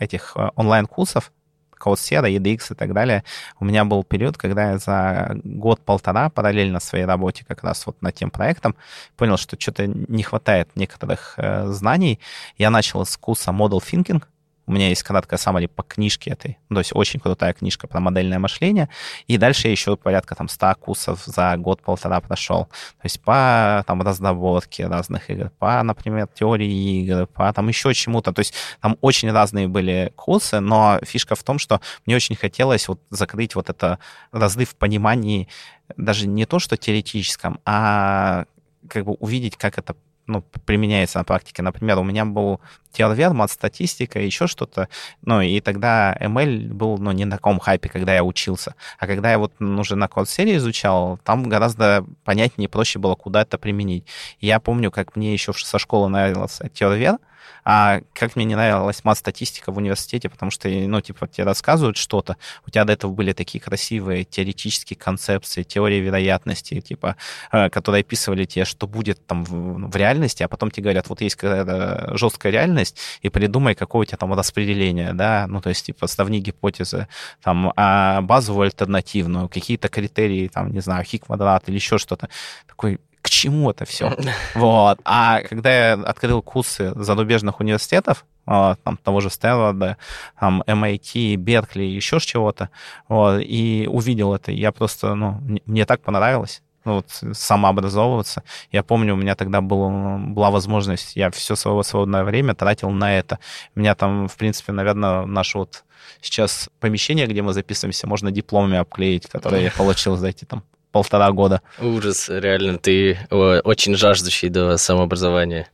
этих 0.00 0.32
э, 0.36 0.50
онлайн-курсов, 0.56 1.32
Coursera, 1.78 2.28
EDX 2.28 2.72
и 2.72 2.74
так 2.74 2.92
далее, 2.92 3.24
у 3.60 3.64
меня 3.64 3.84
был 3.84 4.04
период, 4.04 4.36
когда 4.36 4.72
я 4.72 4.78
за 4.78 5.36
год-полтора 5.44 6.30
параллельно 6.30 6.80
своей 6.80 7.04
работе 7.04 7.44
как 7.46 7.62
раз 7.62 7.86
вот 7.86 8.00
над 8.02 8.14
тем 8.14 8.30
проектом 8.30 8.74
понял, 9.16 9.36
что 9.36 9.58
что-то 9.58 9.86
не 9.86 10.22
хватает 10.22 10.70
некоторых 10.74 11.34
э, 11.36 11.66
знаний. 11.68 12.20
Я 12.56 12.70
начал 12.70 13.04
с 13.04 13.16
курса 13.16 13.50
Model 13.50 13.80
Thinking, 13.80 14.22
у 14.68 14.72
меня 14.72 14.90
есть 14.90 15.02
краткая 15.02 15.38
саммари 15.38 15.66
по 15.66 15.82
книжке 15.82 16.30
этой. 16.30 16.58
Ну, 16.68 16.76
то 16.76 16.80
есть 16.80 16.90
очень 16.94 17.20
крутая 17.20 17.54
книжка 17.54 17.86
про 17.86 18.00
модельное 18.00 18.38
мышление. 18.38 18.90
И 19.26 19.38
дальше 19.38 19.68
я 19.68 19.72
еще 19.72 19.96
порядка 19.96 20.34
там 20.34 20.46
100 20.48 20.74
курсов 20.78 21.22
за 21.24 21.56
год-полтора 21.56 22.20
прошел. 22.20 22.66
То 22.66 23.04
есть 23.04 23.20
по 23.22 23.82
там 23.86 24.02
разработке 24.02 24.86
разных 24.86 25.30
игр, 25.30 25.50
по, 25.58 25.82
например, 25.82 26.28
теории 26.28 27.02
игр, 27.02 27.26
по 27.26 27.50
там 27.52 27.68
еще 27.68 27.94
чему-то. 27.94 28.32
То 28.32 28.40
есть 28.40 28.52
там 28.80 28.98
очень 29.00 29.32
разные 29.32 29.68
были 29.68 30.12
курсы, 30.16 30.60
но 30.60 31.00
фишка 31.02 31.34
в 31.34 31.42
том, 31.42 31.58
что 31.58 31.80
мне 32.04 32.14
очень 32.14 32.36
хотелось 32.36 32.88
вот 32.88 33.00
закрыть 33.08 33.54
вот 33.54 33.70
это 33.70 33.98
разрыв 34.32 34.70
в 34.70 34.76
понимании 34.76 35.48
даже 35.96 36.26
не 36.26 36.44
то, 36.44 36.58
что 36.58 36.76
теоретическом, 36.76 37.58
а 37.64 38.44
как 38.86 39.06
бы 39.06 39.12
увидеть, 39.14 39.56
как 39.56 39.78
это 39.78 39.96
ну, 40.28 40.42
применяется 40.64 41.18
на 41.18 41.24
практике. 41.24 41.62
Например, 41.62 41.98
у 41.98 42.04
меня 42.04 42.24
был 42.24 42.60
TLVR, 42.92 43.32
мат-статистика, 43.32 44.20
еще 44.20 44.46
что-то. 44.46 44.88
Ну, 45.22 45.40
и 45.40 45.60
тогда 45.60 46.16
ML 46.20 46.72
был, 46.72 46.98
ну, 46.98 47.12
не 47.12 47.24
на 47.24 47.36
таком 47.36 47.58
хайпе, 47.58 47.88
когда 47.88 48.14
я 48.14 48.22
учился. 48.22 48.74
А 48.98 49.06
когда 49.06 49.30
я 49.30 49.38
вот 49.38 49.60
уже 49.60 49.96
на 49.96 50.08
код-серии 50.08 50.56
изучал, 50.56 51.18
там 51.24 51.48
гораздо 51.48 52.04
понятнее 52.24 52.66
и 52.66 52.70
проще 52.70 52.98
было, 52.98 53.14
куда 53.14 53.42
это 53.42 53.58
применить. 53.58 54.06
Я 54.40 54.60
помню, 54.60 54.90
как 54.90 55.16
мне 55.16 55.32
еще 55.32 55.52
со 55.52 55.78
школы 55.78 56.08
нравился 56.08 56.66
TLVR, 56.66 57.18
а 57.64 58.00
как 58.12 58.36
мне 58.36 58.44
не 58.44 58.54
нравилась 58.54 59.04
мат-статистика 59.04 59.72
в 59.72 59.76
университете, 59.76 60.28
потому 60.28 60.50
что, 60.50 60.68
ну, 60.68 61.00
типа, 61.00 61.28
тебе 61.28 61.44
рассказывают 61.44 61.96
что-то, 61.96 62.36
у 62.66 62.70
тебя 62.70 62.84
до 62.84 62.92
этого 62.92 63.12
были 63.12 63.32
такие 63.32 63.60
красивые 63.60 64.24
теоретические 64.24 64.96
концепции, 64.96 65.62
теории 65.62 66.00
вероятности, 66.00 66.80
типа, 66.80 67.16
э, 67.52 67.68
которые 67.70 68.00
описывали 68.00 68.44
тебе, 68.44 68.64
что 68.64 68.86
будет 68.86 69.26
там 69.26 69.44
в, 69.44 69.90
в 69.90 69.96
реальности, 69.96 70.42
а 70.42 70.48
потом 70.48 70.70
тебе 70.70 70.84
говорят, 70.84 71.08
вот 71.08 71.20
есть 71.20 71.36
какая-то 71.36 72.16
жесткая 72.16 72.52
реальность, 72.52 72.96
и 73.22 73.28
придумай, 73.28 73.74
какое 73.74 74.02
у 74.02 74.04
тебя 74.04 74.18
там 74.18 74.32
распределение, 74.32 75.12
да, 75.12 75.46
ну, 75.48 75.60
то 75.60 75.68
есть, 75.68 75.86
типа, 75.86 76.06
сравни 76.06 76.40
гипотезы, 76.40 77.08
там, 77.42 77.72
а 77.76 78.20
базовую 78.22 78.66
альтернативную, 78.66 79.48
какие-то 79.48 79.88
критерии, 79.88 80.48
там, 80.48 80.72
не 80.72 80.80
знаю, 80.80 81.04
хи 81.04 81.18
квадрат 81.18 81.68
или 81.68 81.76
еще 81.76 81.98
что-то. 81.98 82.28
Такой, 82.66 83.00
к 83.22 83.30
чему 83.30 83.70
это 83.70 83.84
все. 83.84 84.16
Вот. 84.54 85.00
А 85.04 85.40
когда 85.42 85.70
я 85.70 85.92
открыл 85.94 86.42
курсы 86.42 86.92
зарубежных 86.94 87.60
университетов, 87.60 88.24
а, 88.46 88.76
там, 88.82 88.96
того 88.96 89.20
же 89.20 89.30
Стэнфорда, 89.30 89.98
там, 90.40 90.62
MIT, 90.66 91.36
Беркли, 91.36 91.82
еще 91.82 92.18
чего-то, 92.18 92.70
вот, 93.08 93.40
и 93.40 93.86
увидел 93.90 94.34
это, 94.34 94.52
я 94.52 94.72
просто, 94.72 95.14
ну, 95.14 95.40
мне 95.66 95.84
так 95.84 96.00
понравилось 96.00 96.62
ну, 96.88 96.94
вот, 96.94 97.36
самообразовываться. 97.36 98.42
Я 98.72 98.82
помню, 98.82 99.12
у 99.12 99.16
меня 99.16 99.34
тогда 99.34 99.60
был, 99.60 99.90
была 100.18 100.50
возможность, 100.50 101.16
я 101.16 101.30
все 101.30 101.54
свое 101.54 101.82
свободное 101.82 102.24
время 102.24 102.54
тратил 102.54 102.88
на 102.90 103.18
это. 103.18 103.38
У 103.74 103.80
меня 103.80 103.94
там, 103.94 104.26
в 104.26 104.36
принципе, 104.36 104.72
наверное, 104.72 105.26
наше 105.26 105.58
вот 105.58 105.84
сейчас 106.22 106.70
помещение, 106.80 107.26
где 107.26 107.42
мы 107.42 107.52
записываемся, 107.52 108.06
можно 108.06 108.30
дипломами 108.30 108.78
обклеить, 108.78 109.26
которые 109.26 109.64
я 109.64 109.70
получил 109.70 110.16
за 110.16 110.28
эти 110.28 110.46
там 110.46 110.64
полтора 111.02 111.30
года. 111.32 111.62
Ужас, 111.80 112.28
реально, 112.28 112.78
ты 112.78 113.18
очень 113.30 113.94
жаждущий 113.94 114.48
до 114.48 114.76
самообразования. 114.76 115.70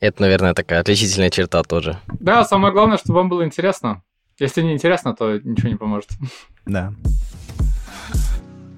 Это, 0.00 0.22
наверное, 0.22 0.54
такая 0.54 0.80
отличительная 0.80 1.30
черта 1.30 1.62
тоже. 1.62 1.98
Да, 2.20 2.44
самое 2.44 2.72
главное, 2.72 2.98
чтобы 2.98 3.18
вам 3.18 3.28
было 3.28 3.44
интересно. 3.44 4.02
Если 4.38 4.62
не 4.62 4.72
интересно, 4.72 5.14
то 5.14 5.38
ничего 5.38 5.68
не 5.68 5.76
поможет. 5.76 6.10
Да. 6.66 6.92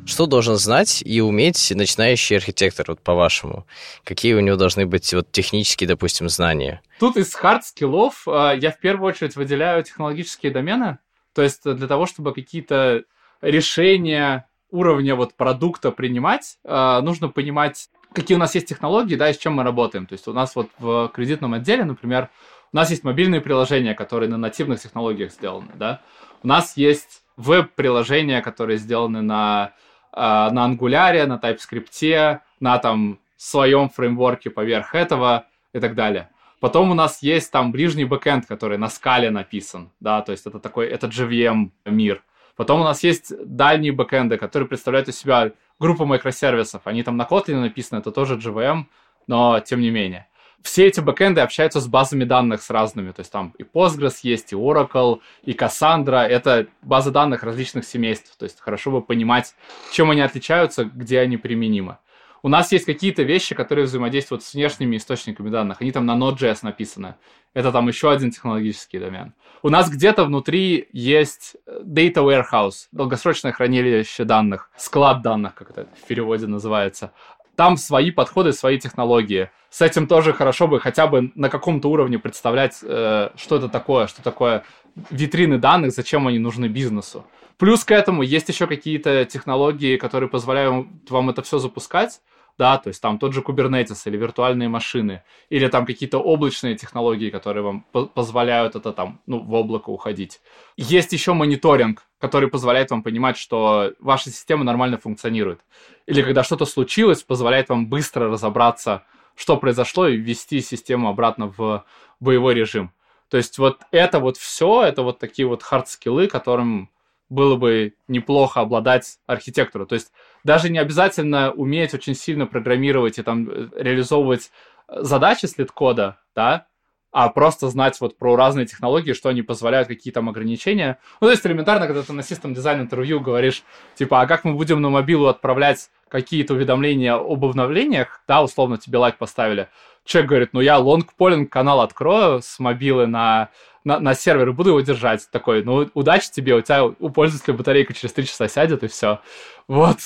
Что 0.07 0.27
должен 0.27 0.57
знать 0.57 1.03
и 1.05 1.21
уметь 1.21 1.73
начинающий 1.75 2.37
архитектор, 2.37 2.87
вот 2.89 3.01
по-вашему? 3.01 3.67
Какие 4.05 4.35
у 4.35 4.41
него 4.41 4.57
должны 4.57 4.87
быть 4.87 5.13
вот 5.13 5.33
технические, 5.33 5.89
допустим, 5.89 6.29
знания? 6.29 6.81
Тут 7.01 7.17
из 7.17 7.35
hard 7.35 7.62
skills 7.62 8.02
-ов 8.02 8.23
э, 8.27 8.59
я 8.61 8.71
в 8.71 8.79
первую 8.79 9.09
очередь 9.09 9.35
выделяю 9.35 9.83
технологические 9.83 10.53
домены. 10.53 10.99
То 11.35 11.43
есть 11.43 11.65
для 11.65 11.89
того, 11.89 12.07
чтобы 12.07 12.33
какие-то 12.33 13.03
решения 13.43 14.46
уровня 14.71 15.15
вот 15.15 15.35
продукта 15.35 15.91
принимать, 15.91 16.59
э, 16.65 17.01
нужно 17.03 17.29
понимать, 17.29 17.89
какие 18.13 18.37
у 18.37 18.41
нас 18.41 18.55
есть 18.55 18.67
технологии, 18.67 19.17
да, 19.17 19.31
и 19.31 19.33
с 19.33 19.39
чем 19.39 19.55
мы 19.55 19.63
работаем. 19.63 20.07
То 20.07 20.15
есть 20.15 20.29
у 20.29 20.33
нас 20.33 20.57
вот 20.57 20.69
в 20.79 21.11
кредитном 21.15 21.55
отделе, 21.55 21.85
например, 21.85 22.31
у 22.73 22.77
нас 22.77 22.91
есть 22.91 23.05
мобильные 23.05 23.41
приложения, 23.41 23.95
которые 23.95 24.29
на 24.29 24.37
нативных 24.37 24.81
технологиях 24.81 25.33
сделаны, 25.33 25.73
да. 25.75 26.03
У 26.43 26.49
нас 26.49 26.77
есть 26.77 27.23
веб-приложения, 27.37 28.43
которые 28.43 28.79
сделаны 28.79 29.23
на, 29.23 29.73
э, 30.13 30.19
на 30.21 30.69
Angular, 30.69 31.27
на 31.27 31.37
TypeScript, 31.37 32.41
на 32.61 32.79
там 32.79 33.19
своем 33.37 33.89
фреймворке 33.89 34.51
поверх 34.51 34.95
этого 34.95 35.47
и 35.73 35.81
так 35.81 35.95
далее. 35.95 36.31
Потом 36.61 36.91
у 36.91 36.95
нас 36.95 37.23
есть 37.23 37.53
там 37.53 37.71
ближний 37.71 38.05
бэкэнд, 38.05 38.47
который 38.47 38.79
на 38.79 38.89
скале 38.89 39.31
написан, 39.31 39.91
да, 40.01 40.23
то 40.23 40.33
есть 40.33 40.47
это 40.47 40.59
такой, 40.59 40.87
это 40.87 41.07
JVM 41.07 41.71
мир. 41.85 42.23
Потом 42.57 42.81
у 42.81 42.85
нас 42.85 43.03
есть 43.03 43.33
дальние 43.45 43.93
бэкэнды, 43.93 44.39
которые 44.39 44.69
представляют 44.69 45.09
из 45.09 45.19
себя 45.19 45.53
группу 45.79 46.05
микросервисов. 46.07 46.83
Они 46.85 47.03
там 47.03 47.17
на 47.17 47.25
Kotlin 47.25 47.61
написаны, 47.61 47.99
это 48.01 48.11
тоже 48.11 48.37
JVM, 48.37 48.85
но 49.27 49.61
тем 49.61 49.81
не 49.81 49.91
менее. 49.91 50.27
Все 50.63 50.87
эти 50.87 51.01
бэкэнды 51.01 51.43
общаются 51.43 51.81
с 51.81 51.87
базами 51.87 52.25
данных 52.25 52.63
с 52.63 52.71
разными. 52.71 53.13
То 53.13 53.21
есть 53.21 53.31
там 53.31 53.55
и 53.59 53.63
Postgres 53.63 54.19
есть, 54.23 54.53
и 54.53 54.57
Oracle, 54.57 55.21
и 55.45 55.53
Cassandra. 55.53 56.23
Это 56.23 56.67
базы 56.83 57.11
данных 57.11 57.45
различных 57.45 57.85
семейств. 57.85 58.37
То 58.37 58.45
есть 58.45 58.61
хорошо 58.61 58.91
бы 58.91 59.03
понимать, 59.03 59.55
чем 59.93 60.11
они 60.11 60.23
отличаются, 60.23 60.85
где 60.85 61.21
они 61.21 61.37
применимы. 61.37 61.99
У 62.47 62.49
нас 62.49 62.71
есть 62.71 62.85
какие-то 62.85 63.25
вещи, 63.25 63.57
которые 63.57 63.87
взаимодействуют 63.87 64.45
с 64.45 64.55
внешними 64.55 64.99
источниками 64.99 65.51
данных. 65.51 65.79
Они 65.81 65.91
там 65.91 66.07
на 66.07 66.13
Node.js 66.13 66.59
написаны. 66.63 67.17
Это 67.55 67.73
там 67.73 67.89
еще 67.89 68.09
один 68.09 68.31
технологический 68.31 69.01
домен. 69.01 69.35
У 69.65 69.69
нас 69.69 69.91
где-то 69.91 70.25
внутри 70.25 70.89
есть 70.93 71.57
э, 71.67 71.81
data 71.83 72.23
warehouse, 72.23 72.87
долгосрочное 72.93 73.51
хранилище 73.51 74.23
данных, 74.23 74.71
склад 74.77 75.23
данных, 75.23 75.57
как 75.57 75.71
это 75.71 75.89
в 76.01 76.07
переводе 76.07 76.47
называется. 76.47 77.13
Там 77.57 77.77
свои 77.77 78.13
подходы, 78.13 78.53
свои 78.53 78.79
технологии. 78.79 79.51
С 79.69 79.83
этим 79.83 80.07
тоже 80.07 80.33
хорошо 80.33 80.69
бы 80.69 80.79
хотя 80.79 81.09
бы 81.09 81.33
на 81.35 81.49
каком-то 81.49 81.91
уровне 81.91 82.21
представлять, 82.21 82.79
э, 82.81 83.31
что 83.35 83.57
это 83.57 83.69
такое, 83.69 84.07
что 84.07 84.23
такое 84.23 84.63
витрины 85.11 85.59
данных, 85.59 85.91
зачем 85.91 86.29
они 86.29 86.39
нужны 86.39 86.67
бизнесу. 86.67 87.27
Плюс 87.59 87.85
к 87.85 87.91
этому 87.91 88.23
есть 88.23 88.49
еще 88.49 88.69
какие-то 88.69 89.25
технологии, 89.25 89.97
которые 89.97 90.31
позволяют 90.31 90.87
вам 91.11 91.31
это 91.31 91.43
все 91.43 91.59
запускать 91.59 92.21
да, 92.59 92.79
то 92.79 92.89
есть 92.89 93.03
там 93.03 93.19
тот 93.19 93.35
же 93.35 93.41
Kubernetes 93.41 94.01
или 94.07 94.17
виртуальные 94.17 94.69
машины, 94.69 95.23
или 95.51 95.69
там 95.69 95.85
какие-то 95.85 96.19
облачные 96.19 96.77
технологии, 96.77 97.31
которые 97.31 97.63
вам 97.63 97.83
по 97.93 98.07
позволяют 98.07 98.77
это 98.77 98.93
там, 98.93 99.21
ну, 99.27 99.41
в 99.41 99.53
облако 99.55 99.91
уходить. 99.91 100.41
Есть 100.77 101.13
еще 101.13 101.35
мониторинг, 101.35 102.03
который 102.19 102.49
позволяет 102.49 102.91
вам 102.91 103.03
понимать, 103.03 103.37
что 103.37 103.93
ваша 104.01 104.31
система 104.31 104.65
нормально 104.65 104.99
функционирует. 104.99 105.61
Или 106.07 106.23
когда 106.23 106.43
что-то 106.43 106.65
случилось, 106.65 107.23
позволяет 107.23 107.69
вам 107.69 107.89
быстро 107.89 108.31
разобраться, 108.31 109.05
что 109.35 109.59
произошло, 109.59 110.09
и 110.09 110.17
ввести 110.17 110.61
систему 110.61 111.09
обратно 111.09 111.53
в 111.57 111.85
боевой 112.21 112.55
режим. 112.55 112.93
То 113.29 113.37
есть 113.37 113.59
вот 113.59 113.83
это 113.91 114.19
вот 114.19 114.37
все, 114.37 114.83
это 114.83 115.03
вот 115.03 115.19
такие 115.19 115.47
вот 115.47 115.63
хард-скиллы, 115.63 116.29
которым 116.29 116.91
было 117.29 117.57
бы 117.57 117.95
неплохо 118.09 118.61
обладать 118.61 119.19
архитектору. 119.27 119.87
То 119.87 119.95
есть 119.95 120.13
даже 120.47 120.71
не 120.71 120.79
обязательно 120.79 121.51
уметь 121.53 121.93
очень 121.93 122.15
сильно 122.15 122.47
программировать 122.47 123.19
и 123.19 123.23
там 123.23 123.49
э, 123.51 123.69
реализовывать 123.77 124.51
э, 124.89 125.03
задачи 125.03 125.47
слит-кода, 125.47 126.19
да, 126.35 126.67
а 127.11 127.29
просто 127.29 127.69
знать 127.69 128.01
вот 128.01 128.17
про 128.17 128.37
разные 128.37 128.67
технологии, 128.67 129.13
что 129.13 129.29
они 129.29 129.43
позволяют, 129.43 129.89
какие 129.89 130.13
там 130.13 130.29
ограничения. 130.29 130.99
Ну, 131.21 131.27
то 131.27 131.31
есть 131.33 131.45
элементарно, 131.47 131.87
когда 131.87 132.03
ты 132.03 132.13
на 132.13 132.23
систем 132.23 132.55
дизайн 132.55 132.81
интервью 132.81 133.21
говоришь, 133.21 133.65
типа, 133.95 134.21
а 134.21 134.27
как 134.27 134.45
мы 134.45 134.55
будем 134.55 134.81
на 134.81 134.91
мобилу 134.91 135.27
отправлять 135.27 135.91
какие-то 136.09 136.55
уведомления 136.55 137.15
об 137.15 137.45
обновлениях, 137.45 138.23
да, 138.29 138.43
условно 138.43 138.79
тебе 138.79 138.99
лайк 138.99 139.17
поставили, 139.17 139.69
человек 140.05 140.29
говорит, 140.29 140.49
ну 140.53 140.61
я 140.61 140.79
long 140.79 141.04
polling 141.04 141.49
канал 141.49 141.81
открою 141.81 142.43
с 142.43 142.59
мобилы 142.59 143.07
на 143.07 143.51
на, 143.87 144.01
на 144.01 144.15
сервер 144.15 144.49
и 144.49 144.53
буду 144.53 144.71
его 144.71 144.81
держать. 144.81 145.31
Такой, 145.31 145.63
ну, 145.63 145.89
удачи 145.95 146.29
тебе, 146.33 146.57
у 146.57 146.61
тебя 146.61 146.85
у 146.87 147.09
пользователя 147.09 147.55
батарейка 147.55 147.95
через 147.95 148.13
3 148.13 148.27
часа 148.27 148.49
сядет, 148.49 148.83
и 148.83 148.89
все. 148.89 149.21
Вот. 149.69 149.99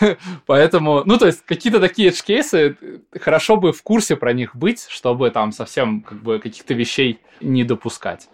Поэтому, 0.46 1.02
ну, 1.04 1.18
то 1.18 1.26
есть, 1.26 1.44
какие-то 1.44 1.80
такие 1.80 2.10
edge 2.10 2.34
case 2.34 2.58
-ы, 2.58 2.76
хорошо 3.20 3.56
бы 3.56 3.72
в 3.72 3.82
курсе 3.82 4.14
про 4.14 4.32
них 4.32 4.54
быть, 4.54 4.86
чтобы 4.88 5.30
там 5.32 5.50
совсем, 5.50 6.02
как 6.02 6.22
бы, 6.22 6.38
каких-то 6.38 6.72
вещей 6.74 7.18
не 7.40 7.64
допускать. 7.64 8.28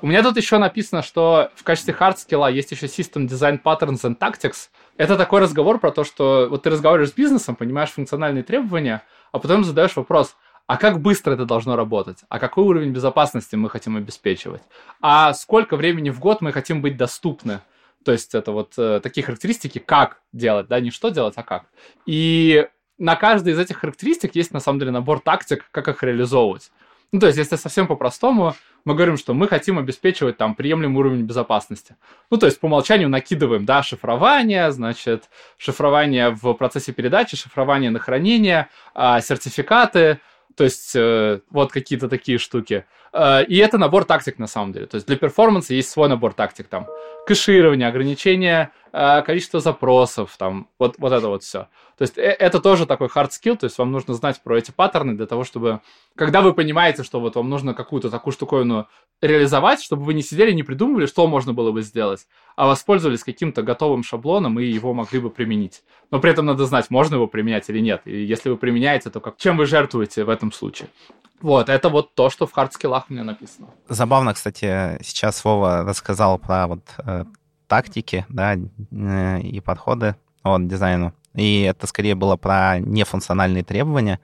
У 0.00 0.06
меня 0.06 0.22
тут 0.22 0.36
еще 0.36 0.58
написано, 0.58 1.02
что 1.02 1.50
в 1.56 1.64
качестве 1.64 1.92
hard 1.92 2.14
skill 2.14 2.41
-а 2.41 2.52
есть 2.52 2.70
еще 2.70 2.86
System 2.86 3.26
Design 3.26 3.60
Patterns 3.60 4.02
and 4.04 4.16
Tactics. 4.16 4.68
Это 4.96 5.16
такой 5.16 5.40
разговор 5.40 5.80
про 5.80 5.90
то, 5.90 6.04
что 6.04 6.46
вот 6.48 6.62
ты 6.62 6.70
разговариваешь 6.70 7.10
с 7.10 7.14
бизнесом, 7.14 7.56
понимаешь 7.56 7.90
функциональные 7.90 8.44
требования, 8.44 9.02
а 9.32 9.40
потом 9.40 9.64
задаешь 9.64 9.96
вопрос, 9.96 10.36
а 10.68 10.76
как 10.76 11.00
быстро 11.00 11.32
это 11.32 11.46
должно 11.46 11.74
работать? 11.74 12.18
А 12.28 12.38
какой 12.38 12.62
уровень 12.64 12.92
безопасности 12.92 13.56
мы 13.56 13.70
хотим 13.70 13.96
обеспечивать? 13.96 14.62
А 15.00 15.32
сколько 15.34 15.76
времени 15.76 16.10
в 16.10 16.20
год 16.20 16.42
мы 16.42 16.52
хотим 16.52 16.80
быть 16.80 16.96
доступны? 16.96 17.60
То 18.04 18.12
есть 18.12 18.36
это 18.36 18.52
вот 18.52 18.74
э, 18.78 19.00
такие 19.02 19.24
характеристики, 19.24 19.78
как 19.78 20.20
делать, 20.32 20.68
да, 20.68 20.78
не 20.78 20.90
что 20.90 21.08
делать, 21.08 21.34
а 21.36 21.42
как. 21.42 21.64
И 22.06 22.68
на 22.98 23.16
каждой 23.16 23.54
из 23.54 23.58
этих 23.58 23.78
характеристик 23.78 24.36
есть 24.36 24.52
на 24.52 24.60
самом 24.60 24.78
деле 24.78 24.92
набор 24.92 25.18
тактик, 25.20 25.68
как 25.72 25.88
их 25.88 26.02
реализовывать. 26.04 26.70
Ну, 27.10 27.20
то 27.20 27.26
есть, 27.26 27.38
если 27.38 27.56
совсем 27.56 27.86
по-простому, 27.86 28.54
мы 28.84 28.94
говорим, 28.94 29.16
что 29.16 29.32
мы 29.32 29.48
хотим 29.48 29.78
обеспечивать 29.78 30.36
там 30.36 30.54
приемлемый 30.54 30.98
уровень 30.98 31.22
безопасности. 31.22 31.96
Ну, 32.30 32.36
то 32.36 32.46
есть, 32.46 32.60
по 32.60 32.66
умолчанию 32.66 33.08
накидываем, 33.08 33.64
да, 33.64 33.82
шифрование, 33.82 34.70
значит, 34.72 35.30
шифрование 35.56 36.30
в 36.30 36.52
процессе 36.54 36.92
передачи, 36.92 37.36
шифрование 37.36 37.90
на 37.90 37.98
хранение, 37.98 38.68
а, 38.94 39.20
сертификаты, 39.20 40.20
то 40.54 40.64
есть, 40.64 40.96
э, 40.96 41.40
вот 41.50 41.70
какие-то 41.70 42.08
такие 42.08 42.38
штуки. 42.38 42.84
Э, 43.12 43.44
и 43.44 43.56
это 43.56 43.78
набор 43.78 44.04
тактик 44.04 44.38
на 44.38 44.46
самом 44.46 44.72
деле. 44.72 44.86
То 44.86 44.96
есть 44.96 45.06
для 45.06 45.16
перформанса 45.16 45.74
есть 45.74 45.90
свой 45.90 46.08
набор 46.08 46.34
тактик. 46.34 46.68
Там 46.68 46.86
кэширование, 47.26 47.88
ограничение 47.88 48.70
э, 48.92 49.22
количества 49.22 49.60
запросов, 49.60 50.34
там 50.38 50.68
вот, 50.78 50.96
вот 50.98 51.12
это 51.12 51.28
вот 51.28 51.42
все. 51.42 51.68
То 51.98 52.02
есть 52.02 52.16
э, 52.16 52.22
это 52.22 52.60
тоже 52.60 52.86
такой 52.86 53.08
hard 53.08 53.30
skill, 53.30 53.56
то 53.56 53.64
есть 53.64 53.76
вам 53.78 53.92
нужно 53.92 54.14
знать 54.14 54.40
про 54.42 54.58
эти 54.58 54.70
паттерны 54.70 55.14
для 55.14 55.26
того, 55.26 55.44
чтобы, 55.44 55.80
когда 56.14 56.40
вы 56.40 56.54
понимаете, 56.54 57.02
что 57.02 57.20
вот 57.20 57.36
вам 57.36 57.50
нужно 57.50 57.74
какую-то 57.74 58.10
такую 58.10 58.32
штуковину 58.32 58.86
реализовать, 59.20 59.82
чтобы 59.82 60.04
вы 60.04 60.14
не 60.14 60.22
сидели, 60.22 60.52
не 60.52 60.62
придумывали, 60.62 61.06
что 61.06 61.26
можно 61.26 61.52
было 61.52 61.72
бы 61.72 61.82
сделать, 61.82 62.26
а 62.56 62.66
воспользовались 62.66 63.24
каким-то 63.24 63.62
готовым 63.62 64.02
шаблоном 64.02 64.58
и 64.60 64.64
его 64.64 64.94
могли 64.94 65.18
бы 65.18 65.30
применить. 65.30 65.82
Но 66.10 66.20
при 66.20 66.30
этом 66.30 66.46
надо 66.46 66.64
знать, 66.66 66.88
можно 66.88 67.16
его 67.16 67.26
применять 67.26 67.68
или 67.68 67.80
нет. 67.80 68.02
И 68.04 68.24
если 68.24 68.48
вы 68.48 68.56
применяете, 68.56 69.10
то 69.10 69.20
как, 69.20 69.36
чем 69.36 69.56
вы 69.56 69.66
жертвуете 69.66 70.24
в 70.24 70.30
этом 70.30 70.52
случае. 70.52 70.88
Вот, 71.40 71.68
это 71.68 71.88
вот 71.88 72.14
то, 72.14 72.30
что 72.30 72.46
в 72.46 72.52
хардскиллах 72.52 73.06
у 73.08 73.12
меня 73.12 73.24
написано. 73.24 73.68
Забавно, 73.88 74.34
кстати, 74.34 74.98
сейчас 75.02 75.44
Вова 75.44 75.84
рассказал 75.84 76.38
про 76.38 76.66
вот 76.66 76.80
э, 76.98 77.24
тактики, 77.66 78.26
да, 78.28 78.54
э, 78.54 79.40
и 79.40 79.60
подходы 79.60 80.16
от 80.42 80.66
дизайну. 80.66 81.12
И 81.38 81.62
это 81.62 81.86
скорее 81.86 82.14
было 82.14 82.36
про 82.36 82.78
нефункциональные 82.80 83.62
требования, 83.62 84.20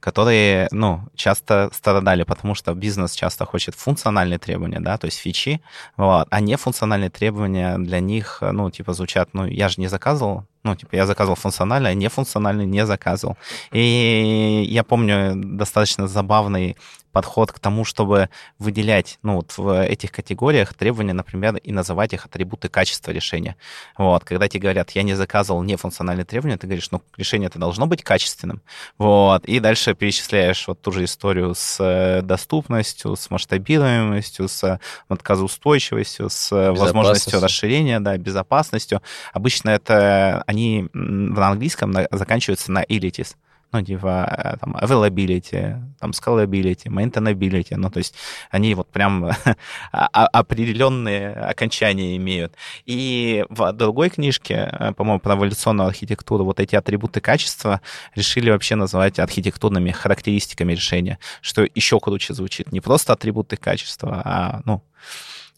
которые, 0.00 0.68
ну, 0.72 1.02
часто 1.14 1.70
страдали, 1.72 2.24
потому 2.24 2.54
что 2.54 2.74
бизнес 2.74 3.12
часто 3.12 3.44
хочет 3.44 3.74
функциональные 3.74 4.38
требования, 4.38 4.80
да, 4.80 4.98
то 4.98 5.06
есть 5.06 5.18
фичи, 5.18 5.60
вот, 5.96 6.26
а 6.30 6.40
нефункциональные 6.40 7.10
требования 7.10 7.78
для 7.78 8.00
них, 8.00 8.38
ну, 8.40 8.70
типа 8.70 8.92
звучат, 8.92 9.28
ну, 9.32 9.46
я 9.46 9.68
же 9.68 9.80
не 9.80 9.88
заказывал, 9.88 10.44
ну, 10.66 10.74
типа, 10.74 10.96
я 10.96 11.06
заказывал 11.06 11.36
функциональный, 11.36 11.90
а 11.90 11.94
нефункциональный 11.94 12.66
не 12.66 12.84
заказывал. 12.86 13.36
И 13.72 14.66
я 14.68 14.82
помню 14.82 15.34
достаточно 15.36 16.08
забавный 16.08 16.76
подход 17.16 17.50
к 17.50 17.58
тому, 17.58 17.86
чтобы 17.86 18.28
выделять, 18.58 19.18
ну, 19.22 19.36
вот 19.36 19.56
в 19.56 19.82
этих 19.82 20.12
категориях 20.12 20.74
требования, 20.74 21.14
например, 21.14 21.56
и 21.56 21.72
называть 21.72 22.12
их 22.12 22.26
атрибуты 22.26 22.68
качества 22.68 23.10
решения. 23.10 23.56
Вот, 23.96 24.22
когда 24.22 24.48
тебе 24.48 24.60
говорят, 24.60 24.90
я 24.90 25.02
не 25.02 25.14
заказывал 25.14 25.62
нефункциональные 25.62 26.26
требования, 26.26 26.58
ты 26.58 26.66
говоришь, 26.66 26.90
ну, 26.90 27.00
решение 27.16 27.46
это 27.46 27.58
должно 27.58 27.86
быть 27.86 28.02
качественным. 28.02 28.60
Вот, 28.98 29.46
и 29.46 29.60
дальше 29.60 29.94
перечисляешь 29.94 30.68
вот 30.68 30.82
ту 30.82 30.92
же 30.92 31.04
историю 31.04 31.54
с 31.54 31.82
э, 31.82 32.20
доступностью, 32.20 33.16
с 33.16 33.30
масштабируемостью, 33.30 34.46
с 34.46 34.78
отказоустойчивостью, 35.08 36.28
с 36.28 36.50
возможностью 36.52 37.40
расширения, 37.40 37.98
да, 37.98 38.18
безопасностью. 38.18 39.00
Обычно 39.32 39.70
это 39.70 40.44
они 40.46 40.90
в 40.92 41.40
английском 41.40 41.94
заканчиваются 42.10 42.72
на 42.72 42.82
ilities 42.84 43.36
ну, 43.76 43.84
типа, 43.84 44.26
э, 44.38 44.56
там, 44.58 44.76
availability, 44.76 45.76
там, 46.00 46.10
scalability, 46.12 46.86
maintainability, 46.86 47.76
ну, 47.76 47.90
то 47.90 47.98
есть 47.98 48.14
они 48.50 48.74
вот 48.74 48.88
прям 48.90 49.30
определенные 49.92 51.32
окончания 51.32 52.16
имеют. 52.16 52.54
И 52.86 53.44
в 53.50 53.72
другой 53.72 54.10
книжке, 54.10 54.70
э, 54.72 54.92
по-моему, 54.92 55.20
про 55.20 55.34
эволюционную 55.34 55.88
архитектуру, 55.88 56.44
вот 56.44 56.60
эти 56.60 56.74
атрибуты 56.74 57.20
качества 57.20 57.80
решили 58.14 58.50
вообще 58.50 58.76
называть 58.76 59.18
архитектурными 59.18 59.90
характеристиками 59.90 60.72
решения, 60.72 61.18
что 61.40 61.66
еще 61.74 62.00
круче 62.00 62.34
звучит. 62.34 62.72
Не 62.72 62.80
просто 62.80 63.12
атрибуты 63.12 63.56
качества, 63.56 64.22
а, 64.24 64.60
ну, 64.64 64.82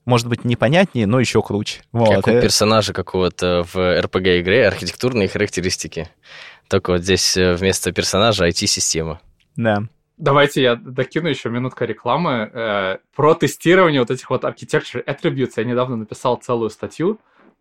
может 0.08 0.26
быть, 0.26 0.42
непонятнее, 0.42 1.06
но 1.06 1.20
еще 1.20 1.42
круче. 1.42 1.82
Вот. 1.92 2.08
Как 2.08 2.26
у 2.28 2.30
э, 2.30 2.40
персонажа 2.40 2.94
какого-то 2.94 3.66
в 3.70 3.76
RPG-игре 3.76 4.66
архитектурные 4.66 5.28
характеристики. 5.28 6.08
Только 6.68 6.92
вот 6.92 7.02
здесь 7.02 7.36
э, 7.36 7.54
вместо 7.54 7.92
персонажа 7.92 8.46
IT-система. 8.48 9.20
Да. 9.56 9.82
Давайте 10.18 10.62
я 10.62 10.74
докину 10.74 11.28
еще 11.28 11.48
минутка 11.48 11.84
рекламы. 11.84 12.50
Э, 12.52 12.98
про 13.14 13.34
тестирование 13.34 14.00
вот 14.00 14.10
этих 14.10 14.28
вот 14.30 14.44
architecture 14.44 15.04
attributes 15.04 15.52
я 15.56 15.64
недавно 15.64 15.96
написал 15.96 16.36
целую 16.36 16.70
статью. 16.70 17.18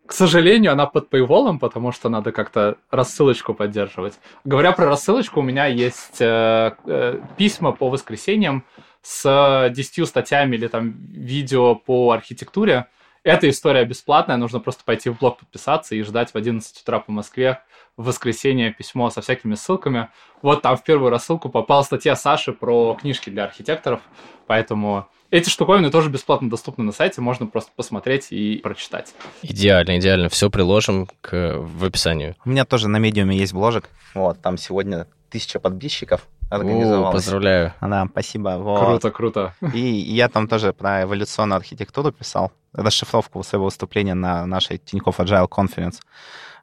К 0.08 0.12
сожалению, 0.12 0.72
она 0.72 0.86
под 0.86 1.12
paywall, 1.12 1.58
потому 1.58 1.92
что 1.92 2.08
надо 2.08 2.32
как-то 2.32 2.78
рассылочку 2.90 3.54
поддерживать. 3.54 4.14
Говоря 4.44 4.72
про 4.72 4.86
рассылочку, 4.86 5.40
у 5.40 5.42
меня 5.42 5.66
есть 5.66 6.20
э, 6.20 6.72
э, 6.86 7.20
письма 7.36 7.72
по 7.72 7.90
воскресеньям 7.90 8.64
с 9.02 9.70
10 9.74 10.08
статьями 10.08 10.56
или 10.56 10.66
там 10.66 10.94
видео 11.10 11.74
по 11.74 12.10
архитектуре. 12.12 12.88
Эта 13.28 13.50
история 13.50 13.84
бесплатная, 13.84 14.38
нужно 14.38 14.58
просто 14.58 14.84
пойти 14.84 15.10
в 15.10 15.18
блог 15.18 15.40
подписаться 15.40 15.94
и 15.94 16.00
ждать 16.00 16.30
в 16.30 16.36
11 16.36 16.80
утра 16.80 16.98
по 16.98 17.12
Москве 17.12 17.60
в 17.98 18.04
воскресенье 18.06 18.72
письмо 18.72 19.10
со 19.10 19.20
всякими 19.20 19.54
ссылками. 19.54 20.08
Вот 20.40 20.62
там 20.62 20.78
в 20.78 20.82
первую 20.82 21.10
рассылку 21.10 21.50
попала 21.50 21.82
статья 21.82 22.16
Саши 22.16 22.54
про 22.54 22.96
книжки 22.98 23.28
для 23.28 23.44
архитекторов, 23.44 24.00
поэтому 24.46 25.08
эти 25.30 25.50
штуковины 25.50 25.90
тоже 25.90 26.08
бесплатно 26.08 26.48
доступны 26.48 26.84
на 26.84 26.92
сайте, 26.92 27.20
можно 27.20 27.46
просто 27.46 27.70
посмотреть 27.76 28.28
и 28.30 28.60
прочитать. 28.62 29.12
Идеально, 29.42 29.98
идеально. 29.98 30.30
Все 30.30 30.48
приложим 30.48 31.06
к, 31.20 31.58
в 31.58 31.84
описанию. 31.84 32.34
У 32.46 32.48
меня 32.48 32.64
тоже 32.64 32.88
на 32.88 32.96
медиуме 32.96 33.36
есть 33.36 33.52
бложек. 33.52 33.90
Вот, 34.14 34.40
там 34.40 34.56
сегодня 34.56 35.06
тысяча 35.28 35.60
подписчиков 35.60 36.26
организовалась. 36.50 37.08
О, 37.08 37.12
поздравляю. 37.12 37.74
Да, 37.80 38.06
спасибо. 38.10 38.56
Вот. 38.58 38.80
Круто, 38.80 39.10
круто. 39.10 39.54
И 39.72 39.80
я 39.80 40.28
там 40.28 40.48
тоже 40.48 40.72
про 40.72 41.02
эволюционную 41.02 41.56
архитектуру 41.56 42.12
писал, 42.12 42.52
расшифровку 42.72 43.42
своего 43.42 43.66
выступления 43.66 44.14
на 44.14 44.46
нашей 44.46 44.78
Тинькофф 44.78 45.20
Agile 45.20 45.48
Conference. 45.48 46.00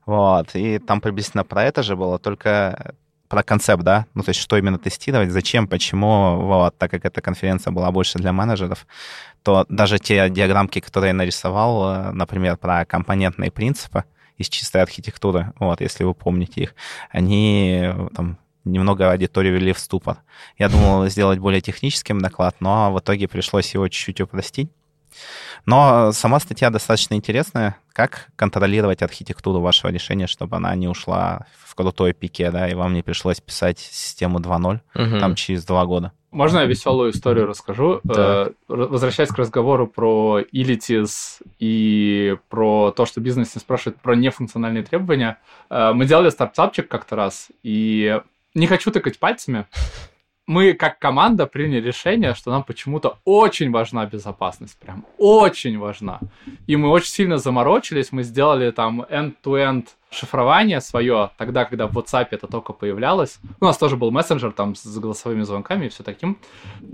Вот, 0.06 0.50
и 0.54 0.78
там 0.78 1.02
приблизительно 1.02 1.44
про 1.44 1.64
это 1.64 1.82
же 1.82 1.96
было, 1.96 2.20
только 2.20 2.94
про 3.28 3.42
концепт, 3.42 3.84
да, 3.84 4.06
ну, 4.14 4.22
то 4.22 4.30
есть 4.30 4.40
что 4.40 4.56
именно 4.56 4.78
тестировать, 4.78 5.32
зачем, 5.32 5.68
почему, 5.68 6.42
вот, 6.42 6.78
так 6.78 6.92
как 6.92 7.06
эта 7.06 7.22
конференция 7.22 7.72
была 7.72 7.90
больше 7.92 8.20
для 8.20 8.32
менеджеров, 8.32 8.86
то 9.42 9.66
даже 9.68 9.98
те 9.98 10.30
диаграммки, 10.30 10.80
которые 10.80 11.10
я 11.10 11.14
нарисовал, 11.16 11.90
э, 11.90 12.12
например, 12.12 12.58
про 12.58 12.86
компонентные 12.86 13.50
принципы 13.50 14.04
из 14.38 14.48
чистой 14.48 14.84
архитектуры, 14.84 15.54
вот, 15.60 15.82
если 15.82 16.04
вы 16.04 16.14
помните 16.14 16.62
их, 16.62 16.76
они 17.10 17.90
там 18.16 18.38
немного 18.66 19.12
аудиторию 19.12 19.54
ввели 19.56 19.74
в 19.74 19.80
ступор. 19.80 20.18
Я 20.58 20.70
думал 20.70 21.08
сделать 21.08 21.40
более 21.40 21.62
техническим 21.62 22.20
доклад, 22.20 22.56
но 22.60 22.92
в 22.92 23.00
итоге 23.00 23.28
пришлось 23.28 23.74
его 23.74 23.88
чуть-чуть 23.88 24.22
упростить. 24.22 24.70
Но 25.66 26.12
сама 26.12 26.40
статья 26.40 26.70
достаточно 26.70 27.16
интересная. 27.16 27.78
Как 27.94 28.28
контролировать 28.36 29.02
архитектуру 29.02 29.62
вашего 29.62 29.90
решения, 29.92 30.28
чтобы 30.28 30.58
она 30.58 30.76
не 30.76 30.88
ушла 30.88 31.46
в 31.64 31.74
крутой 31.76 32.14
пике, 32.14 32.52
да, 32.52 32.68
и 32.68 32.76
вам 32.76 32.94
не 32.94 33.02
пришлось 33.02 33.40
писать 33.40 33.80
систему 33.80 34.40
2.0 34.40 34.80
угу. 34.94 35.20
там 35.20 35.36
через 35.36 35.66
два 35.66 35.86
года. 35.86 36.12
Можно 36.32 36.60
я 36.60 36.66
веселую 36.66 37.12
историю 37.12 37.48
расскажу? 37.48 38.02
Да. 38.04 38.48
Э, 38.48 38.52
возвращаясь 38.68 39.30
к 39.30 39.38
разговору 39.38 39.88
про 39.88 40.42
Ilitis 40.42 41.42
и 41.60 42.36
про 42.50 42.92
то, 42.92 43.06
что 43.06 43.22
бизнес 43.22 43.56
не 43.56 43.62
спрашивает 43.62 44.02
про 44.02 44.18
нефункциональные 44.18 44.84
требования. 44.84 45.38
Э, 45.70 45.94
мы 45.94 46.06
делали 46.06 46.30
стартапчик 46.30 46.90
как-то 46.90 47.16
раз, 47.16 47.48
и 47.64 48.20
не 48.56 48.68
хочу 48.68 48.92
тыкать 48.92 49.20
пальцами, 49.20 49.66
мы 50.48 50.74
как 50.74 51.00
команда 51.00 51.48
приняли 51.48 51.88
решение, 51.88 52.36
что 52.36 52.52
нам 52.52 52.64
почему-то 52.64 53.18
очень 53.26 53.72
важна 53.72 54.06
безопасность, 54.06 54.78
прям 54.80 55.06
очень 55.18 55.80
важна. 55.80 56.20
И 56.68 56.76
мы 56.76 56.90
очень 56.90 57.10
сильно 57.10 57.38
заморочились, 57.38 58.12
мы 58.12 58.24
сделали 58.24 58.72
там 58.72 59.02
end-to-end 59.02 59.88
шифрование 60.12 60.82
свое, 60.82 61.32
тогда, 61.38 61.66
когда 61.66 61.88
в 61.88 61.98
WhatsApp 61.98 62.28
это 62.32 62.48
только 62.48 62.74
появлялось. 62.74 63.40
У 63.60 63.66
нас 63.66 63.78
тоже 63.78 63.98
был 63.98 64.12
мессенджер 64.12 64.52
там 64.52 64.76
с 64.76 64.98
голосовыми 64.98 65.42
звонками 65.42 65.88
и 65.88 65.90
все 65.90 66.04
таким. 66.04 66.38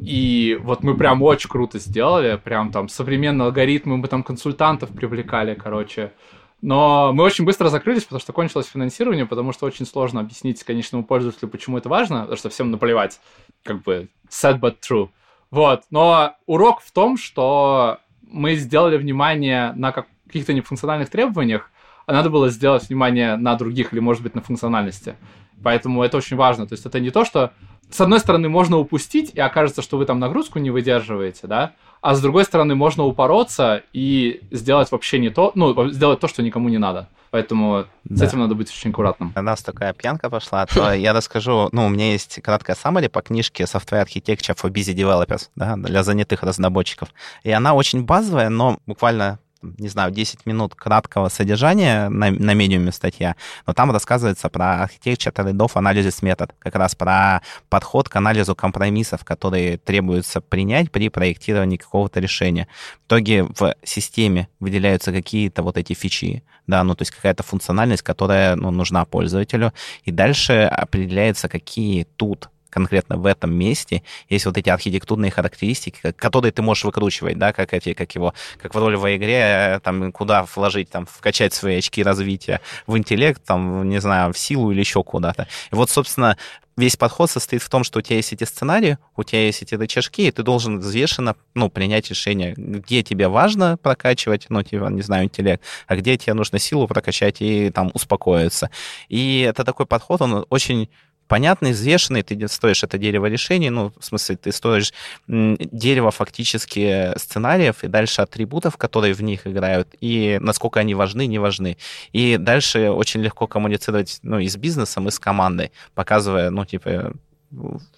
И 0.01 0.57
вот 0.62 0.84
мы 0.84 0.95
прям 0.95 1.22
очень 1.22 1.49
круто 1.49 1.78
сделали, 1.78 2.38
прям 2.38 2.72
там 2.72 2.88
современные 2.88 3.47
алгоритмы, 3.47 3.97
мы 3.97 4.07
там 4.07 4.24
консультантов 4.24 4.89
привлекали, 4.89 5.55
короче. 5.55 6.14
Но 6.62 7.12
мы 7.14 7.24
очень 7.24 7.43
быстро 7.43 7.70
закрылись, 7.70 8.03
потому 8.03 8.20
что 8.20 8.34
кончилось 8.34 8.68
финансирование, 8.68 9.26
потому 9.26 9.51
что 9.51 9.66
очень 9.66 9.86
сложно 9.86 10.22
объяснить 10.22 10.64
конечному 10.64 11.03
пользователю, 11.03 11.49
почему 11.49 11.78
это 11.78 11.89
важно, 11.89 12.22
потому 12.22 12.38
что 12.38 12.49
всем 12.49 12.70
наплевать, 12.70 13.20
как 13.64 13.82
бы 13.82 14.09
sad 14.30 14.59
but 14.59 14.78
true. 14.88 15.09
Вот, 15.49 15.84
но 15.89 16.36
урок 16.45 16.82
в 16.82 16.91
том, 16.91 17.18
что 17.18 17.97
мы 18.22 18.55
сделали 18.55 18.97
внимание 18.97 19.74
на 19.74 19.91
каких-то 19.91 20.53
нефункциональных 20.53 21.09
требованиях, 21.09 21.72
а 22.05 22.14
надо 22.14 22.30
было 22.30 22.49
сделать 22.49 22.88
внимание 22.88 23.36
на 23.36 23.55
других 23.55 23.91
или, 23.93 23.99
может 23.99 24.24
быть, 24.24 24.36
на 24.36 24.41
функциональности. 24.41 25.16
Поэтому 25.64 26.03
это 26.03 26.18
очень 26.18 26.38
важно. 26.38 26.68
То 26.68 26.74
есть 26.74 26.86
это 26.86 26.99
не 26.99 27.12
то, 27.12 27.26
что 27.26 27.53
с 27.89 27.99
одной 27.99 28.20
стороны 28.20 28.49
можно 28.49 28.78
упустить, 28.78 29.32
и 29.34 29.39
окажется, 29.39 29.82
что 29.82 29.97
вы 29.97 30.05
там 30.05 30.20
нагрузку 30.20 30.59
не 30.59 30.72
выдерживаете, 30.72 31.47
да, 31.47 31.74
а 32.02 32.16
с 32.16 32.22
другой 32.22 32.43
стороны 32.45 32.76
можно 32.76 33.06
упороться 33.06 33.84
и 33.93 34.41
сделать 34.52 34.91
вообще 34.91 35.20
не 35.20 35.30
то, 35.30 35.52
ну, 35.56 35.89
сделать 35.89 36.20
то, 36.20 36.28
что 36.28 36.41
никому 36.41 36.70
не 36.70 36.78
надо. 36.78 37.08
Поэтому 37.30 37.86
да. 38.04 38.16
с 38.18 38.28
этим 38.28 38.39
надо 38.39 38.56
быть 38.56 38.70
очень 38.70 38.89
аккуратным. 38.89 39.32
У 39.36 39.41
нас 39.41 39.64
такая 39.64 39.93
пьянка 39.93 40.30
пошла, 40.30 40.66
то 40.66 40.91
я 40.93 41.14
расскажу, 41.14 41.70
ну, 41.72 41.86
у 41.86 41.89
меня 41.89 42.12
есть 42.12 42.41
краткая 42.41 42.76
summary 42.76 43.08
по 43.08 43.22
книжке 43.22 43.64
Software 43.64 44.06
Architecture 44.06 44.56
for 44.56 44.70
Busy 44.70 44.93
Developers, 44.93 45.49
да, 45.56 45.78
для 45.78 46.04
занятых 46.04 46.43
разработчиков. 46.43 47.10
И 47.43 47.52
она 47.52 47.74
очень 47.74 48.04
базовая, 48.04 48.49
но 48.49 48.80
буквально 48.86 49.39
не 49.62 49.89
знаю, 49.89 50.12
10 50.12 50.45
минут 50.45 50.76
краткого 50.76 51.30
содержания 51.30 52.09
на, 52.09 52.32
на 52.32 52.53
медиуме 52.53 52.91
статья, 52.91 53.36
но 53.68 53.74
там 53.74 53.91
рассказывается 53.91 54.49
про 54.49 54.84
architecture 54.86 55.34
trade-off 55.34 55.74
analysis 55.74 56.20
метод, 56.22 56.53
как 56.59 56.76
раз 56.76 56.95
про 56.95 57.41
подход 57.70 58.09
к 58.09 58.16
анализу 58.16 58.55
компромиссов, 58.55 59.24
которые 59.24 59.78
требуется 59.78 60.41
принять 60.41 60.91
при 60.91 61.09
проектировании 61.09 61.78
какого-то 61.78 62.20
решения. 62.20 62.68
В 63.03 63.07
итоге 63.07 63.43
в 63.43 63.76
системе 63.84 64.47
выделяются 64.59 65.12
какие-то 65.12 65.64
вот 65.64 65.78
эти 65.78 65.93
фичи, 65.93 66.43
да, 66.68 66.84
ну 66.84 66.95
то 66.95 67.03
есть 67.03 67.12
какая-то 67.12 67.43
функциональность, 67.43 68.03
которая 68.03 68.55
ну, 68.55 68.72
нужна 68.72 69.05
пользователю, 69.05 69.74
и 70.03 70.12
дальше 70.12 70.64
определяется, 70.64 71.47
какие 71.49 72.03
тут 72.03 72.49
конкретно 72.72 73.17
в 73.17 73.26
этом 73.28 73.53
месте 73.53 74.01
есть 74.30 74.45
вот 74.45 74.57
эти 74.57 74.69
архитектурные 74.69 75.30
характеристики, 75.30 76.11
которые 76.13 76.51
ты 76.51 76.63
можешь 76.63 76.86
выкручивать, 76.86 77.38
да, 77.38 77.53
как 77.53 77.74
эти, 77.74 77.93
как 77.93 78.15
его, 78.15 78.34
как 78.59 78.74
в 78.74 78.78
ролевой 78.80 79.17
игре, 79.17 79.80
там, 79.84 80.11
куда 80.11 80.45
вложить, 80.55 80.89
там, 80.89 81.05
вкачать 81.05 81.53
свои 81.53 81.78
очки 81.78 82.01
развития 82.01 82.61
в 82.88 82.97
интеллект, 82.97 83.43
там, 83.43 83.88
не 83.88 83.99
знаю, 83.99 84.34
в 84.34 84.38
силу 84.39 84.72
или 84.72 84.80
еще 84.80 85.03
куда-то. 85.03 85.47
И 85.72 85.76
вот, 85.76 85.89
собственно, 85.89 86.38
весь 86.78 86.95
подход 86.95 87.30
состоит 87.30 87.61
в 87.61 87.69
том, 87.69 87.84
что 87.84 87.99
у 87.99 88.01
тебя 88.01 88.17
есть 88.17 88.34
эти 88.34 88.43
сценарии, 88.43 88.97
у 89.15 89.24
тебя 89.24 89.45
есть 89.45 89.61
эти 89.61 89.76
рычажки, 89.76 90.28
и 90.28 90.32
ты 90.32 90.43
должен 90.43 90.80
взвешенно 90.80 91.36
ну, 91.53 91.69
принять 91.69 92.09
решение, 92.09 92.53
где 92.55 93.03
тебе 93.03 93.28
важно 93.28 93.78
прокачивать, 93.78 94.47
ну, 94.49 94.63
типа, 94.63 94.86
не 94.86 95.01
знаю, 95.01 95.26
интеллект, 95.26 95.63
а 95.88 95.95
где 95.95 96.17
тебе 96.17 96.34
нужно 96.34 96.59
силу 96.59 96.88
прокачать 96.88 97.41
и 97.41 97.69
там 97.69 97.91
успокоиться. 97.93 98.69
И 99.09 99.41
это 99.41 99.63
такой 99.63 99.86
подход, 99.86 100.22
он 100.22 100.45
очень 100.49 100.89
понятный, 101.32 101.71
взвешенный, 101.71 102.23
ты 102.23 102.47
стоишь 102.49 102.84
это 102.84 102.97
дерево 102.97 103.27
решений, 103.27 103.69
ну, 103.69 103.93
в 103.97 104.03
смысле, 104.03 104.36
ты 104.36 104.51
стоишь 104.51 104.91
дерево 105.27 106.11
фактически 106.11 107.17
сценариев 107.17 107.86
и 107.86 107.88
дальше 107.88 108.21
атрибутов, 108.21 108.75
которые 108.75 109.13
в 109.13 109.23
них 109.23 109.47
играют, 109.47 109.88
и 110.01 110.39
насколько 110.41 110.82
они 110.82 110.93
важны, 110.93 111.27
не 111.27 111.39
важны. 111.39 111.77
И 112.11 112.36
дальше 112.36 112.89
очень 112.89 113.21
легко 113.21 113.47
коммуницировать, 113.47 114.19
ну, 114.23 114.39
и 114.39 114.49
с 114.49 114.57
бизнесом, 114.57 115.07
и 115.07 115.11
с 115.11 115.19
командой, 115.19 115.71
показывая, 115.95 116.49
ну, 116.49 116.65
типа, 116.65 117.13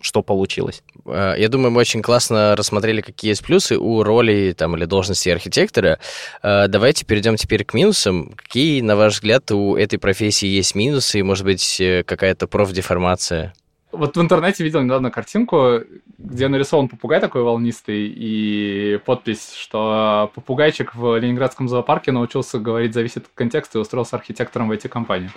что 0.02 0.22
получилось. 0.24 0.84
А, 1.06 1.36
я 1.36 1.50
думаю, 1.50 1.72
мы 1.72 1.82
очень 1.82 2.02
классно 2.02 2.56
рассмотрели, 2.56 3.02
какие 3.02 3.32
есть 3.32 3.46
плюсы 3.46 3.78
у 3.78 4.04
роли 4.04 4.54
там, 4.58 4.76
или 4.76 4.86
должности 4.86 5.30
архитектора. 5.30 6.00
А, 6.42 6.68
давайте 6.68 7.06
перейдем 7.06 7.36
теперь 7.36 7.64
к 7.64 7.74
минусам. 7.74 8.32
Какие, 8.36 8.82
на 8.82 8.96
ваш 8.96 9.14
взгляд, 9.14 9.52
у 9.52 9.76
этой 9.76 9.98
профессии 9.98 10.48
есть 10.48 10.76
минусы 10.76 11.20
и, 11.20 11.24
может 11.24 11.46
быть, 11.46 11.80
э, 11.80 12.04
какая-то 12.04 12.48
профдеформация? 12.48 13.54
Вот 13.92 14.18
в 14.18 14.22
интернете 14.22 14.64
видел 14.64 14.82
недавно 14.82 15.12
картинку, 15.12 15.82
где 16.18 16.48
нарисован 16.48 16.88
попугай 16.90 17.20
такой 17.20 17.44
волнистый, 17.44 18.08
и 18.08 19.00
подпись, 19.06 19.54
что 19.56 20.32
попугайчик 20.34 20.96
в 20.96 21.16
Ленинградском 21.20 21.70
зоопарке 21.70 22.12
научился 22.12 22.58
говорить 22.58 22.96
«зависит 22.96 23.26
от 23.26 23.32
контекста» 23.36 23.78
и 23.78 23.82
устроился 23.82 24.16
архитектором 24.16 24.70
в 24.70 24.72
эти 24.72 24.88
компании. 24.88 25.30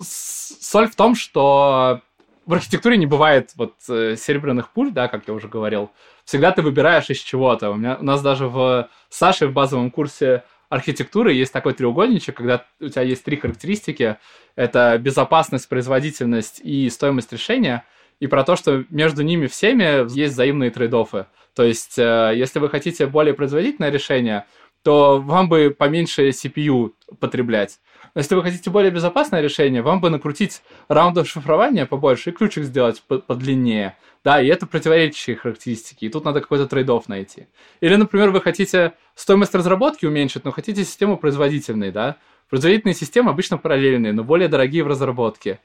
Соль 0.00 0.88
в 0.88 0.96
том, 0.96 1.14
что 1.14 2.00
в 2.46 2.54
архитектуре 2.54 2.96
не 2.96 3.06
бывает 3.06 3.50
вот 3.56 3.74
э, 3.88 4.16
серебряных 4.16 4.70
пуль, 4.70 4.92
да, 4.92 5.08
как 5.08 5.26
я 5.26 5.34
уже 5.34 5.48
говорил. 5.48 5.90
Всегда 6.24 6.52
ты 6.52 6.62
выбираешь 6.62 7.10
из 7.10 7.18
чего-то. 7.18 7.70
У, 7.70 7.74
меня, 7.74 7.96
у 8.00 8.04
нас 8.04 8.22
даже 8.22 8.46
в 8.46 8.88
Саше 9.08 9.48
в 9.48 9.52
базовом 9.52 9.90
курсе 9.90 10.44
архитектуры 10.68 11.32
есть 11.32 11.52
такой 11.52 11.74
треугольничек, 11.74 12.36
когда 12.36 12.64
у 12.80 12.88
тебя 12.88 13.02
есть 13.02 13.24
три 13.24 13.36
характеристики. 13.36 14.16
Это 14.54 14.96
безопасность, 14.98 15.68
производительность 15.68 16.60
и 16.62 16.88
стоимость 16.88 17.32
решения. 17.32 17.84
И 18.20 18.28
про 18.28 18.44
то, 18.44 18.56
что 18.56 18.84
между 18.90 19.22
ними 19.22 19.46
всеми 19.48 20.08
есть 20.16 20.34
взаимные 20.34 20.70
trade-off 20.70 21.12
-ы. 21.12 21.26
То 21.54 21.64
есть, 21.64 21.98
э, 21.98 22.32
если 22.36 22.60
вы 22.60 22.68
хотите 22.68 23.06
более 23.06 23.34
производительное 23.34 23.90
решение, 23.90 24.46
то 24.82 25.20
вам 25.20 25.48
бы 25.48 25.74
поменьше 25.76 26.28
CPU 26.28 26.92
потреблять. 27.18 27.80
Но 28.14 28.20
если 28.20 28.34
вы 28.34 28.42
хотите 28.42 28.70
более 28.70 28.90
безопасное 28.90 29.40
решение, 29.40 29.82
вам 29.82 30.00
бы 30.00 30.10
накрутить 30.10 30.62
раундов 30.88 31.28
шифрования 31.28 31.86
побольше 31.86 32.30
и 32.30 32.32
ключик 32.32 32.64
сделать 32.64 33.02
подлиннее. 33.02 33.96
Да, 34.24 34.40
и 34.40 34.48
это 34.48 34.66
противоречащие 34.66 35.36
характеристики, 35.36 36.04
и 36.04 36.08
тут 36.08 36.24
надо 36.24 36.40
какой-то 36.40 36.66
trade 36.66 37.08
найти. 37.08 37.46
Или, 37.80 37.94
например, 37.94 38.30
вы 38.30 38.40
хотите 38.40 38.94
стоимость 39.14 39.54
разработки 39.54 40.04
уменьшить, 40.04 40.44
но 40.44 40.50
хотите 40.50 40.84
систему 40.84 41.16
производительной, 41.16 41.92
да? 41.92 42.16
Производительные 42.50 42.94
системы 42.94 43.30
обычно 43.30 43.56
параллельные, 43.56 44.12
но 44.12 44.24
более 44.24 44.48
дорогие 44.48 44.82
в 44.82 44.88
разработке. 44.88 45.60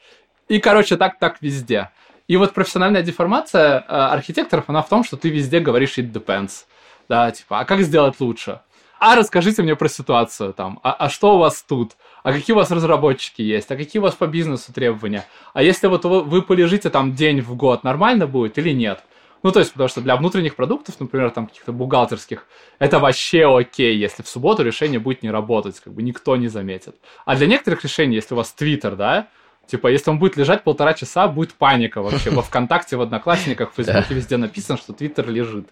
И, 0.48 0.60
короче, 0.60 0.98
так-так 0.98 1.38
везде. 1.42 1.90
И 2.28 2.38
вот 2.38 2.54
профессиональная 2.54 3.02
деформация 3.02 3.80
э, 3.80 3.84
архитекторов, 3.88 4.66
она 4.68 4.82
в 4.82 4.90
том, 4.90 5.04
что 5.04 5.18
ты 5.18 5.30
везде 5.30 5.60
говоришь 5.60 5.98
it 5.98 6.12
depends. 6.12 6.66
Да, 7.10 7.32
типа, 7.32 7.60
а 7.60 7.66
как 7.66 7.82
сделать 7.82 8.20
лучше? 8.20 8.62
А 9.04 9.16
расскажите 9.16 9.64
мне 9.64 9.76
про 9.76 9.90
ситуацию 9.90 10.54
там, 10.54 10.80
а, 10.84 10.94
а 10.94 11.10
что 11.10 11.34
у 11.36 11.40
вас 11.40 11.64
тут? 11.68 11.94
а 12.22 12.34
какие 12.34 12.54
у 12.54 12.58
вас 12.58 12.70
разработчики 12.70 13.42
есть, 13.42 13.72
а 13.72 13.76
какие 13.76 14.00
у 14.00 14.04
вас 14.04 14.14
по 14.14 14.28
бизнесу 14.28 14.72
требования, 14.72 15.26
а 15.56 15.64
если 15.64 15.88
вот 15.88 16.06
вы 16.06 16.44
полежите 16.44 16.92
там 16.92 17.16
день 17.16 17.42
в 17.42 17.56
год, 17.56 17.84
нормально 17.84 18.28
будет 18.28 18.60
или 18.60 18.70
нет? 18.70 19.04
Ну, 19.42 19.52
то 19.52 19.58
есть, 19.58 19.72
потому 19.72 19.90
что 19.90 20.02
для 20.02 20.16
внутренних 20.18 20.56
продуктов, 20.56 21.00
например, 21.00 21.32
там 21.32 21.48
каких-то 21.48 21.72
бухгалтерских, 21.72 22.46
это 22.78 23.00
вообще 23.00 23.48
окей, 23.52 23.98
если 23.98 24.22
в 24.22 24.28
субботу 24.28 24.62
решение 24.62 25.00
будет 25.00 25.24
не 25.24 25.32
работать, 25.32 25.80
как 25.80 25.94
бы 25.94 26.04
никто 26.04 26.36
не 26.36 26.48
заметит. 26.48 26.96
А 27.26 27.36
для 27.36 27.48
некоторых 27.48 27.84
решений, 27.84 28.14
если 28.14 28.36
у 28.36 28.38
вас 28.38 28.52
Твиттер, 28.52 28.96
да, 28.96 29.30
Типа, 29.68 29.88
если 29.88 30.10
он 30.10 30.20
будет 30.20 30.36
лежать 30.38 30.64
полтора 30.64 30.94
часа, 30.94 31.28
будет 31.28 31.54
паника 31.54 32.02
вообще. 32.02 32.30
Во 32.30 32.42
ВКонтакте, 32.42 32.98
в 32.98 33.02
Одноклассниках, 33.02 33.72
в 33.72 33.76
Фейсбуке 33.76 34.14
везде 34.14 34.38
написано, 34.38 34.78
что 34.78 34.94
Твиттер 34.94 35.30
лежит. 35.30 35.70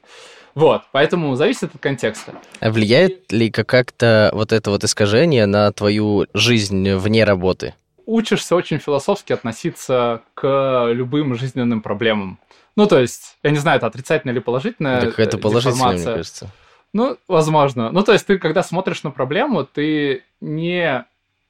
Вот, 0.55 0.83
поэтому 0.91 1.35
зависит 1.35 1.75
от 1.75 1.81
контекста. 1.81 2.33
А 2.59 2.71
влияет 2.71 3.31
ли 3.31 3.51
как-то 3.51 4.31
вот 4.33 4.51
это 4.51 4.71
вот 4.71 4.83
искажение 4.83 5.45
на 5.45 5.71
твою 5.71 6.27
жизнь 6.33 6.93
вне 6.95 7.23
работы? 7.23 7.75
Учишься 8.05 8.55
очень 8.55 8.79
философски 8.79 9.33
относиться 9.33 10.21
к 10.33 10.89
любым 10.91 11.35
жизненным 11.35 11.81
проблемам. 11.81 12.39
Ну, 12.75 12.87
то 12.87 12.99
есть, 12.99 13.37
я 13.43 13.51
не 13.51 13.57
знаю, 13.57 13.77
это 13.77 13.87
отрицательное 13.87 14.33
или 14.33 14.39
положительное. 14.39 15.01
Так 15.01 15.19
это 15.19 15.37
положительное, 15.37 15.93
мне 15.93 16.03
кажется. 16.03 16.49
Ну, 16.93 17.17
возможно. 17.27 17.91
Ну, 17.91 18.01
то 18.03 18.13
есть, 18.13 18.25
ты, 18.25 18.39
когда 18.39 18.63
смотришь 18.63 19.03
на 19.03 19.11
проблему, 19.11 19.63
ты 19.63 20.23
не 20.41 21.05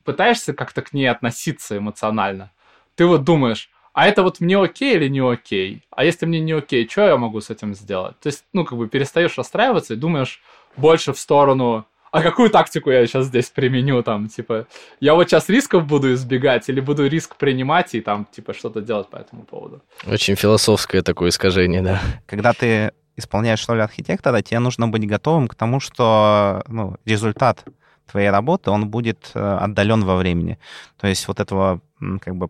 пытаешься 0.10 0.53
как-то 0.53 0.82
к 0.82 0.91
ней 0.91 1.05
относиться 1.05 1.78
эмоционально. 1.78 2.51
Ты 2.95 3.05
вот 3.05 3.24
думаешь, 3.24 3.70
а 3.93 4.07
это 4.07 4.24
вот 4.24 4.39
мне 4.39 4.57
окей 4.57 4.95
или 4.95 5.07
не 5.07 5.20
окей? 5.20 5.84
А 5.91 6.03
если 6.03 6.26
мне 6.26 6.39
не 6.39 6.53
окей, 6.53 6.89
что 6.89 7.01
я 7.01 7.16
могу 7.16 7.41
с 7.41 7.51
этим 7.51 7.76
сделать? 7.76 8.19
То 8.19 8.30
есть, 8.30 8.44
ну, 8.53 8.65
как 8.65 8.76
бы 8.76 8.88
перестаешь 8.88 9.38
расстраиваться 9.38 9.94
и 9.94 9.98
думаешь 9.98 10.41
больше 10.77 11.14
в 11.14 11.19
сторону, 11.19 11.86
а 12.11 12.23
какую 12.23 12.49
тактику 12.49 12.90
я 12.90 13.06
сейчас 13.06 13.27
здесь 13.27 13.49
применю, 13.49 14.02
там, 14.02 14.30
типа, 14.30 14.65
я 14.99 15.14
вот 15.14 15.30
сейчас 15.30 15.48
рисков 15.48 15.86
буду 15.86 16.11
избегать 16.15 16.68
или 16.69 16.80
буду 16.80 17.07
риск 17.07 17.36
принимать 17.36 17.94
и 17.94 18.02
там, 18.02 18.26
типа, 18.31 18.56
что-то 18.56 18.81
делать 18.81 19.10
по 19.10 19.18
этому 19.18 19.44
поводу. 19.44 19.84
Очень 20.07 20.36
философское 20.36 21.03
такое 21.03 21.30
искажение, 21.30 21.84
да. 21.84 22.02
Когда 22.26 22.53
ты 22.53 22.94
исполняешь 23.15 23.68
роль 23.69 23.84
архитектора, 23.84 24.41
тебе 24.41 24.57
нужно 24.57 24.88
быть 24.88 25.06
готовым 25.06 25.48
к 25.48 25.53
тому, 25.53 25.80
что 25.80 26.64
ну, 26.68 26.95
результат 27.06 27.64
твоей 28.11 28.30
работы, 28.30 28.72
он 28.72 28.90
будет 28.90 29.31
э, 29.34 29.57
отдален 29.61 30.03
во 30.03 30.15
времени. 30.15 30.57
То 30.98 31.07
есть 31.07 31.27
вот 31.27 31.40
этого 31.40 31.81
как 32.22 32.36
бы 32.36 32.49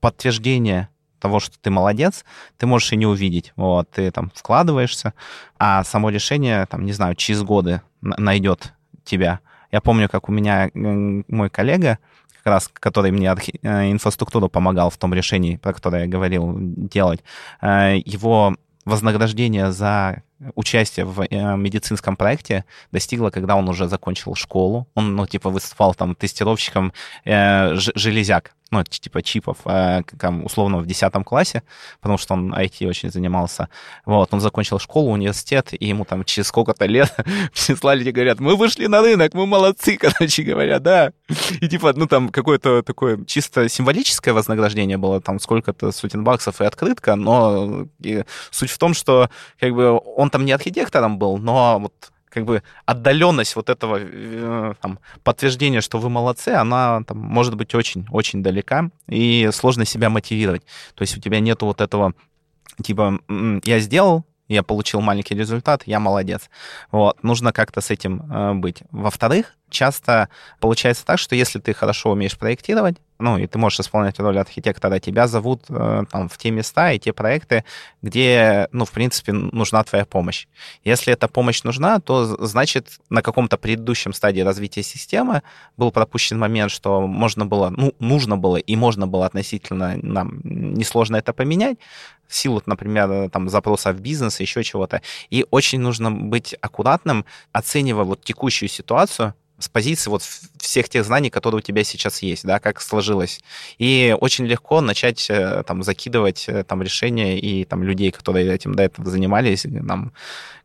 подтверждение 0.00 0.88
того, 1.18 1.38
что 1.38 1.58
ты 1.60 1.70
молодец, 1.70 2.24
ты 2.56 2.66
можешь 2.66 2.92
и 2.92 2.96
не 2.96 3.06
увидеть. 3.06 3.52
Вот, 3.56 3.90
ты 3.90 4.10
там 4.10 4.32
вкладываешься, 4.34 5.14
а 5.58 5.84
само 5.84 6.10
решение, 6.10 6.66
там, 6.66 6.84
не 6.84 6.92
знаю, 6.92 7.14
через 7.14 7.42
годы 7.42 7.82
найдет 8.00 8.72
тебя. 9.04 9.40
Я 9.70 9.80
помню, 9.80 10.08
как 10.08 10.28
у 10.28 10.32
меня 10.32 10.70
мой 10.74 11.50
коллега, 11.50 11.98
как 12.42 12.54
раз, 12.54 12.70
который 12.72 13.12
мне. 13.12 13.34
Э, 13.62 13.90
инфраструктуру 13.90 14.48
помогал 14.48 14.90
в 14.90 14.96
том 14.96 15.14
решении, 15.14 15.56
про 15.56 15.72
которое 15.72 16.04
я 16.04 16.08
говорил, 16.08 16.54
делать, 16.58 17.22
э, 17.60 17.98
его 18.04 18.56
вознаграждение 18.84 19.72
за 19.72 20.22
участие 20.54 21.04
в 21.06 21.22
э, 21.22 21.56
медицинском 21.56 22.16
проекте 22.16 22.64
достигло, 22.92 23.30
когда 23.30 23.56
он 23.56 23.68
уже 23.68 23.88
закончил 23.88 24.34
школу. 24.34 24.86
Он, 24.94 25.16
ну, 25.16 25.26
типа, 25.26 25.50
выступал 25.50 25.94
там 25.94 26.14
тестировщиком 26.14 26.92
э, 27.24 27.74
железяк. 27.74 28.52
Ну, 28.70 28.84
типа 28.84 29.22
чипов, 29.22 29.58
э, 29.64 30.02
там, 30.18 30.44
условно, 30.44 30.78
в 30.78 30.86
10 30.86 31.12
классе, 31.24 31.62
потому 32.00 32.18
что 32.18 32.34
он 32.34 32.54
IT 32.54 32.86
очень 32.86 33.10
занимался. 33.10 33.68
Вот, 34.04 34.32
он 34.32 34.40
закончил 34.40 34.78
школу, 34.78 35.10
университет, 35.10 35.72
и 35.72 35.86
ему 35.86 36.04
там 36.04 36.24
через 36.24 36.48
сколько-то 36.48 36.86
лет 36.86 37.12
прислали 37.52 38.08
и 38.08 38.12
говорят, 38.12 38.38
мы 38.38 38.56
вышли 38.56 38.86
на 38.86 39.02
рынок, 39.02 39.34
мы 39.34 39.46
молодцы, 39.46 39.96
короче 40.00 40.42
говоря, 40.42 40.78
да. 40.78 41.12
И 41.60 41.68
типа, 41.68 41.92
ну, 41.96 42.06
там 42.06 42.28
какое-то 42.28 42.82
такое 42.82 43.24
чисто 43.24 43.68
символическое 43.68 44.32
вознаграждение 44.34 44.98
было, 44.98 45.20
там 45.20 45.40
сколько-то 45.40 45.90
сотен 45.90 46.22
баксов 46.22 46.60
и 46.60 46.64
открытка, 46.64 47.16
но 47.16 47.88
и 48.00 48.24
суть 48.50 48.70
в 48.70 48.78
том, 48.78 48.94
что 48.94 49.30
как 49.58 49.74
бы 49.74 50.00
он 50.16 50.30
там 50.30 50.44
не 50.44 50.52
архитектором 50.52 51.18
был, 51.18 51.38
но 51.38 51.78
вот 51.80 52.12
как 52.30 52.44
бы 52.44 52.62
отдаленность 52.86 53.56
вот 53.56 53.68
этого 53.68 53.98
э, 54.00 54.74
там, 54.80 54.98
подтверждения, 55.22 55.80
что 55.80 55.98
вы 55.98 56.08
молодцы, 56.08 56.50
она 56.50 57.02
там, 57.06 57.18
может 57.18 57.56
быть 57.56 57.74
очень-очень 57.74 58.42
далека, 58.42 58.90
и 59.08 59.50
сложно 59.52 59.84
себя 59.84 60.08
мотивировать. 60.08 60.62
То 60.94 61.02
есть 61.02 61.16
у 61.16 61.20
тебя 61.20 61.40
нету 61.40 61.66
вот 61.66 61.80
этого 61.80 62.14
типа 62.82 63.20
«я 63.64 63.80
сделал, 63.80 64.24
я 64.48 64.62
получил 64.62 65.00
маленький 65.00 65.34
результат, 65.34 65.82
я 65.86 66.00
молодец». 66.00 66.48
Вот, 66.90 67.22
нужно 67.22 67.52
как-то 67.52 67.80
с 67.80 67.90
этим 67.90 68.22
э, 68.32 68.54
быть. 68.54 68.82
Во-вторых, 68.90 69.54
часто 69.70 70.28
получается 70.58 71.04
так, 71.04 71.18
что 71.18 71.34
если 71.34 71.58
ты 71.58 71.72
хорошо 71.72 72.10
умеешь 72.10 72.36
проектировать, 72.36 72.96
ну, 73.20 73.38
и 73.38 73.46
ты 73.46 73.58
можешь 73.58 73.80
исполнять 73.80 74.18
роль 74.18 74.38
архитектора, 74.38 74.98
тебя 74.98 75.26
зовут 75.28 75.64
э, 75.68 76.04
там 76.10 76.28
в 76.28 76.38
те 76.38 76.50
места 76.50 76.92
и 76.92 76.98
те 76.98 77.12
проекты, 77.12 77.64
где, 78.02 78.68
ну, 78.72 78.84
в 78.84 78.90
принципе, 78.90 79.32
нужна 79.32 79.84
твоя 79.84 80.06
помощь. 80.06 80.46
Если 80.84 81.12
эта 81.12 81.28
помощь 81.28 81.62
нужна, 81.62 82.00
то, 82.00 82.24
значит, 82.24 82.98
на 83.10 83.22
каком-то 83.22 83.58
предыдущем 83.58 84.12
стадии 84.12 84.40
развития 84.40 84.82
системы 84.82 85.42
был 85.76 85.92
пропущен 85.92 86.38
момент, 86.38 86.70
что 86.70 87.06
можно 87.06 87.44
было, 87.44 87.68
ну, 87.68 87.94
нужно 87.98 88.36
было 88.38 88.56
и 88.56 88.74
можно 88.74 89.06
было 89.06 89.26
относительно 89.26 89.96
нам 90.02 90.40
несложно 90.42 91.16
это 91.16 91.32
поменять, 91.32 91.78
в 92.26 92.34
силу, 92.34 92.62
например, 92.64 93.28
там, 93.30 93.48
запроса 93.48 93.92
в 93.92 94.00
бизнес, 94.00 94.40
еще 94.40 94.62
чего-то. 94.62 95.02
И 95.30 95.44
очень 95.50 95.80
нужно 95.80 96.12
быть 96.12 96.54
аккуратным, 96.60 97.24
оценивая 97.52 98.04
вот 98.04 98.22
текущую 98.22 98.68
ситуацию, 98.68 99.34
с 99.60 99.68
позиции 99.68 100.10
вот 100.10 100.22
всех 100.58 100.88
тех 100.88 101.04
знаний, 101.04 101.30
которые 101.30 101.58
у 101.58 101.62
тебя 101.62 101.84
сейчас 101.84 102.22
есть, 102.22 102.44
да, 102.44 102.58
как 102.58 102.80
сложилось. 102.80 103.40
И 103.78 104.16
очень 104.18 104.46
легко 104.46 104.80
начать 104.80 105.28
э, 105.30 105.62
там 105.66 105.82
закидывать 105.82 106.46
э, 106.48 106.64
там 106.64 106.82
решения 106.82 107.38
и 107.38 107.64
там 107.64 107.82
людей, 107.82 108.10
которые 108.10 108.52
этим 108.52 108.74
до 108.74 108.82
этого 108.82 109.08
занимались, 109.10 109.66
там, 109.86 110.12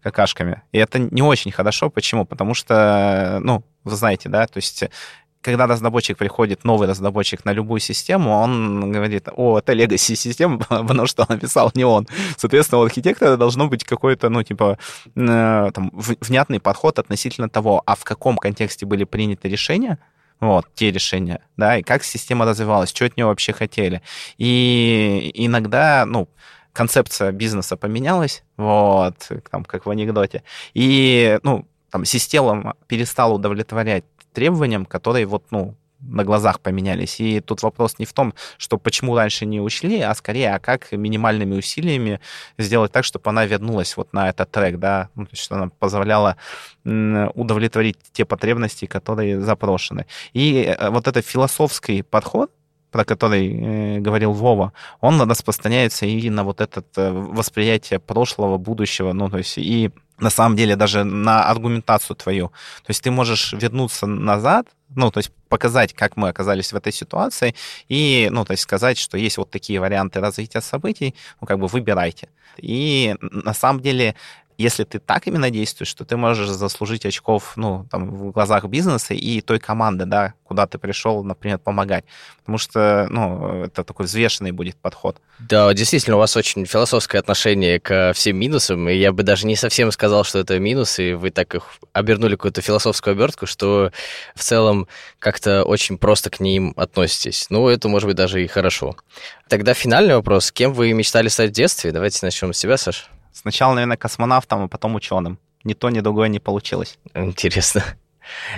какашками. 0.01 0.61
И 0.71 0.77
это 0.77 0.99
не 0.99 1.21
очень 1.21 1.51
хорошо. 1.51 1.89
Почему? 1.89 2.25
Потому 2.25 2.53
что, 2.53 3.39
ну, 3.43 3.63
вы 3.83 3.95
знаете, 3.95 4.29
да, 4.29 4.47
то 4.47 4.57
есть 4.57 4.83
когда 5.45 5.67
разработчик 5.67 6.17
приходит, 6.17 6.63
новый 6.63 6.87
разработчик 6.87 7.45
на 7.45 7.53
любую 7.53 7.79
систему, 7.79 8.31
он 8.31 8.91
говорит, 8.91 9.29
о, 9.31 9.59
это 9.59 9.73
legacy 9.73 10.15
система, 10.15 10.57
потому 10.69 11.05
что 11.05 11.25
написал 11.29 11.71
не 11.75 11.85
он. 11.85 12.07
Соответственно, 12.35 12.81
у 12.81 12.85
архитектора 12.85 13.37
должно 13.37 13.67
быть 13.67 13.83
какой-то, 13.83 14.29
ну, 14.29 14.41
типа, 14.41 14.79
э, 15.15 15.71
там, 15.71 15.91
внятный 15.93 16.59
подход 16.59 16.97
относительно 16.97 17.47
того, 17.47 17.83
а 17.85 17.95
в 17.95 18.03
каком 18.03 18.37
контексте 18.37 18.87
были 18.87 19.03
приняты 19.03 19.47
решения, 19.47 19.99
вот, 20.39 20.65
те 20.73 20.91
решения, 20.91 21.39
да, 21.57 21.77
и 21.77 21.83
как 21.83 22.03
система 22.03 22.45
развивалась, 22.45 22.89
что 22.89 23.05
от 23.05 23.15
нее 23.15 23.27
вообще 23.27 23.53
хотели. 23.53 24.01
И 24.39 25.31
иногда, 25.35 26.05
ну, 26.07 26.27
концепция 26.73 27.31
бизнеса 27.31 27.77
поменялась, 27.77 28.43
вот, 28.57 29.31
там, 29.51 29.63
как 29.63 29.85
в 29.85 29.91
анекдоте, 29.91 30.41
и, 30.73 31.39
ну, 31.43 31.67
там, 31.91 32.03
система 32.03 32.73
перестала 32.87 33.35
удовлетворять 33.35 34.03
требованиям, 34.35 34.85
которые 34.85 35.25
вот, 35.25 35.45
ну, 35.51 35.75
на 36.07 36.23
глазах 36.23 36.59
поменялись. 36.59 37.19
И 37.19 37.39
тут 37.39 37.63
вопрос 37.63 37.99
не 37.99 38.05
в 38.05 38.13
том, 38.13 38.33
что 38.57 38.77
почему 38.77 39.15
раньше 39.15 39.45
не 39.45 39.59
учли, 39.59 40.01
а 40.01 40.13
скорее, 40.15 40.53
а 40.55 40.59
как 40.59 40.91
минимальными 40.91 41.55
усилиями 41.55 42.19
сделать 42.57 42.91
так, 42.91 43.05
чтобы 43.05 43.29
она 43.29 43.45
вернулась 43.45 43.97
вот 43.97 44.13
на 44.13 44.29
этот 44.29 44.51
трек, 44.51 44.77
да, 44.77 45.09
ну, 45.15 45.25
то 45.25 45.31
есть, 45.31 45.43
что 45.43 45.55
она 45.55 45.69
позволяла 45.79 46.37
удовлетворить 46.83 47.97
те 48.11 48.25
потребности, 48.25 48.85
которые 48.85 49.41
запрошены. 49.41 50.05
И 50.33 50.75
э, 50.77 50.89
вот 50.89 51.07
этот 51.07 51.25
философский 51.25 52.03
подход, 52.03 52.51
про 52.91 53.03
который 53.03 53.97
э, 53.97 53.99
говорил 53.99 54.31
Вова, 54.31 54.71
он 55.01 55.21
распространяется 55.21 56.05
и 56.05 56.29
на 56.29 56.43
вот 56.43 56.61
это 56.61 56.83
э, 56.95 57.11
восприятие 57.11 57.99
прошлого, 57.99 58.57
будущего, 58.57 59.13
ну, 59.13 59.29
то 59.29 59.39
есть 59.39 59.57
и 59.57 59.91
на 60.19 60.29
самом 60.29 60.55
деле 60.55 60.75
даже 60.75 61.03
на 61.03 61.43
аргументацию 61.49 62.15
твою. 62.15 62.47
То 62.85 62.89
есть 62.89 63.03
ты 63.03 63.11
можешь 63.11 63.53
вернуться 63.53 64.07
назад, 64.07 64.67
ну, 64.95 65.11
то 65.11 65.19
есть 65.19 65.31
показать, 65.49 65.93
как 65.93 66.15
мы 66.15 66.29
оказались 66.29 66.71
в 66.71 66.75
этой 66.75 66.93
ситуации, 66.93 67.55
и, 67.89 68.29
ну, 68.31 68.45
то 68.45 68.51
есть 68.51 68.63
сказать, 68.63 68.97
что 68.97 69.17
есть 69.17 69.37
вот 69.37 69.51
такие 69.51 69.79
варианты 69.79 70.19
развития 70.19 70.61
событий, 70.61 71.15
ну, 71.41 71.47
как 71.47 71.59
бы 71.59 71.67
выбирайте. 71.67 72.29
И 72.57 73.15
на 73.19 73.53
самом 73.53 73.81
деле 73.81 74.15
если 74.57 74.83
ты 74.83 74.99
так 74.99 75.27
именно 75.27 75.49
действуешь, 75.49 75.93
то 75.93 76.05
ты 76.05 76.17
можешь 76.17 76.49
заслужить 76.49 77.05
очков, 77.05 77.53
ну, 77.55 77.85
там, 77.91 78.09
в 78.09 78.31
глазах 78.31 78.65
бизнеса 78.65 79.13
и 79.13 79.41
той 79.41 79.59
команды, 79.59 80.05
да, 80.05 80.33
куда 80.43 80.67
ты 80.67 80.77
пришел, 80.77 81.23
например, 81.23 81.57
помогать. 81.57 82.05
Потому 82.39 82.57
что, 82.57 83.07
ну, 83.09 83.63
это 83.63 83.83
такой 83.83 84.05
взвешенный 84.05 84.51
будет 84.51 84.75
подход. 84.75 85.17
Да, 85.39 85.73
действительно, 85.73 86.15
у 86.15 86.19
вас 86.19 86.37
очень 86.37 86.65
философское 86.65 87.17
отношение 87.17 87.79
к 87.79 88.13
всем 88.13 88.37
минусам, 88.37 88.87
и 88.87 88.95
я 88.95 89.11
бы 89.11 89.23
даже 89.23 89.47
не 89.47 89.55
совсем 89.55 89.91
сказал, 89.91 90.23
что 90.23 90.39
это 90.39 90.59
минусы, 90.59 91.11
и 91.11 91.13
вы 91.13 91.31
так 91.31 91.55
их 91.55 91.63
обернули 91.93 92.35
какую-то 92.35 92.61
философскую 92.61 93.13
обертку, 93.13 93.47
что 93.47 93.91
в 94.35 94.43
целом 94.43 94.87
как-то 95.19 95.63
очень 95.63 95.97
просто 95.97 96.29
к 96.29 96.39
ним 96.39 96.73
относитесь. 96.77 97.47
Ну, 97.49 97.67
это, 97.67 97.89
может 97.89 98.07
быть, 98.07 98.15
даже 98.15 98.43
и 98.43 98.47
хорошо. 98.47 98.95
Тогда 99.49 99.73
финальный 99.73 100.15
вопрос. 100.15 100.51
Кем 100.51 100.73
вы 100.73 100.93
мечтали 100.93 101.27
стать 101.27 101.49
в 101.49 101.53
детстве? 101.53 101.91
Давайте 101.91 102.19
начнем 102.25 102.53
с 102.53 102.57
себя, 102.57 102.77
Саш. 102.77 103.09
Сначала, 103.35 103.73
наверное, 103.73 103.97
космонавтом, 103.97 104.63
а 104.63 104.67
потом 104.69 104.95
ученым. 104.95 105.37
Ни 105.65 105.73
то, 105.73 105.89
ни 105.89 105.99
другое 105.99 106.29
не 106.29 106.39
получилось. 106.39 106.97
Интересно. 107.13 107.83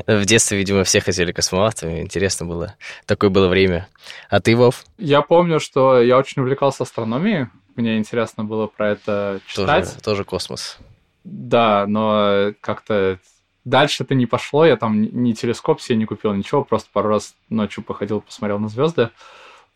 В 0.06 0.24
детстве, 0.24 0.60
видимо, 0.60 0.84
все 0.84 1.02
хотели 1.02 1.32
космонавтами. 1.32 2.02
Интересно 2.02 2.46
было. 2.46 2.76
Такое 3.08 3.32
было 3.32 3.48
время. 3.48 3.88
А 4.30 4.40
ты, 4.40 4.56
Вов? 4.56 4.86
Я 5.00 5.24
помню, 5.24 5.60
что 5.60 6.00
я 6.00 6.16
очень 6.16 6.44
увлекался 6.44 6.84
астрономией. 6.84 7.48
Мне 7.76 7.98
интересно 7.98 8.44
было 8.44 8.68
про 8.68 8.92
это 8.92 9.40
читать. 9.48 9.86
Тоже, 9.90 10.02
тоже 10.04 10.24
космос. 10.24 10.78
Да, 11.24 11.88
но 11.88 12.54
как-то 12.62 13.20
дальше 13.66 14.04
это 14.04 14.14
не 14.14 14.28
пошло. 14.28 14.64
Я 14.64 14.78
там 14.78 15.02
ни 15.02 15.34
телескоп 15.34 15.82
себе 15.82 15.98
не 15.98 16.06
купил, 16.06 16.34
ничего. 16.34 16.64
Просто 16.64 16.90
пару 16.94 17.10
раз 17.10 17.34
ночью 17.50 17.84
походил, 17.84 18.22
посмотрел 18.22 18.60
на 18.60 18.70
звезды. 18.70 19.10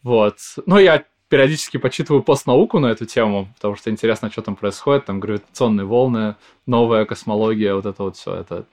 Вот. 0.04 0.38
Ну, 0.68 0.78
я 0.78 1.04
периодически 1.32 1.78
почитываю 1.78 2.24
постнауку 2.24 2.80
на 2.80 2.88
эту 2.88 3.06
тему, 3.06 3.48
потому 3.56 3.78
что 3.78 3.90
интересно, 3.90 4.30
что 4.30 4.42
там 4.42 4.58
происходит, 4.58 5.06
там 5.06 5.22
гравитационные 5.22 5.86
волны, 5.86 6.36
новая 6.66 7.06
космология, 7.06 7.74
вот 7.74 7.86
это 7.86 8.04
вот 8.04 8.18
все, 8.18 8.36
это 8.36 8.66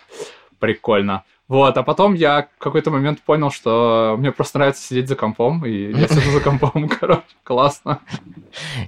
прикольно. 0.58 1.22
Вот, 1.46 1.76
а 1.78 1.84
потом 1.84 2.14
я 2.14 2.48
в 2.56 2.58
какой-то 2.58 2.90
момент 2.90 3.22
понял, 3.22 3.52
что 3.52 4.16
мне 4.18 4.32
просто 4.32 4.58
нравится 4.58 4.82
сидеть 4.82 5.08
за 5.08 5.14
компом, 5.14 5.64
и 5.64 5.92
я 5.92 6.08
сижу 6.08 6.32
за 6.32 6.40
компом, 6.40 6.88
короче, 7.00 7.22
классно. 7.44 8.00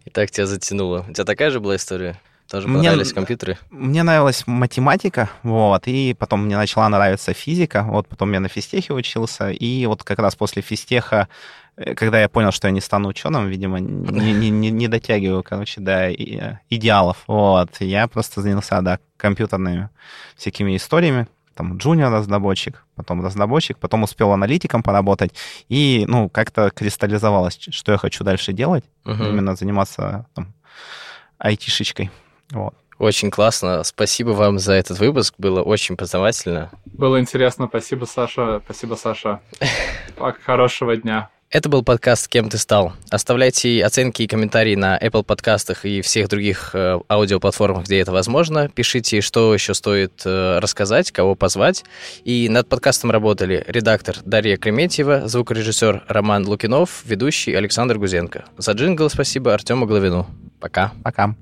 И 0.04 0.10
так 0.10 0.32
тебя 0.32 0.46
затянуло. 0.46 1.06
У 1.08 1.12
тебя 1.12 1.24
такая 1.24 1.50
же 1.50 1.60
была 1.60 1.76
история? 1.76 2.20
Тоже 2.50 2.66
мне, 2.66 2.78
понравились 2.78 3.12
компьютеры? 3.12 3.58
Мне 3.70 4.02
нравилась 4.02 4.44
математика, 4.46 5.30
вот, 5.42 5.86
и 5.86 6.14
потом 6.18 6.46
мне 6.46 6.56
начала 6.56 6.88
нравиться 6.88 7.32
физика, 7.32 7.84
вот, 7.84 8.08
потом 8.08 8.32
я 8.32 8.40
на 8.40 8.48
физтехе 8.48 8.92
учился, 8.92 9.50
и 9.50 9.86
вот 9.86 10.02
как 10.02 10.18
раз 10.18 10.34
после 10.34 10.60
физтеха 10.60 11.28
Э, 11.80 11.94
когда 11.94 12.20
я 12.20 12.28
понял, 12.28 12.52
что 12.52 12.68
я 12.68 12.72
не 12.72 12.80
стану 12.80 13.08
ученым, 13.08 13.48
видимо, 13.48 13.80
не, 13.80 14.32
не, 14.32 14.50
не, 14.50 14.70
не 14.70 14.88
дотягиваю, 14.88 15.42
короче, 15.42 15.80
до 15.80 16.12
идеалов. 16.12 17.24
Вот. 17.26 17.70
Я 17.80 18.06
просто 18.06 18.42
занялся, 18.42 18.80
да, 18.82 18.98
компьютерными 19.16 19.88
всякими 20.36 20.76
историями. 20.76 21.26
Там 21.54 21.76
джуниор-разработчик, 21.76 22.84
потом 22.94 23.24
разработчик, 23.24 23.76
потом 23.78 24.04
успел 24.04 24.32
аналитиком 24.32 24.82
поработать. 24.82 25.34
И, 25.68 26.04
ну, 26.08 26.28
как-то 26.28 26.70
кристаллизовалось, 26.70 27.58
что 27.70 27.92
я 27.92 27.98
хочу 27.98 28.24
дальше 28.24 28.52
делать. 28.52 28.84
Uh-huh. 29.04 29.28
Именно 29.28 29.56
заниматься 29.56 30.26
там, 30.34 30.54
айтишечкой. 31.38 32.10
Вот. 32.50 32.74
Очень 32.98 33.30
классно. 33.30 33.82
Спасибо 33.82 34.30
вам 34.30 34.58
за 34.58 34.74
этот 34.74 34.98
выпуск. 34.98 35.34
Было 35.38 35.62
очень 35.62 35.96
познавательно. 35.96 36.70
Было 36.84 37.18
интересно. 37.18 37.66
Спасибо, 37.66 38.04
Саша. 38.04 38.60
Спасибо, 38.64 38.94
Саша. 38.94 39.40
Хорошего 40.44 40.96
дня. 40.96 41.30
Это 41.52 41.68
был 41.68 41.82
подкаст 41.82 42.28
«Кем 42.28 42.48
ты 42.48 42.58
стал?». 42.58 42.92
Оставляйте 43.10 43.84
оценки 43.84 44.22
и 44.22 44.28
комментарии 44.28 44.76
на 44.76 44.96
Apple 44.96 45.24
подкастах 45.24 45.84
и 45.84 46.00
всех 46.00 46.28
других 46.28 46.70
э, 46.74 47.00
аудиоплатформах, 47.08 47.86
где 47.86 47.98
это 47.98 48.12
возможно. 48.12 48.68
Пишите, 48.68 49.20
что 49.20 49.52
еще 49.52 49.74
стоит 49.74 50.22
э, 50.24 50.60
рассказать, 50.60 51.10
кого 51.10 51.34
позвать. 51.34 51.84
И 52.22 52.48
над 52.48 52.68
подкастом 52.68 53.10
работали 53.10 53.64
редактор 53.66 54.18
Дарья 54.24 54.58
Креметьева, 54.58 55.26
звукорежиссер 55.26 56.04
Роман 56.06 56.46
Лукинов, 56.46 57.02
ведущий 57.04 57.54
Александр 57.54 57.98
Гузенко. 57.98 58.44
За 58.56 58.70
джингл 58.70 59.10
спасибо 59.10 59.52
Артему 59.52 59.86
Головину. 59.86 60.28
Пока. 60.60 60.92
Пока. 61.02 61.34